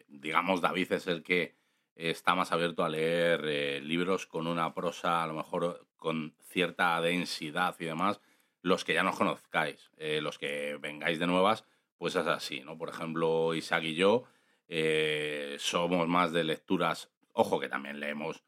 digamos, 0.09 0.61
David 0.61 0.93
es 0.93 1.07
el 1.07 1.23
que 1.23 1.57
está 1.97 2.35
más 2.35 2.53
abierto 2.53 2.85
a 2.85 2.89
leer 2.89 3.45
eh, 3.45 3.81
libros 3.81 4.27
con 4.27 4.47
una 4.47 4.75
prosa, 4.75 5.23
a 5.23 5.27
lo 5.27 5.35
mejor 5.35 5.87
con 5.97 6.35
cierta 6.45 7.01
densidad 7.01 7.77
y 7.79 7.85
demás. 7.85 8.21
Los 8.63 8.85
que 8.85 8.95
ya 8.95 9.03
nos 9.03 9.17
conozcáis, 9.17 9.91
eh, 9.97 10.21
los 10.21 10.39
que 10.39 10.79
vengáis 10.81 11.19
de 11.19 11.27
nuevas, 11.27 11.65
pues 11.99 12.15
es 12.15 12.27
así, 12.27 12.61
¿no? 12.61 12.79
Por 12.79 12.89
ejemplo, 12.89 13.55
Isaac 13.55 13.85
y 13.85 13.95
yo 13.95 14.25
eh, 14.69 15.57
somos 15.59 16.09
más 16.09 16.33
de 16.33 16.45
lecturas, 16.45 17.11
ojo 17.33 17.59
que 17.59 17.69
también 17.69 18.01
leemos 18.01 18.45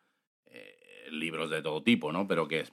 libros 1.13 1.51
de 1.51 1.63
todo 1.63 1.83
tipo, 1.83 2.13
¿no? 2.13 2.27
Pero 2.27 2.49
que 2.49 2.65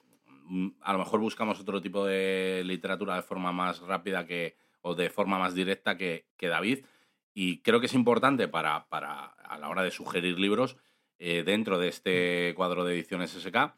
mm, 0.45 0.69
a 0.81 0.93
lo 0.93 0.99
mejor 0.99 1.19
buscamos 1.19 1.59
otro 1.59 1.81
tipo 1.81 2.05
de 2.05 2.63
literatura 2.65 3.15
de 3.15 3.21
forma 3.21 3.51
más 3.51 3.81
rápida 3.81 4.25
que, 4.25 4.55
o 4.81 4.95
de 4.95 5.09
forma 5.09 5.37
más 5.37 5.53
directa 5.53 5.97
que, 5.97 6.25
que 6.37 6.47
David. 6.47 6.85
Y 7.33 7.59
creo 7.61 7.79
que 7.79 7.85
es 7.85 7.93
importante 7.93 8.47
para, 8.47 8.87
para 8.89 9.25
a 9.25 9.57
la 9.59 9.69
hora 9.69 9.83
de 9.83 9.91
sugerir 9.91 10.39
libros 10.39 10.77
eh, 11.19 11.43
dentro 11.45 11.77
de 11.77 11.89
este 11.89 12.53
cuadro 12.55 12.83
de 12.85 12.95
ediciones 12.95 13.31
SK. 13.31 13.73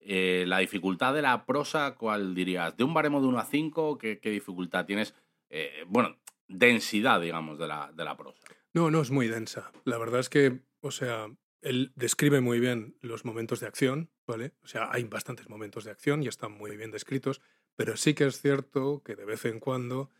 eh, 0.00 0.44
la 0.46 0.58
dificultad 0.58 1.14
de 1.14 1.22
la 1.22 1.44
prosa, 1.46 1.94
¿cuál 1.96 2.34
dirías? 2.34 2.76
De 2.76 2.84
un 2.84 2.94
baremo 2.94 3.20
de 3.20 3.26
1 3.26 3.38
a 3.38 3.44
5, 3.44 3.98
¿qué, 3.98 4.18
qué 4.18 4.30
dificultad 4.30 4.86
tienes? 4.86 5.14
Eh, 5.50 5.84
bueno, 5.86 6.16
densidad, 6.48 7.20
digamos, 7.20 7.58
de 7.58 7.66
la, 7.66 7.90
de 7.92 8.04
la 8.04 8.16
prosa. 8.16 8.40
No, 8.72 8.90
no 8.90 9.00
es 9.00 9.10
muy 9.10 9.26
densa. 9.28 9.72
La 9.84 9.98
verdad 9.98 10.20
es 10.20 10.28
que, 10.28 10.60
o 10.80 10.90
sea, 10.90 11.28
él 11.66 11.92
describe 11.96 12.40
muy 12.40 12.60
bien 12.60 12.96
los 13.00 13.24
momentos 13.24 13.60
de 13.60 13.66
acción, 13.66 14.10
¿vale? 14.26 14.52
O 14.62 14.68
sea, 14.68 14.88
hay 14.92 15.04
bastantes 15.04 15.48
momentos 15.48 15.84
de 15.84 15.90
acción 15.90 16.22
y 16.22 16.28
están 16.28 16.52
muy 16.52 16.76
bien 16.76 16.92
descritos, 16.92 17.40
pero 17.74 17.96
sí 17.96 18.14
que 18.14 18.26
es 18.26 18.40
cierto 18.40 19.02
que 19.04 19.16
de 19.16 19.24
vez 19.24 19.44
en 19.44 19.58
cuando 19.58 20.10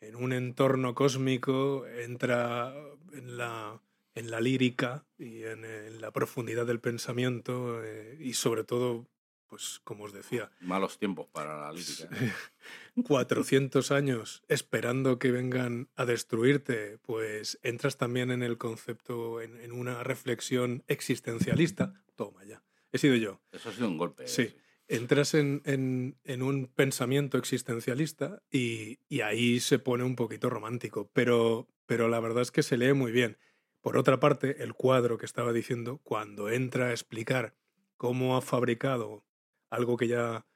en 0.00 0.16
un 0.16 0.32
entorno 0.32 0.94
cósmico 0.94 1.86
entra 1.86 2.74
en 3.12 3.36
la, 3.36 3.80
en 4.14 4.30
la 4.30 4.40
lírica 4.40 5.06
y 5.16 5.44
en, 5.44 6.00
la 6.00 6.10
profundidad 6.10 6.66
del 6.66 6.80
pensamiento 6.80 7.82
eh, 7.84 8.16
y 8.20 8.34
sobre 8.34 8.64
todo, 8.64 9.08
pues 9.48 9.80
como 9.84 10.04
os 10.04 10.12
decía, 10.12 10.50
Malos 10.60 10.98
tiempos 10.98 11.26
para 11.28 11.60
la 11.60 11.72
lírica. 11.72 12.08
¿eh? 12.12 12.32
400 13.02 13.90
años 13.90 14.42
esperando 14.48 15.18
que 15.18 15.30
vengan 15.30 15.88
a 15.96 16.04
destruirte, 16.04 16.98
pues 16.98 17.58
entras 17.62 17.96
también 17.96 18.30
en 18.30 18.42
el 18.42 18.58
concepto, 18.58 19.40
en, 19.40 19.56
en 19.60 19.72
una 19.72 20.02
reflexión 20.04 20.84
existencialista. 20.88 21.94
Toma 22.16 22.44
ya. 22.44 22.62
He 22.92 22.98
sido 22.98 23.14
yo. 23.16 23.40
Eso 23.52 23.68
ha 23.68 23.72
sido 23.72 23.88
un 23.88 23.98
golpe. 23.98 24.24
¿eh? 24.24 24.28
Sí. 24.28 24.54
Entras 24.88 25.34
en, 25.34 25.60
en- 25.66 26.18
en 26.24 26.42
un 26.42 26.66
pensamiento 26.66 27.36
existencialista 27.36 28.42
y, 28.50 29.00
y 29.08 29.20
ahí 29.20 29.60
se 29.60 29.78
pone 29.78 30.02
un 30.04 30.16
poquito 30.16 30.48
romántico, 30.48 31.10
pero, 31.12 31.68
pero 31.86 32.08
la 32.08 32.20
verdad 32.20 32.42
es 32.42 32.50
que 32.50 32.62
se 32.62 32.78
lee 32.78 32.94
muy 32.94 33.12
bien. 33.12 33.36
Por 33.80 33.96
otra 33.98 34.18
parte, 34.18 34.62
el 34.62 34.72
cuadro 34.74 35.18
que 35.18 35.26
estaba 35.26 35.52
diciendo, 35.52 35.98
cuando 36.02 36.48
entra 36.50 36.86
a 36.86 36.90
explicar 36.90 37.54
cómo 37.96 38.36
ha 38.36 38.40
fabricado 38.42 39.24
algo 39.70 39.96
que 39.96 40.08
ya 40.08 40.46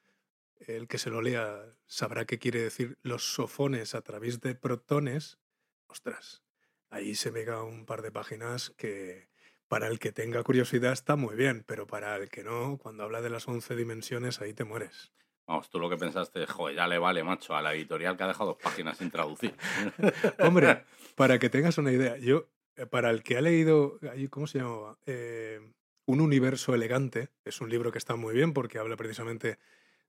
el 0.66 0.88
que 0.88 0.98
se 0.98 1.10
lo 1.10 1.22
lea 1.22 1.64
sabrá 1.86 2.24
qué 2.24 2.38
quiere 2.38 2.60
decir 2.60 2.98
los 3.02 3.34
sofones 3.34 3.94
a 3.94 4.02
través 4.02 4.40
de 4.40 4.54
protones, 4.54 5.38
ostras, 5.86 6.42
ahí 6.90 7.14
se 7.14 7.32
pega 7.32 7.62
un 7.62 7.84
par 7.86 8.02
de 8.02 8.12
páginas 8.12 8.70
que 8.76 9.28
para 9.68 9.88
el 9.88 9.98
que 9.98 10.12
tenga 10.12 10.42
curiosidad 10.42 10.92
está 10.92 11.16
muy 11.16 11.34
bien, 11.34 11.64
pero 11.66 11.86
para 11.86 12.14
el 12.16 12.28
que 12.28 12.44
no, 12.44 12.76
cuando 12.78 13.04
habla 13.04 13.22
de 13.22 13.30
las 13.30 13.48
11 13.48 13.74
dimensiones, 13.74 14.40
ahí 14.40 14.52
te 14.52 14.64
mueres. 14.64 15.12
Vamos, 15.46 15.70
tú 15.70 15.78
lo 15.78 15.88
que 15.90 15.96
pensaste, 15.96 16.46
joder, 16.46 16.76
ya 16.76 16.86
le 16.86 16.98
vale, 16.98 17.24
macho, 17.24 17.56
a 17.56 17.62
la 17.62 17.74
editorial 17.74 18.16
que 18.16 18.22
ha 18.22 18.28
dejado 18.28 18.50
dos 18.50 18.62
páginas 18.62 18.98
sin 18.98 19.10
traducir. 19.10 19.54
Hombre, 20.38 20.84
para 21.16 21.38
que 21.38 21.48
tengas 21.48 21.78
una 21.78 21.90
idea, 21.90 22.16
yo, 22.18 22.48
eh, 22.76 22.86
para 22.86 23.10
el 23.10 23.22
que 23.22 23.38
ha 23.38 23.40
leído, 23.40 23.98
¿cómo 24.30 24.46
se 24.46 24.58
llamaba? 24.58 24.98
Eh, 25.06 25.60
un 26.06 26.20
universo 26.20 26.74
elegante, 26.74 27.30
es 27.44 27.60
un 27.60 27.70
libro 27.70 27.92
que 27.92 27.98
está 27.98 28.16
muy 28.16 28.34
bien 28.34 28.52
porque 28.52 28.78
habla 28.78 28.96
precisamente 28.96 29.58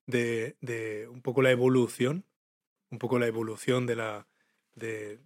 de, 0.05 0.57
de 0.61 1.07
un 1.07 1.21
poco 1.21 1.41
la 1.41 1.51
evolución, 1.51 2.25
un 2.89 2.99
poco 2.99 3.19
la 3.19 3.27
evolución 3.27 3.85
de 3.85 3.95
la, 3.95 4.27
de, 4.75 5.19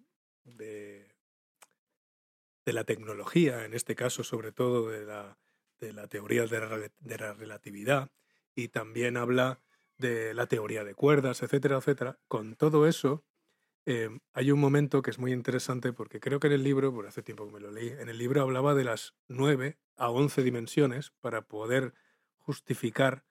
la 2.65 2.83
tecnología, 2.83 3.65
en 3.65 3.73
este 3.73 3.95
caso 3.95 4.23
sobre 4.23 4.51
todo 4.51 4.89
de 4.89 5.05
la, 5.05 5.39
de 5.79 5.93
la 5.93 6.07
teoría 6.07 6.45
de 6.45 6.59
la, 6.59 6.77
de 6.77 7.17
la 7.17 7.33
relatividad, 7.33 8.11
y 8.55 8.69
también 8.69 9.17
habla 9.17 9.61
de 9.97 10.33
la 10.33 10.47
teoría 10.47 10.83
de 10.83 10.95
cuerdas, 10.95 11.41
etcétera, 11.43 11.77
etcétera. 11.77 12.19
Con 12.27 12.55
todo 12.55 12.87
eso, 12.87 13.23
eh, 13.87 14.09
hay 14.33 14.51
un 14.51 14.59
momento 14.59 15.01
que 15.01 15.09
es 15.11 15.17
muy 15.19 15.33
interesante 15.33 15.93
porque 15.93 16.19
creo 16.19 16.39
que 16.39 16.47
en 16.47 16.53
el 16.53 16.63
libro, 16.63 16.93
por 16.93 17.07
hace 17.07 17.23
tiempo 17.23 17.45
que 17.47 17.53
me 17.53 17.59
lo 17.59 17.71
leí, 17.71 17.89
en 17.89 18.09
el 18.09 18.17
libro 18.17 18.41
hablaba 18.41 18.75
de 18.75 18.83
las 18.83 19.15
9 19.27 19.79
a 19.95 20.09
11 20.11 20.43
dimensiones 20.43 21.11
para 21.21 21.41
poder 21.47 21.93
justificar 22.37 23.25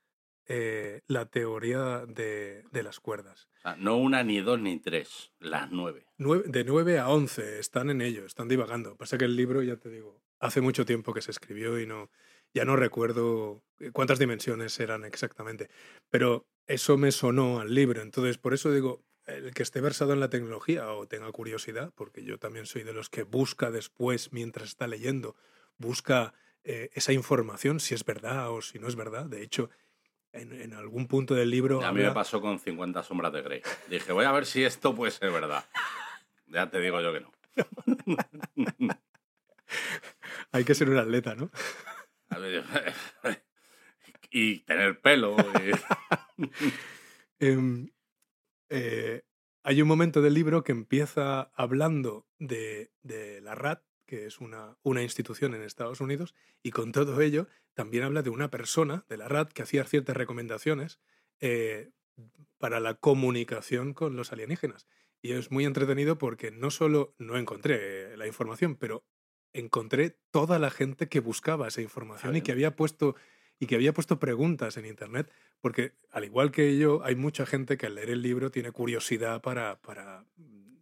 eh, 0.49 1.01
la 1.09 1.27
teoría 1.27 2.07
de, 2.07 2.65
de 2.71 2.83
las 2.83 3.01
cuerdas. 3.01 3.49
O 3.59 3.61
sea, 3.63 3.77
no 3.77 3.97
una, 3.97 4.23
ni 4.23 4.41
dos, 4.41 4.61
ni 4.61 4.79
tres, 4.79 5.33
las 5.41 5.71
nueve. 5.73 6.07
Nueve- 6.19 6.45
de 6.47 6.65
9 6.65 6.99
a 6.99 7.09
11 7.09 7.59
están 7.59 7.91
en 7.91 8.01
ello, 8.01 8.25
están 8.25 8.49
divagando. 8.49 8.97
Pasa 8.97 9.19
que 9.19 9.25
el 9.25 9.35
libro, 9.37 9.63
ya 9.63 9.77
te 9.77 9.91
digo, 9.91 10.23
hace 10.39 10.61
mucho 10.61 10.85
tiempo 10.87 11.13
que 11.13 11.23
se 11.23 11.33
escribió 11.33 11.81
y 11.81 11.87
no, 11.87 12.11
ya 12.55 12.65
no 12.65 12.77
recuerdo 12.77 13.65
eh, 13.81 13.91
cuántas 13.93 14.19
dimensiones 14.21 14.79
eran 14.79 15.05
exactamente. 15.05 15.69
Pero 16.11 16.47
eso 16.67 16.97
me 16.97 17.11
sonó 17.11 17.59
al 17.61 17.75
libro. 17.75 18.01
Entonces, 18.03 18.39
por 18.39 18.55
eso 18.55 18.73
digo, 18.73 19.05
el 19.27 19.53
que 19.55 19.63
esté 19.63 19.81
versado 19.81 20.13
en 20.13 20.21
la 20.21 20.31
tecnología 20.31 20.89
o 20.93 21.07
tenga 21.07 21.31
curiosidad, 21.33 21.93
porque 21.95 22.23
yo 22.25 22.39
también 22.39 22.67
soy 22.67 22.83
de 22.85 22.93
los 22.93 23.09
que 23.11 23.23
busca 23.25 23.71
después, 23.71 24.33
mientras 24.33 24.69
está 24.69 24.87
leyendo, 24.87 25.37
busca 25.79 26.33
eh, 26.65 26.91
esa 26.95 27.13
información, 27.13 27.81
si 27.81 27.95
es 27.95 28.05
verdad 28.05 28.51
o 28.51 28.63
si 28.63 28.79
no 28.79 28.89
es 28.89 28.97
verdad. 28.97 29.27
De 29.27 29.43
hecho, 29.43 29.69
en, 30.33 30.53
en 30.53 30.73
algún 30.75 31.07
punto 31.09 31.35
del 31.35 31.51
libro... 31.51 31.85
A 31.85 31.93
mí 31.93 32.03
me 32.03 32.13
pasó 32.13 32.41
con 32.41 32.59
50 32.59 33.03
sombras 33.03 33.33
de 33.33 33.43
Grey. 33.43 33.63
Dije, 33.89 34.13
voy 34.13 34.25
a 34.25 34.33
ver 34.33 34.47
si 34.47 34.65
esto 34.65 34.95
puede 34.95 35.11
ser 35.13 35.31
verdad. 35.33 35.65
Ya 36.47 36.71
te 36.71 36.81
digo 36.81 37.01
yo 37.01 37.13
que 37.13 37.21
no. 37.21 37.33
Hay 40.53 40.65
que 40.65 40.75
ser 40.75 40.89
un 40.91 40.99
atleta, 40.99 41.35
¿no? 41.35 41.51
Y 44.31 44.61
tener 44.61 45.01
pelo. 45.01 45.37
y- 45.39 46.47
Em, 47.39 47.89
eh, 48.69 49.23
hay 49.63 49.83
un 49.83 49.89
momento 49.89 50.23
del 50.23 50.35
libro 50.35 50.63
que 50.63 50.73
empieza 50.73 51.51
hablando 51.55 52.27
de, 52.39 52.93
de 53.03 53.41
la 53.41 53.55
RAT, 53.55 53.83
que 54.07 54.27
es 54.27 54.41
una, 54.41 54.79
una 54.83 55.03
institución 55.03 55.55
en 55.55 55.63
Estados 55.63 56.01
Unidos, 56.01 56.35
y 56.63 56.71
con 56.71 56.93
todo 56.93 57.21
ello 57.21 57.49
también 57.75 58.05
habla 58.05 58.23
de 58.23 58.31
una 58.31 58.51
persona 58.51 59.05
de 59.09 59.17
la 59.17 59.29
RAT 59.29 59.53
que 59.53 59.63
hacía 59.63 59.85
ciertas 59.85 60.17
recomendaciones 60.17 61.01
eh, 61.41 61.91
para 62.59 62.81
la 62.81 62.95
comunicación 62.95 63.93
con 63.93 64.17
los 64.17 64.33
alienígenas. 64.33 64.87
Y 65.21 65.33
es 65.33 65.51
muy 65.51 65.65
entretenido 65.65 66.19
porque 66.19 66.51
no 66.51 66.71
solo 66.71 67.15
no 67.19 67.37
encontré 67.37 68.13
eh, 68.13 68.17
la 68.17 68.27
información, 68.27 68.77
pero 68.77 69.05
encontré 69.53 70.19
toda 70.31 70.59
la 70.59 70.71
gente 70.71 71.09
que 71.09 71.21
buscaba 71.21 71.69
esa 71.69 71.83
información 71.83 72.37
y 72.37 72.43
que 72.43 72.53
había 72.53 72.77
puesto 72.77 73.17
y 73.59 73.67
que 73.67 73.75
había 73.75 73.95
puesto 73.95 74.19
preguntas 74.19 74.77
en 74.77 74.87
internet, 74.87 75.33
porque 75.61 75.93
al 76.11 76.25
igual 76.25 76.51
que 76.53 76.77
yo, 76.79 77.03
hay 77.05 77.15
mucha 77.17 77.45
gente 77.47 77.77
que 77.77 77.87
al 77.87 77.95
leer 77.97 78.11
el 78.11 78.23
libro 78.23 78.51
tiene 78.51 78.71
curiosidad 78.73 79.43
para, 79.43 79.81
para 79.81 80.25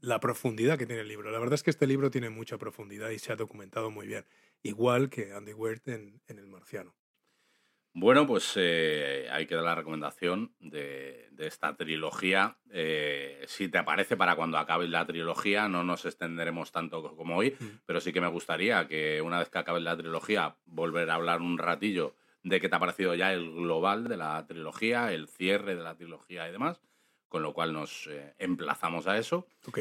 la 0.01 0.21
profundidad 0.21 0.79
que 0.79 0.87
tiene 0.87 1.03
el 1.03 1.09
libro. 1.09 1.31
La 1.31 1.39
verdad 1.39 1.55
es 1.55 1.63
que 1.63 1.71
este 1.71 1.87
libro 1.87 2.11
tiene 2.11 2.31
mucha 2.31 2.59
profundidad 2.59 3.11
y 3.11 3.19
se 3.19 3.33
ha 3.33 3.37
documentado 3.37 3.91
muy 3.91 4.07
bien, 4.07 4.25
igual 4.63 5.09
que 5.11 5.33
Andy 5.33 5.53
Weir 5.55 5.81
en, 5.87 6.21
en 6.27 6.39
El 6.39 6.47
Marciano. 6.47 6.95
Bueno, 7.97 8.27
pues 8.27 8.55
eh, 8.57 9.29
ahí 9.31 9.47
queda 9.47 9.63
la 9.63 9.77
recomendación 9.77 10.53
de, 10.59 11.29
de 11.31 11.47
esta 11.47 11.77
trilogía. 11.77 12.59
Eh, 12.73 13.45
si 13.47 13.69
te 13.69 13.79
aparece 13.79 14.17
para 14.17 14.35
cuando 14.35 14.59
acabe 14.59 14.89
la 14.89 15.07
trilogía, 15.07 15.69
no 15.69 15.85
nos 15.85 16.05
extenderemos 16.05 16.73
tanto 16.73 17.03
co- 17.03 17.17
como 17.17 17.37
hoy, 17.37 17.57
Mm. 17.61 17.67
pero 17.87 18.01
sí 18.01 18.13
que 18.13 18.21
me 18.21 18.27
gustaría 18.27 18.89
que 18.89 19.23
una 19.23 19.39
vez 19.39 19.49
que 19.49 19.59
acabe 19.59 19.79
la 19.81 19.97
trilogía, 19.97 20.57
volver 20.65 21.09
a 21.09 21.15
hablar 21.15 21.41
un 21.41 21.57
ratillo 21.57 22.17
de 22.45 22.61
qué 22.61 22.69
te 22.69 22.77
ha 22.77 22.79
parecido 22.79 23.15
ya 23.15 23.33
el 23.33 23.51
global 23.51 24.07
de 24.07 24.17
la 24.17 24.47
trilogía, 24.47 25.13
el 25.13 25.27
cierre 25.29 25.75
de 25.75 25.83
la 25.83 25.97
trilogía 25.97 26.49
y 26.49 26.53
demás, 26.53 26.81
con 27.29 27.43
lo 27.43 27.53
cual 27.53 27.73
nos 27.73 28.07
eh, 28.07 28.35
emplazamos 28.39 29.07
a 29.07 29.19
eso. 29.19 29.49
Ok. 29.67 29.81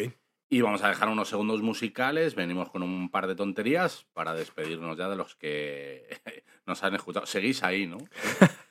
Y 0.49 0.61
vamos 0.61 0.81
a 0.83 0.89
dejar 0.89 1.09
unos 1.09 1.29
segundos 1.29 1.61
musicales, 1.61 2.35
venimos 2.35 2.69
con 2.69 2.81
un 2.81 3.09
par 3.09 3.27
de 3.27 3.35
tonterías 3.35 4.05
para 4.13 4.33
despedirnos 4.33 4.97
ya 4.97 5.09
de 5.09 5.15
los 5.15 5.35
que 5.35 6.07
nos 6.65 6.83
han 6.83 6.95
escuchado. 6.95 7.25
Seguís 7.25 7.63
ahí, 7.63 7.85
¿no? 7.85 7.97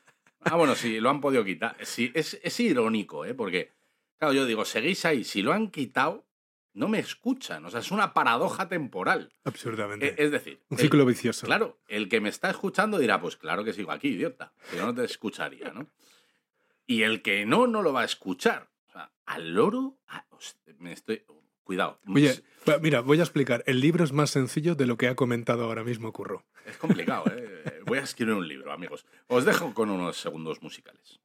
Ah, 0.45 0.57
bueno, 0.57 0.74
sí, 0.74 0.99
lo 0.99 1.09
han 1.09 1.20
podido 1.20 1.45
quitar. 1.45 1.76
Sí, 1.82 2.11
es, 2.14 2.40
es 2.43 2.59
irónico, 2.59 3.24
¿eh? 3.24 3.32
Porque, 3.32 3.70
claro, 4.18 4.34
yo 4.34 4.45
digo, 4.45 4.64
seguís 4.64 5.05
ahí, 5.05 5.22
si 5.22 5.40
lo 5.40 5.53
han 5.53 5.70
quitado, 5.70 6.24
no 6.74 6.88
me 6.88 6.98
escuchan. 6.98 7.64
O 7.66 7.70
sea, 7.70 7.80
es 7.80 7.90
una 7.90 8.14
paradoja 8.14 8.68
temporal. 8.68 9.32
Absurdamente. 9.44 10.08
E- 10.08 10.14
Es 10.24 10.30
decir, 10.30 10.62
un 10.68 10.78
el- 10.78 10.82
ciclo 10.84 11.04
vicioso. 11.06 11.46
Claro, 11.46 11.78
el 11.88 12.08
que 12.08 12.20
me 12.20 12.28
está 12.28 12.50
escuchando 12.50 12.98
dirá, 12.98 13.20
pues 13.20 13.36
claro 13.36 13.64
que 13.64 13.72
sigo 13.72 13.92
aquí, 13.92 14.08
idiota. 14.08 14.52
Si 14.70 14.76
no, 14.76 14.86
no 14.86 14.94
te 14.94 15.04
escucharía, 15.04 15.70
¿no? 15.72 15.88
Y 16.86 17.02
el 17.02 17.22
que 17.22 17.46
no, 17.46 17.66
no 17.66 17.82
lo 17.82 17.92
va 17.92 18.02
a 18.02 18.04
escuchar. 18.06 18.68
O 18.88 18.92
sea, 18.92 19.12
al 19.26 19.54
loro, 19.54 19.98
me 20.78 20.92
estoy... 20.92 21.24
Cuidado. 21.64 22.00
Oye, 22.08 22.42
mira, 22.82 23.00
voy 23.02 23.20
a 23.20 23.22
explicar. 23.22 23.62
El 23.66 23.80
libro 23.80 24.02
es 24.02 24.12
más 24.12 24.30
sencillo 24.30 24.74
de 24.74 24.84
lo 24.84 24.96
que 24.96 25.06
ha 25.06 25.14
comentado 25.14 25.62
ahora 25.64 25.84
mismo 25.84 26.12
Curro. 26.12 26.44
Es 26.66 26.76
complicado, 26.76 27.24
¿eh? 27.30 27.80
Voy 27.86 27.98
a 27.98 28.02
escribir 28.02 28.34
un 28.34 28.48
libro, 28.48 28.72
amigos. 28.72 29.06
Os 29.28 29.44
dejo 29.44 29.72
con 29.72 29.88
unos 29.88 30.16
segundos 30.16 30.60
musicales. 30.60 31.20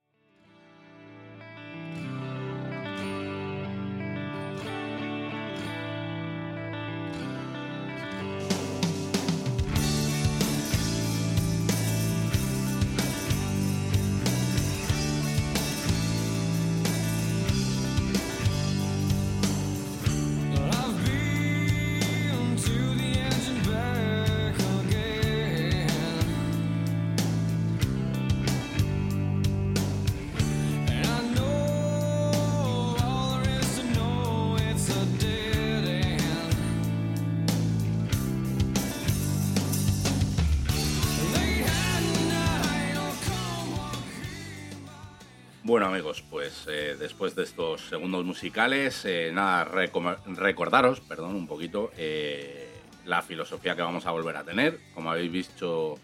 Bueno, 45.77 45.91
amigos, 45.91 46.23
pues 46.27 46.65
eh, 46.67 46.95
después 46.97 47.35
de 47.35 47.43
estos 47.43 47.81
segundos 47.81 48.25
musicales, 48.25 49.05
eh, 49.05 49.29
nada, 49.31 49.63
recordaros, 49.63 51.01
perdón, 51.01 51.35
un 51.35 51.45
poquito, 51.45 51.91
eh, 51.95 52.67
la 53.05 53.21
filosofía 53.21 53.75
que 53.75 53.83
vamos 53.83 54.07
a 54.07 54.11
volver 54.11 54.37
a 54.37 54.43
tener. 54.43 54.79
Como 54.95 55.11
habéis 55.11 55.31
visto, 55.31 55.99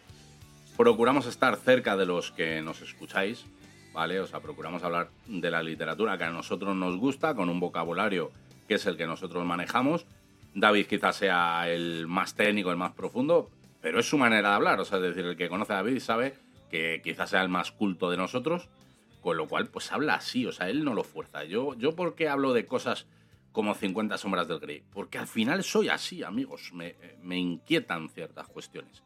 procuramos 0.78 1.26
estar 1.26 1.56
cerca 1.56 1.98
de 1.98 2.06
los 2.06 2.30
que 2.30 2.62
nos 2.62 2.84
escucháis, 2.84 3.48
¿vale? 3.94 4.20
O 4.20 4.28
sea, 4.28 4.42
procuramos 4.42 4.84
hablar 4.84 5.10
de 5.26 5.50
la 5.50 5.64
literatura 5.64 6.20
que 6.20 6.26
a 6.26 6.30
nosotros 6.30 6.76
nos 6.76 6.96
gusta, 6.98 7.34
con 7.34 7.50
un 7.50 7.60
vocabulario 7.60 8.30
que 8.68 8.76
es 8.76 8.86
el 8.86 8.96
que 8.96 9.08
nosotros 9.08 9.44
manejamos. 9.44 10.06
David 10.54 10.86
quizás 10.86 11.16
sea 11.16 11.68
el 11.68 12.06
más 12.06 12.36
técnico, 12.36 12.70
el 12.70 12.78
más 12.78 12.92
profundo, 12.92 13.50
pero 13.82 14.00
es 14.00 14.08
su 14.08 14.20
manera 14.20 14.50
de 14.50 14.56
hablar. 14.56 14.80
O 14.80 14.86
sea, 14.86 15.00
es 15.00 15.04
decir, 15.16 15.26
el 15.26 15.36
que 15.36 15.50
conoce 15.50 15.74
a 15.74 15.78
David 15.78 16.00
sabe 16.00 16.36
que 16.70 17.02
quizás 17.04 17.32
sea 17.32 17.42
el 17.42 17.50
más 17.50 17.72
culto 17.72 18.12
de 18.12 18.18
nosotros, 18.18 18.70
con 19.24 19.38
lo 19.38 19.48
cual, 19.48 19.68
pues 19.70 19.92
habla 19.92 20.16
así, 20.16 20.46
o 20.46 20.52
sea, 20.52 20.70
él 20.70 20.84
no 20.84 20.94
lo 20.94 21.04
fuerza. 21.04 21.44
Yo, 21.46 21.74
yo 21.76 21.96
¿por 21.96 22.14
qué 22.14 22.28
hablo 22.30 22.54
de 22.54 22.66
cosas 22.68 23.08
como 23.54 23.74
50 23.74 24.18
sombras 24.18 24.48
del 24.48 24.60
Grey? 24.60 24.84
Porque 24.92 25.18
al 25.18 25.28
final 25.28 25.64
soy 25.64 25.88
así, 25.90 26.22
amigos, 26.24 26.72
me, 26.74 26.96
me 27.22 27.38
inquietan 27.38 28.10
ciertas 28.10 28.48
cuestiones. 28.48 29.02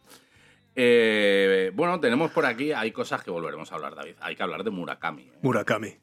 Eh, 0.76 1.72
bueno, 1.74 2.00
tenemos 2.00 2.32
por 2.32 2.46
aquí, 2.46 2.72
hay 2.72 2.92
cosas 2.92 3.24
que 3.24 3.32
volveremos 3.32 3.72
a 3.72 3.76
hablar, 3.76 3.96
David. 3.96 4.16
Hay 4.20 4.36
que 4.36 4.44
hablar 4.44 4.64
de 4.64 4.70
Murakami. 4.72 5.24
¿eh? 5.24 5.32
Murakami. 5.42 5.96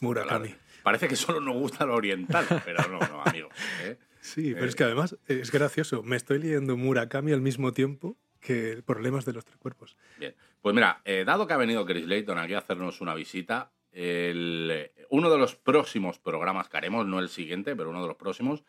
Murakami. 0.00 0.54
Parece 0.82 1.08
que 1.08 1.16
solo 1.16 1.40
nos 1.40 1.54
gusta 1.56 1.84
lo 1.86 1.94
oriental, 1.94 2.46
pero 2.64 2.86
no, 2.88 2.98
no, 3.00 3.22
amigos. 3.22 3.52
¿eh? 3.82 3.98
Sí, 4.20 4.52
pero 4.52 4.66
Eh. 4.66 4.68
es 4.68 4.76
que 4.76 4.84
además 4.84 5.16
es 5.26 5.50
gracioso. 5.50 6.02
Me 6.02 6.16
estoy 6.16 6.38
leyendo 6.38 6.76
Murakami 6.76 7.32
al 7.32 7.40
mismo 7.40 7.72
tiempo 7.72 8.16
que 8.38 8.82
Problemas 8.84 9.24
de 9.24 9.32
los 9.32 9.44
Tres 9.44 9.58
Cuerpos. 9.58 9.96
Bien, 10.18 10.34
pues 10.60 10.74
mira, 10.74 11.00
eh, 11.04 11.24
dado 11.26 11.46
que 11.46 11.52
ha 11.54 11.56
venido 11.58 11.84
Chris 11.84 12.06
Layton 12.06 12.38
aquí 12.38 12.54
a 12.54 12.58
hacernos 12.58 13.00
una 13.00 13.14
visita, 13.14 13.72
el- 13.92 14.90
uno 15.10 15.30
de 15.30 15.38
los 15.38 15.56
próximos 15.56 16.18
programas 16.18 16.68
que 16.68 16.76
haremos, 16.76 17.06
no 17.06 17.18
el 17.18 17.28
siguiente, 17.28 17.74
pero 17.74 17.90
uno 17.90 18.02
de 18.02 18.08
los 18.08 18.16
próximos, 18.16 18.62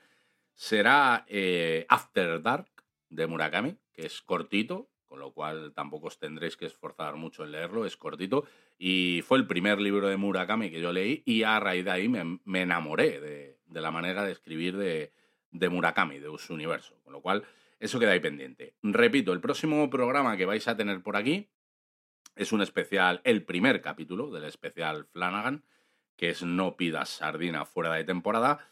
será 0.53 1.25
eh, 1.27 1.85
After 1.89 2.41
Dark 2.41 2.69
de 3.09 3.27
Murakami, 3.27 3.77
que 3.93 4.05
es 4.05 4.21
cortito, 4.21 4.89
con 5.05 5.19
lo 5.19 5.31
cual 5.31 5.73
tampoco 5.73 6.07
os 6.07 6.19
tendréis 6.19 6.55
que 6.55 6.65
esforzar 6.65 7.15
mucho 7.15 7.43
en 7.43 7.51
leerlo, 7.51 7.85
es 7.85 7.97
cortito, 7.97 8.45
y 8.77 9.21
fue 9.25 9.37
el 9.39 9.47
primer 9.47 9.81
libro 9.81 10.07
de 10.07 10.17
Murakami 10.17 10.69
que 10.69 10.81
yo 10.81 10.91
leí 10.93 11.23
y 11.25 11.43
a 11.43 11.59
raíz 11.59 11.83
de 11.85 11.91
ahí 11.91 12.07
me, 12.07 12.39
me 12.45 12.61
enamoré 12.61 13.19
de, 13.19 13.57
de 13.65 13.81
la 13.81 13.89
manera 13.91 14.23
de 14.23 14.31
escribir 14.31 14.77
de, 14.77 15.11
de 15.51 15.69
Murakami, 15.69 16.19
de 16.19 16.29
su 16.37 16.53
universo, 16.53 16.95
con 17.03 17.13
lo 17.13 17.21
cual 17.21 17.43
eso 17.79 17.99
queda 17.99 18.11
ahí 18.11 18.19
pendiente. 18.19 18.75
Repito, 18.83 19.33
el 19.33 19.41
próximo 19.41 19.89
programa 19.89 20.37
que 20.37 20.45
vais 20.45 20.67
a 20.67 20.75
tener 20.75 21.01
por 21.01 21.15
aquí 21.15 21.49
Es 22.35 22.51
un 22.51 22.61
especial, 22.61 23.21
el 23.23 23.43
primer 23.43 23.81
capítulo 23.81 24.29
del 24.31 24.45
especial 24.45 25.05
Flanagan, 25.05 25.65
que 26.15 26.29
es 26.29 26.43
No 26.43 26.77
pidas 26.77 27.09
sardina 27.09 27.65
fuera 27.65 27.93
de 27.93 28.03
temporada. 28.03 28.67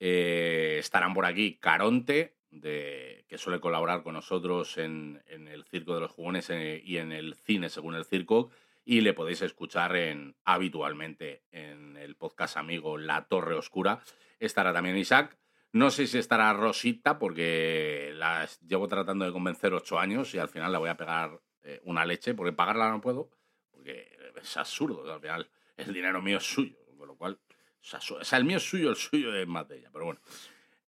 Eh, 0.00 0.76
estarán 0.78 1.14
por 1.14 1.26
aquí 1.26 1.58
Caronte, 1.58 2.36
de, 2.50 3.24
que 3.28 3.38
suele 3.38 3.60
colaborar 3.60 4.02
con 4.02 4.14
nosotros 4.14 4.78
en, 4.78 5.22
en 5.26 5.48
el 5.48 5.64
Circo 5.64 5.94
de 5.94 6.00
los 6.00 6.12
Jugones 6.12 6.50
eh, 6.50 6.80
y 6.84 6.98
en 6.98 7.12
el 7.12 7.34
cine 7.34 7.68
según 7.68 7.94
el 7.94 8.04
circo, 8.04 8.50
y 8.84 9.00
le 9.00 9.14
podéis 9.14 9.42
escuchar 9.42 9.96
en, 9.96 10.36
habitualmente 10.44 11.42
en 11.52 11.96
el 11.96 12.16
podcast 12.16 12.56
amigo 12.56 12.98
La 12.98 13.26
Torre 13.28 13.54
Oscura. 13.54 14.02
Estará 14.38 14.72
también 14.72 14.96
Isaac. 14.96 15.36
No 15.74 15.90
sé 15.90 16.06
si 16.06 16.18
estará 16.18 16.52
Rosita, 16.52 17.18
porque 17.18 18.12
la 18.14 18.48
llevo 18.64 18.86
tratando 18.86 19.24
de 19.24 19.32
convencer 19.32 19.74
ocho 19.74 19.98
años 19.98 20.32
y 20.32 20.38
al 20.38 20.48
final 20.48 20.70
le 20.70 20.78
voy 20.78 20.88
a 20.88 20.96
pegar 20.96 21.40
eh, 21.64 21.80
una 21.82 22.04
leche, 22.04 22.32
porque 22.32 22.52
pagarla 22.52 22.90
no 22.90 23.00
puedo, 23.00 23.28
porque 23.72 24.08
es 24.40 24.56
absurdo. 24.56 25.12
Al 25.12 25.20
final 25.20 25.50
el 25.76 25.92
dinero 25.92 26.22
mío 26.22 26.38
es 26.38 26.44
suyo, 26.44 26.76
con 26.96 27.08
lo 27.08 27.16
cual, 27.16 27.40
o 27.42 28.24
sea, 28.24 28.38
el 28.38 28.44
mío 28.44 28.58
es 28.58 28.62
suyo, 28.62 28.90
el 28.90 28.94
suyo 28.94 29.34
es 29.34 29.48
más 29.48 29.66
de 29.66 29.78
ella, 29.78 29.90
pero 29.92 30.04
bueno. 30.04 30.20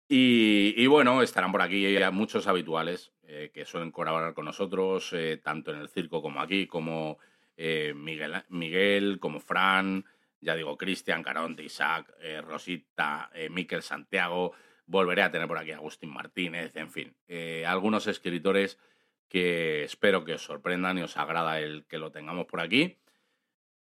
Y, 0.09 0.85
bueno, 0.89 1.23
estarán 1.23 1.53
por 1.53 1.63
aquí 1.63 1.91
ya 1.93 2.11
muchos 2.11 2.49
habituales 2.49 3.13
eh, 3.23 3.53
que 3.55 3.65
suelen 3.65 3.93
colaborar 3.93 4.35
con 4.35 4.45
nosotros, 4.45 5.13
eh, 5.13 5.41
tanto 5.43 5.73
en 5.73 5.79
el 5.79 5.89
circo 5.89 6.21
como 6.21 6.41
aquí, 6.41 6.67
como 6.67 7.19
eh, 7.57 7.95
Miguel, 7.97 8.43
Miguel, 8.49 9.21
como 9.21 9.39
Fran, 9.39 10.05
ya 10.43 10.57
digo, 10.57 10.77
Cristian, 10.77 11.23
Caronte, 11.23 11.63
Isaac, 11.63 12.13
eh, 12.21 12.41
Rosita, 12.43 13.31
eh, 13.33 13.49
Miquel 13.49 13.83
Santiago. 13.83 14.53
Volveré 14.93 15.23
a 15.23 15.31
tener 15.31 15.49
por 15.49 15.57
aquí 15.57 15.71
a 15.73 15.77
Agustín 15.77 16.11
Martínez, 16.13 16.77
en 16.77 16.91
fin, 16.91 17.17
eh, 17.27 17.65
algunos 17.67 18.07
escritores 18.07 18.79
que 19.27 19.85
espero 19.85 20.23
que 20.27 20.35
os 20.35 20.45
sorprendan 20.45 20.99
y 20.99 21.03
os 21.03 21.17
agrada 21.17 21.61
el 21.61 21.87
que 21.87 21.97
lo 21.97 22.13
tengamos 22.13 22.45
por 22.45 22.61
aquí. 22.61 22.99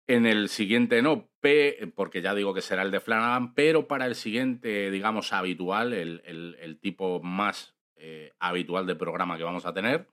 En 0.08 0.26
el 0.26 0.48
siguiente 0.48 1.02
no, 1.02 1.30
P, 1.42 1.92
porque 1.98 2.22
ya 2.22 2.34
digo 2.34 2.54
que 2.54 2.62
será 2.62 2.84
el 2.84 2.92
de 2.92 3.02
Flanagan, 3.02 3.54
pero 3.56 3.90
para 3.90 4.06
el 4.06 4.16
siguiente, 4.16 4.90
digamos, 4.90 5.34
habitual, 5.34 5.92
el, 5.92 6.22
el- 6.26 6.80
tipo 6.80 7.20
más 7.22 7.76
eh, 7.98 8.32
habitual 8.40 8.88
de 8.88 8.96
programa 8.96 9.38
que 9.38 9.44
vamos 9.44 9.66
a 9.66 9.74
tener, 9.74 10.08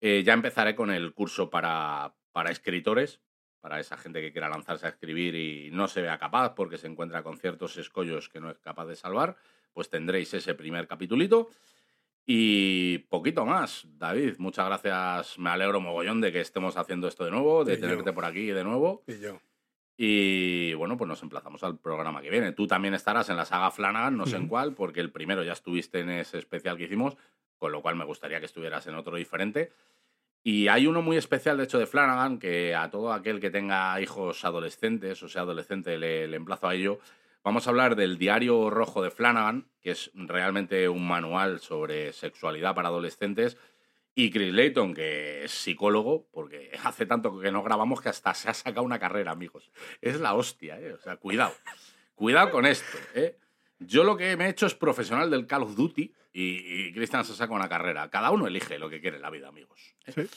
eh, 0.00 0.22
ya 0.24 0.32
empezaré 0.32 0.74
con 0.74 0.90
el 0.90 1.12
curso 1.12 1.50
para, 1.50 2.14
para 2.32 2.50
escritores, 2.50 3.20
para 3.60 3.78
esa 3.78 3.98
gente 3.98 4.22
que 4.22 4.32
quiera 4.32 4.48
lanzarse 4.48 4.86
a 4.86 4.90
escribir 4.90 5.34
y 5.34 5.70
no 5.70 5.86
se 5.86 6.00
vea 6.00 6.16
capaz 6.18 6.54
porque 6.54 6.78
se 6.78 6.86
encuentra 6.86 7.22
con 7.22 7.36
ciertos 7.36 7.76
escollos 7.76 8.30
que 8.30 8.40
no 8.40 8.50
es 8.50 8.58
capaz 8.58 8.86
de 8.86 8.96
salvar, 8.96 9.36
pues 9.72 9.90
tendréis 9.90 10.32
ese 10.34 10.54
primer 10.54 10.86
capitulito. 10.86 11.48
Y 12.26 12.98
poquito 13.08 13.46
más, 13.46 13.86
David. 13.96 14.34
Muchas 14.38 14.66
gracias. 14.66 15.38
Me 15.38 15.50
alegro 15.50 15.80
mogollón 15.80 16.20
de 16.20 16.30
que 16.30 16.40
estemos 16.40 16.76
haciendo 16.76 17.08
esto 17.08 17.24
de 17.24 17.30
nuevo, 17.30 17.64
de 17.64 17.74
Y 17.74 17.76
yo. 17.76 17.80
tenerte 17.82 18.12
por 18.12 18.24
aquí 18.26 18.46
de 18.46 18.64
nuevo. 18.64 19.02
Y 19.06 19.18
yo. 19.18 19.40
Y 19.96 20.74
bueno, 20.74 20.96
pues 20.96 21.08
nos 21.08 21.22
emplazamos 21.22 21.64
al 21.64 21.78
programa 21.78 22.20
que 22.22 22.30
viene. 22.30 22.52
Tú 22.52 22.66
también 22.66 22.94
estarás 22.94 23.30
en 23.30 23.36
la 23.36 23.44
saga 23.44 23.70
Flanagan, 23.70 24.16
no 24.16 24.26
sé 24.26 24.36
en 24.36 24.46
cuál, 24.46 24.74
porque 24.74 25.00
el 25.00 25.10
primero 25.10 25.42
ya 25.42 25.52
estuviste 25.54 26.00
en 26.00 26.10
ese 26.10 26.38
especial 26.38 26.76
que 26.76 26.84
hicimos, 26.84 27.16
con 27.56 27.72
lo 27.72 27.82
cual 27.82 27.96
me 27.96 28.04
gustaría 28.04 28.38
que 28.38 28.46
estuvieras 28.46 28.86
en 28.86 28.94
otro 28.94 29.16
diferente. 29.16 29.72
Y 30.44 30.68
hay 30.68 30.86
uno 30.86 31.02
muy 31.02 31.16
especial, 31.16 31.56
de 31.56 31.64
hecho, 31.64 31.80
de 31.80 31.86
Flanagan, 31.86 32.38
que 32.38 32.76
a 32.76 32.90
todo 32.90 33.12
aquel 33.12 33.40
que 33.40 33.50
tenga 33.50 34.00
hijos 34.00 34.44
adolescentes, 34.44 35.20
o 35.22 35.28
sea, 35.28 35.42
adolescente, 35.42 35.98
le, 35.98 36.28
le 36.28 36.36
emplazo 36.36 36.68
a 36.68 36.74
ello. 36.76 37.00
Vamos 37.48 37.66
a 37.66 37.70
hablar 37.70 37.96
del 37.96 38.18
Diario 38.18 38.68
Rojo 38.68 39.02
de 39.02 39.10
Flanagan, 39.10 39.70
que 39.80 39.92
es 39.92 40.10
realmente 40.12 40.86
un 40.90 41.08
manual 41.08 41.60
sobre 41.60 42.12
sexualidad 42.12 42.74
para 42.74 42.88
adolescentes. 42.88 43.56
Y 44.14 44.30
Chris 44.30 44.52
Layton, 44.52 44.92
que 44.92 45.44
es 45.44 45.52
psicólogo, 45.52 46.28
porque 46.30 46.70
hace 46.84 47.06
tanto 47.06 47.40
que 47.40 47.50
no 47.50 47.62
grabamos 47.62 48.02
que 48.02 48.10
hasta 48.10 48.34
se 48.34 48.50
ha 48.50 48.52
sacado 48.52 48.84
una 48.84 48.98
carrera, 48.98 49.30
amigos. 49.30 49.70
Es 50.02 50.20
la 50.20 50.34
hostia, 50.34 50.78
¿eh? 50.78 50.92
O 50.92 50.98
sea, 50.98 51.16
cuidado. 51.16 51.54
Cuidado 52.14 52.50
con 52.50 52.66
esto, 52.66 52.98
¿eh? 53.14 53.38
Yo 53.78 54.04
lo 54.04 54.18
que 54.18 54.36
me 54.36 54.44
he 54.44 54.50
hecho 54.50 54.66
es 54.66 54.74
profesional 54.74 55.30
del 55.30 55.46
Call 55.46 55.62
of 55.62 55.74
Duty 55.74 56.12
y, 56.34 56.88
y 56.88 56.92
Cristian 56.92 57.24
se 57.24 57.34
saca 57.34 57.54
una 57.54 57.70
carrera. 57.70 58.10
Cada 58.10 58.30
uno 58.30 58.46
elige 58.46 58.78
lo 58.78 58.90
que 58.90 59.00
quiere 59.00 59.16
en 59.16 59.22
la 59.22 59.30
vida, 59.30 59.48
amigos. 59.48 59.94
¿eh? 60.04 60.12
Sí. 60.12 60.28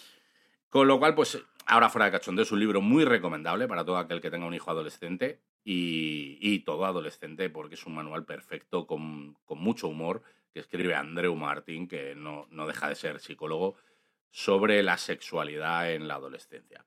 Con 0.70 0.88
lo 0.88 0.98
cual, 0.98 1.14
pues, 1.14 1.38
ahora 1.66 1.90
fuera 1.90 2.06
de 2.06 2.12
cachondeo 2.12 2.44
es 2.44 2.52
un 2.52 2.60
libro 2.60 2.82
muy 2.82 3.06
recomendable 3.06 3.68
para 3.68 3.86
todo 3.86 3.98
aquel 3.98 4.22
que 4.22 4.32
tenga 4.32 4.46
un 4.46 4.54
hijo 4.54 4.72
adolescente 4.72 5.42
y, 5.64 6.60
todo 6.60 6.86
adolescente 6.86 7.50
porque 7.50 7.76
es 7.76 7.86
un 7.86 7.96
manual 7.96 8.26
perfecto 8.26 8.86
con, 8.86 9.36
con 9.46 9.60
mucho 9.60 9.88
humor 9.88 10.22
que 10.54 10.60
escribe 10.60 10.96
Andreu 10.96 11.36
Martín, 11.36 11.88
que 11.88 12.14
no, 12.16 12.48
no 12.52 12.68
deja 12.68 12.90
de 12.90 12.96
ser 12.96 13.20
psicólogo, 13.20 13.76
sobre 14.32 14.84
la 14.84 14.98
sexualidad 14.98 15.92
en 15.92 16.08
la 16.08 16.16
adolescencia. 16.16 16.86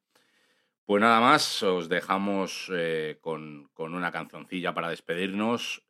Pues 0.85 1.01
nada 1.01 1.21
más, 1.21 1.63
os 1.63 1.89
dejamos 1.89 2.71
eh, 2.73 3.19
con, 3.21 3.71
con 3.73 3.95
una 3.95 4.13
cancioncilla 4.13 4.75
para 4.75 4.91
despedirnos. 4.91 5.83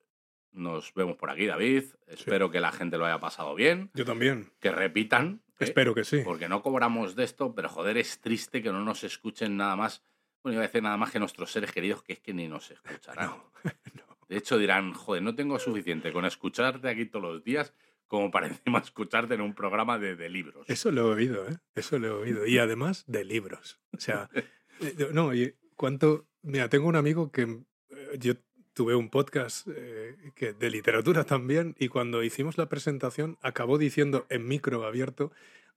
Nos 0.55 0.95
vemos 0.95 1.17
por 1.17 1.31
aquí, 1.31 1.47
David. 1.47 1.85
Espero 2.07 2.51
que 2.51 2.61
la 2.61 2.73
gente 2.73 2.97
lo 2.97 3.05
haya 3.07 3.19
pasado 3.19 3.55
bien, 3.55 3.91
Yo 3.95 4.05
también. 4.05 4.51
que 4.61 4.71
repitan. 4.71 5.43
¿eh? 5.59 5.65
Espero 5.65 5.95
que 5.95 6.05
sí. 6.05 6.23
Porque 6.25 6.49
no 6.49 6.63
cobramos 6.63 7.17
de 7.17 7.25
esto, 7.25 7.55
pero 7.55 7.69
joder, 7.69 7.97
es 7.99 8.21
triste 8.21 8.63
que 8.63 8.71
no 8.71 8.85
nos 8.85 9.05
escuchen 9.05 9.57
nada 9.57 9.77
más. 9.77 10.03
Bueno, 10.43 10.55
iba 10.55 10.65
a 10.65 10.67
decir 10.69 10.83
nada 10.83 10.97
más 10.97 11.11
que 11.11 11.19
nuestros 11.19 11.51
seres 11.51 11.73
queridos, 11.73 12.03
que 12.03 12.15
es 12.15 12.21
que 12.21 12.33
ni 12.35 12.49
nos 12.49 12.71
escucharán. 12.71 13.33
De 14.29 14.39
hecho, 14.39 14.57
dirán, 14.59 14.95
joder, 14.95 15.23
no 15.23 15.35
tengo 15.35 15.59
suficiente 15.59 16.13
con 16.13 16.25
escucharte 16.25 16.89
aquí 16.89 17.07
todos 17.07 17.23
los 17.35 17.45
días 17.45 17.75
como 18.07 18.31
para 18.31 18.47
encima 18.49 18.79
escucharte 18.79 19.35
en 19.35 19.41
un 19.41 19.55
programa 19.55 19.99
de, 19.99 20.17
de 20.17 20.29
libros. 20.29 20.69
Eso 20.69 20.91
lo 20.93 21.13
he 21.13 21.15
oído, 21.17 21.49
¿eh? 21.49 21.59
Eso 21.75 21.99
lo 21.99 22.07
he 22.09 22.11
oído. 22.11 22.47
Y 22.47 22.59
además 22.59 23.05
de 23.07 23.25
libros. 23.25 23.81
O 23.93 23.99
sea, 24.01 24.31
eh, 24.81 25.09
no, 25.13 25.35
y 25.35 25.55
cuánto. 25.77 26.29
Mira, 26.43 26.69
tengo 26.69 26.89
un 26.89 26.97
amigo 26.97 27.33
que 27.33 27.43
eh, 27.43 28.19
yo 28.19 28.35
tuve 28.75 28.95
un 28.95 29.09
podcast 29.09 29.67
eh, 29.75 30.17
que, 30.35 30.53
de 30.53 30.71
literatura 30.71 31.25
también, 31.25 31.75
y 31.79 31.89
cuando 31.89 32.23
hicimos 32.23 32.59
la 32.59 32.69
presentación 32.69 33.39
acabó 33.41 33.79
diciendo 33.79 34.27
en 34.29 34.47
micro 34.47 34.85
abierto. 34.85 35.33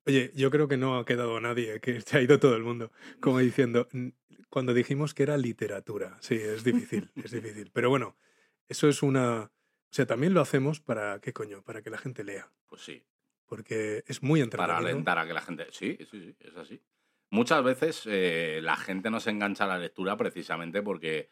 Oye, 0.05 0.31
yo 0.35 0.49
creo 0.51 0.67
que 0.67 0.77
no 0.77 0.97
ha 0.97 1.05
quedado 1.05 1.39
nadie, 1.39 1.79
que 1.79 2.01
se 2.01 2.17
ha 2.17 2.21
ido 2.21 2.39
todo 2.39 2.55
el 2.55 2.63
mundo, 2.63 2.91
como 3.19 3.39
diciendo, 3.39 3.87
"N- 3.91 4.13
cuando 4.49 4.73
dijimos 4.73 5.13
que 5.13 5.23
era 5.23 5.37
literatura, 5.37 6.17
sí, 6.21 6.35
es 6.35 6.63
difícil, 6.63 7.11
es 7.15 7.31
difícil. 7.31 7.69
Pero 7.73 7.89
bueno, 7.89 8.15
eso 8.67 8.87
es 8.87 9.03
una... 9.03 9.43
O 9.89 9.93
sea, 9.93 10.05
también 10.05 10.33
lo 10.33 10.41
hacemos 10.41 10.79
para, 10.79 11.19
¿qué 11.19 11.33
coño? 11.33 11.61
Para 11.63 11.81
que 11.81 11.89
la 11.89 11.97
gente 11.97 12.23
lea, 12.23 12.49
Pues 12.67 12.81
sí, 12.81 13.05
porque 13.45 14.03
es 14.07 14.23
muy 14.23 14.39
para 14.47 14.63
entretenido. 14.63 14.89
alentar 14.89 15.17
a 15.19 15.27
que 15.27 15.33
la 15.33 15.41
gente... 15.41 15.67
Sí, 15.71 15.97
sí, 16.09 16.19
sí, 16.21 16.35
es 16.39 16.55
así. 16.55 16.81
Muchas 17.29 17.61
veces 17.63 18.03
eh, 18.05 18.59
la 18.63 18.77
gente 18.77 19.09
no 19.09 19.19
se 19.19 19.29
engancha 19.31 19.65
a 19.65 19.67
la 19.67 19.77
lectura 19.77 20.15
precisamente 20.15 20.81
porque 20.81 21.29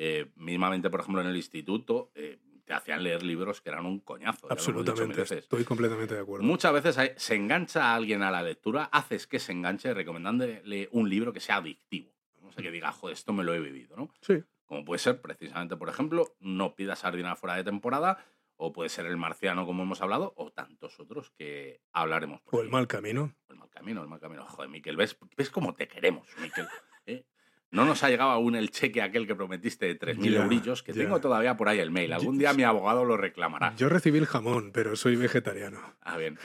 eh, 0.00 0.30
mismamente, 0.36 0.90
por 0.90 1.00
ejemplo, 1.00 1.20
en 1.20 1.26
el 1.26 1.36
instituto 1.36 2.12
eh, 2.14 2.38
te 2.64 2.72
hacían 2.72 3.02
leer 3.02 3.24
libros 3.24 3.60
que 3.60 3.70
eran 3.70 3.84
un 3.84 3.98
coñazo. 3.98 4.46
Absolutamente, 4.48 5.22
estoy 5.22 5.64
completamente 5.64 6.14
de 6.14 6.20
acuerdo. 6.20 6.46
Muchas 6.46 6.72
veces 6.72 7.14
se 7.16 7.34
engancha 7.34 7.86
a 7.86 7.96
alguien 7.96 8.22
a 8.22 8.30
la 8.30 8.42
lectura, 8.42 8.84
haces 8.84 9.26
que 9.26 9.40
se 9.40 9.50
enganche 9.50 9.92
recomendándole 9.92 10.88
un 10.92 11.10
libro 11.10 11.32
que 11.32 11.40
sea 11.40 11.56
adictivo. 11.56 12.14
O 12.42 12.52
sea, 12.52 12.62
que 12.62 12.70
diga, 12.70 12.92
joder, 12.92 13.14
esto 13.14 13.32
me 13.32 13.42
lo 13.42 13.52
he 13.54 13.58
vivido, 13.58 13.96
¿no? 13.96 14.08
Sí, 14.20 14.44
Como 14.66 14.84
puede 14.84 15.00
ser, 15.00 15.20
precisamente, 15.20 15.76
por 15.76 15.88
ejemplo, 15.88 16.36
No 16.38 16.76
pidas 16.76 17.00
sardina 17.00 17.34
fuera 17.34 17.56
de 17.56 17.64
temporada, 17.64 18.24
o 18.56 18.72
puede 18.72 18.90
ser 18.90 19.06
El 19.06 19.16
Marciano, 19.16 19.66
como 19.66 19.82
hemos 19.82 20.00
hablado, 20.00 20.32
o 20.36 20.52
tantos 20.52 21.00
otros 21.00 21.32
que 21.32 21.80
hablaremos. 21.92 22.40
por 22.42 22.60
o 22.60 22.62
el 22.62 22.68
mal 22.68 22.86
camino. 22.86 23.34
El 23.48 23.56
mal 23.56 23.68
camino, 23.68 24.02
el 24.02 24.08
mal 24.08 24.20
camino. 24.20 24.44
Joder, 24.46 24.70
Miquel, 24.70 24.96
¿ves, 24.96 25.18
ves 25.36 25.50
cómo 25.50 25.74
te 25.74 25.88
queremos, 25.88 26.28
Miquel? 26.40 26.68
¿Eh? 27.06 27.24
No 27.70 27.84
nos 27.84 28.02
ha 28.02 28.08
llegado 28.08 28.30
aún 28.30 28.56
el 28.56 28.70
cheque 28.70 29.02
aquel 29.02 29.26
que 29.26 29.34
prometiste 29.34 29.86
de 29.86 29.98
3.000 29.98 30.30
Ya, 30.30 30.42
eurillos, 30.42 30.82
que 30.82 30.92
tengo 30.94 31.20
todavía 31.20 31.56
por 31.56 31.68
ahí 31.68 31.78
el 31.78 31.90
mail. 31.90 32.12
Algún 32.12 32.38
día 32.38 32.52
mi 32.54 32.62
abogado 32.62 33.04
lo 33.04 33.16
reclamará. 33.16 33.74
Yo 33.76 33.88
recibí 33.88 34.18
el 34.18 34.26
jamón, 34.26 34.72
pero 34.72 34.96
soy 34.96 35.16
vegetariano. 35.16 35.78
Ah, 36.00 36.16
bien. 36.16 36.38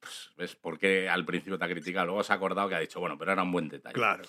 Pues, 0.00 0.32
¿Ves 0.36 0.56
por 0.56 0.78
qué 0.78 1.08
al 1.08 1.24
principio 1.24 1.58
te 1.58 1.64
ha 1.64 1.68
criticado? 1.68 2.06
Luego 2.06 2.24
se 2.24 2.32
ha 2.32 2.36
acordado 2.36 2.68
que 2.68 2.74
ha 2.74 2.80
dicho, 2.80 2.98
bueno, 2.98 3.16
pero 3.16 3.32
era 3.32 3.42
un 3.44 3.52
buen 3.52 3.68
detalle. 3.68 3.94
Claro. 3.94 4.24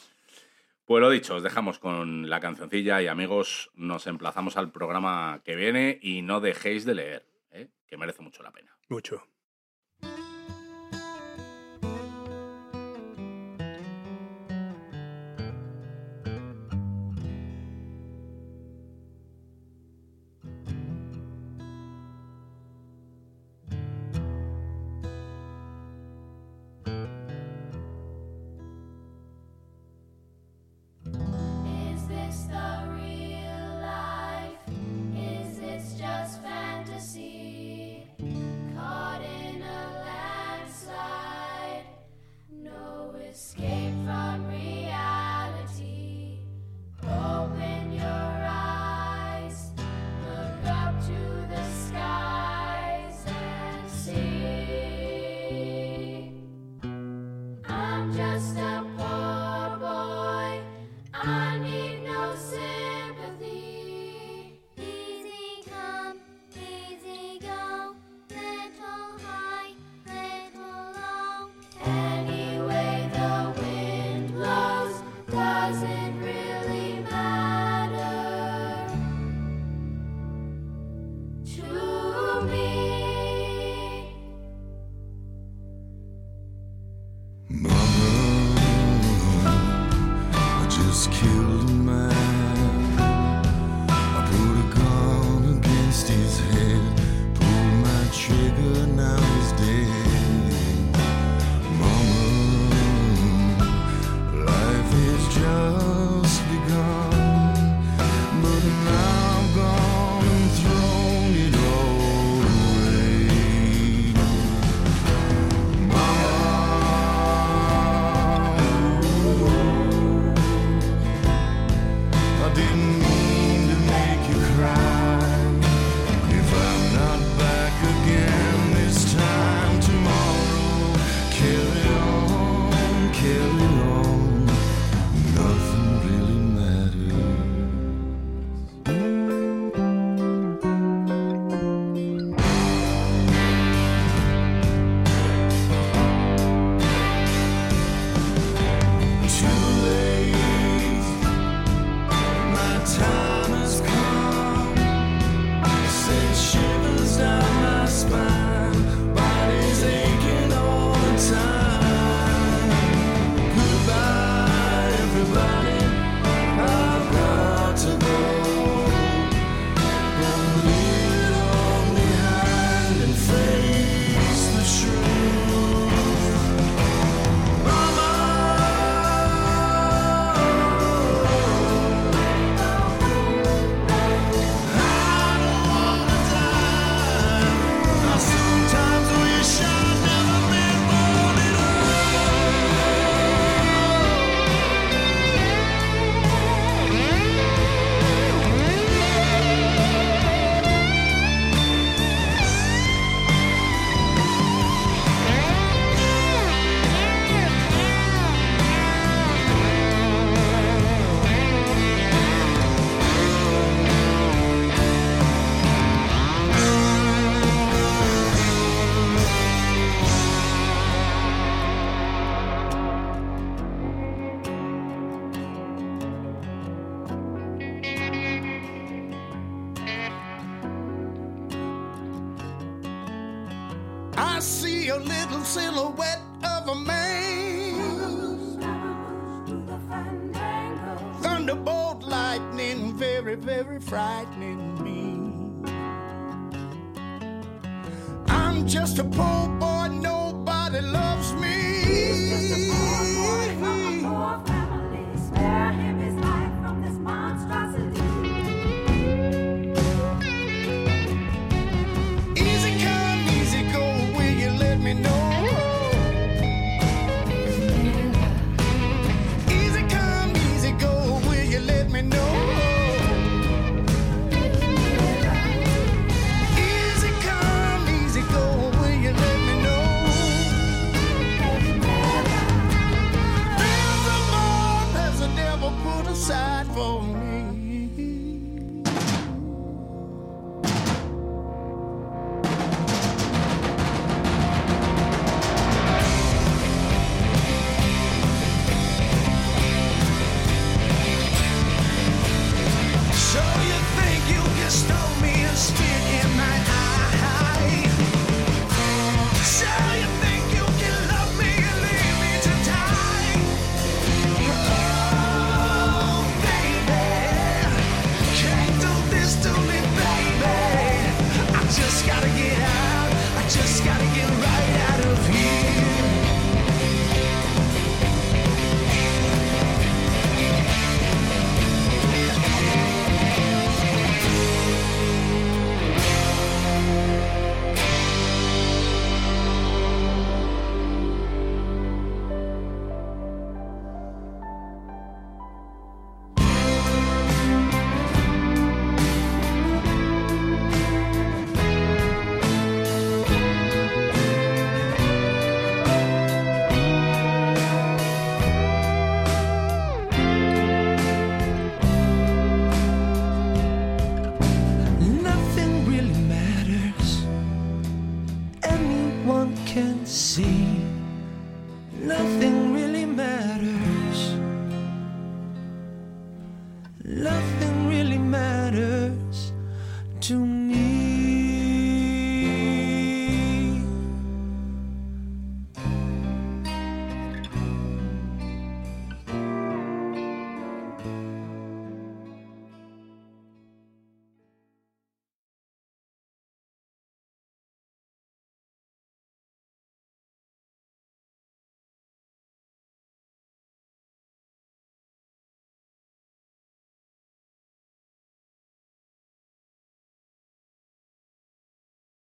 Pues 0.85 1.01
lo 1.01 1.09
dicho, 1.09 1.35
os 1.35 1.43
dejamos 1.43 1.79
con 1.79 2.29
la 2.29 2.39
cancioncilla 2.39 3.01
y 3.01 3.07
amigos, 3.07 3.71
nos 3.73 4.05
emplazamos 4.05 4.57
al 4.57 4.71
programa 4.71 5.41
que 5.43 5.55
viene 5.55 5.97
y 6.01 6.21
no 6.21 6.41
dejéis 6.41 6.85
de 6.85 6.93
leer, 6.93 7.25
¿eh? 7.51 7.69
que 7.87 7.97
merece 7.97 8.21
mucho 8.21 8.43
la 8.43 8.51
pena. 8.51 8.77
Mucho. 8.89 9.25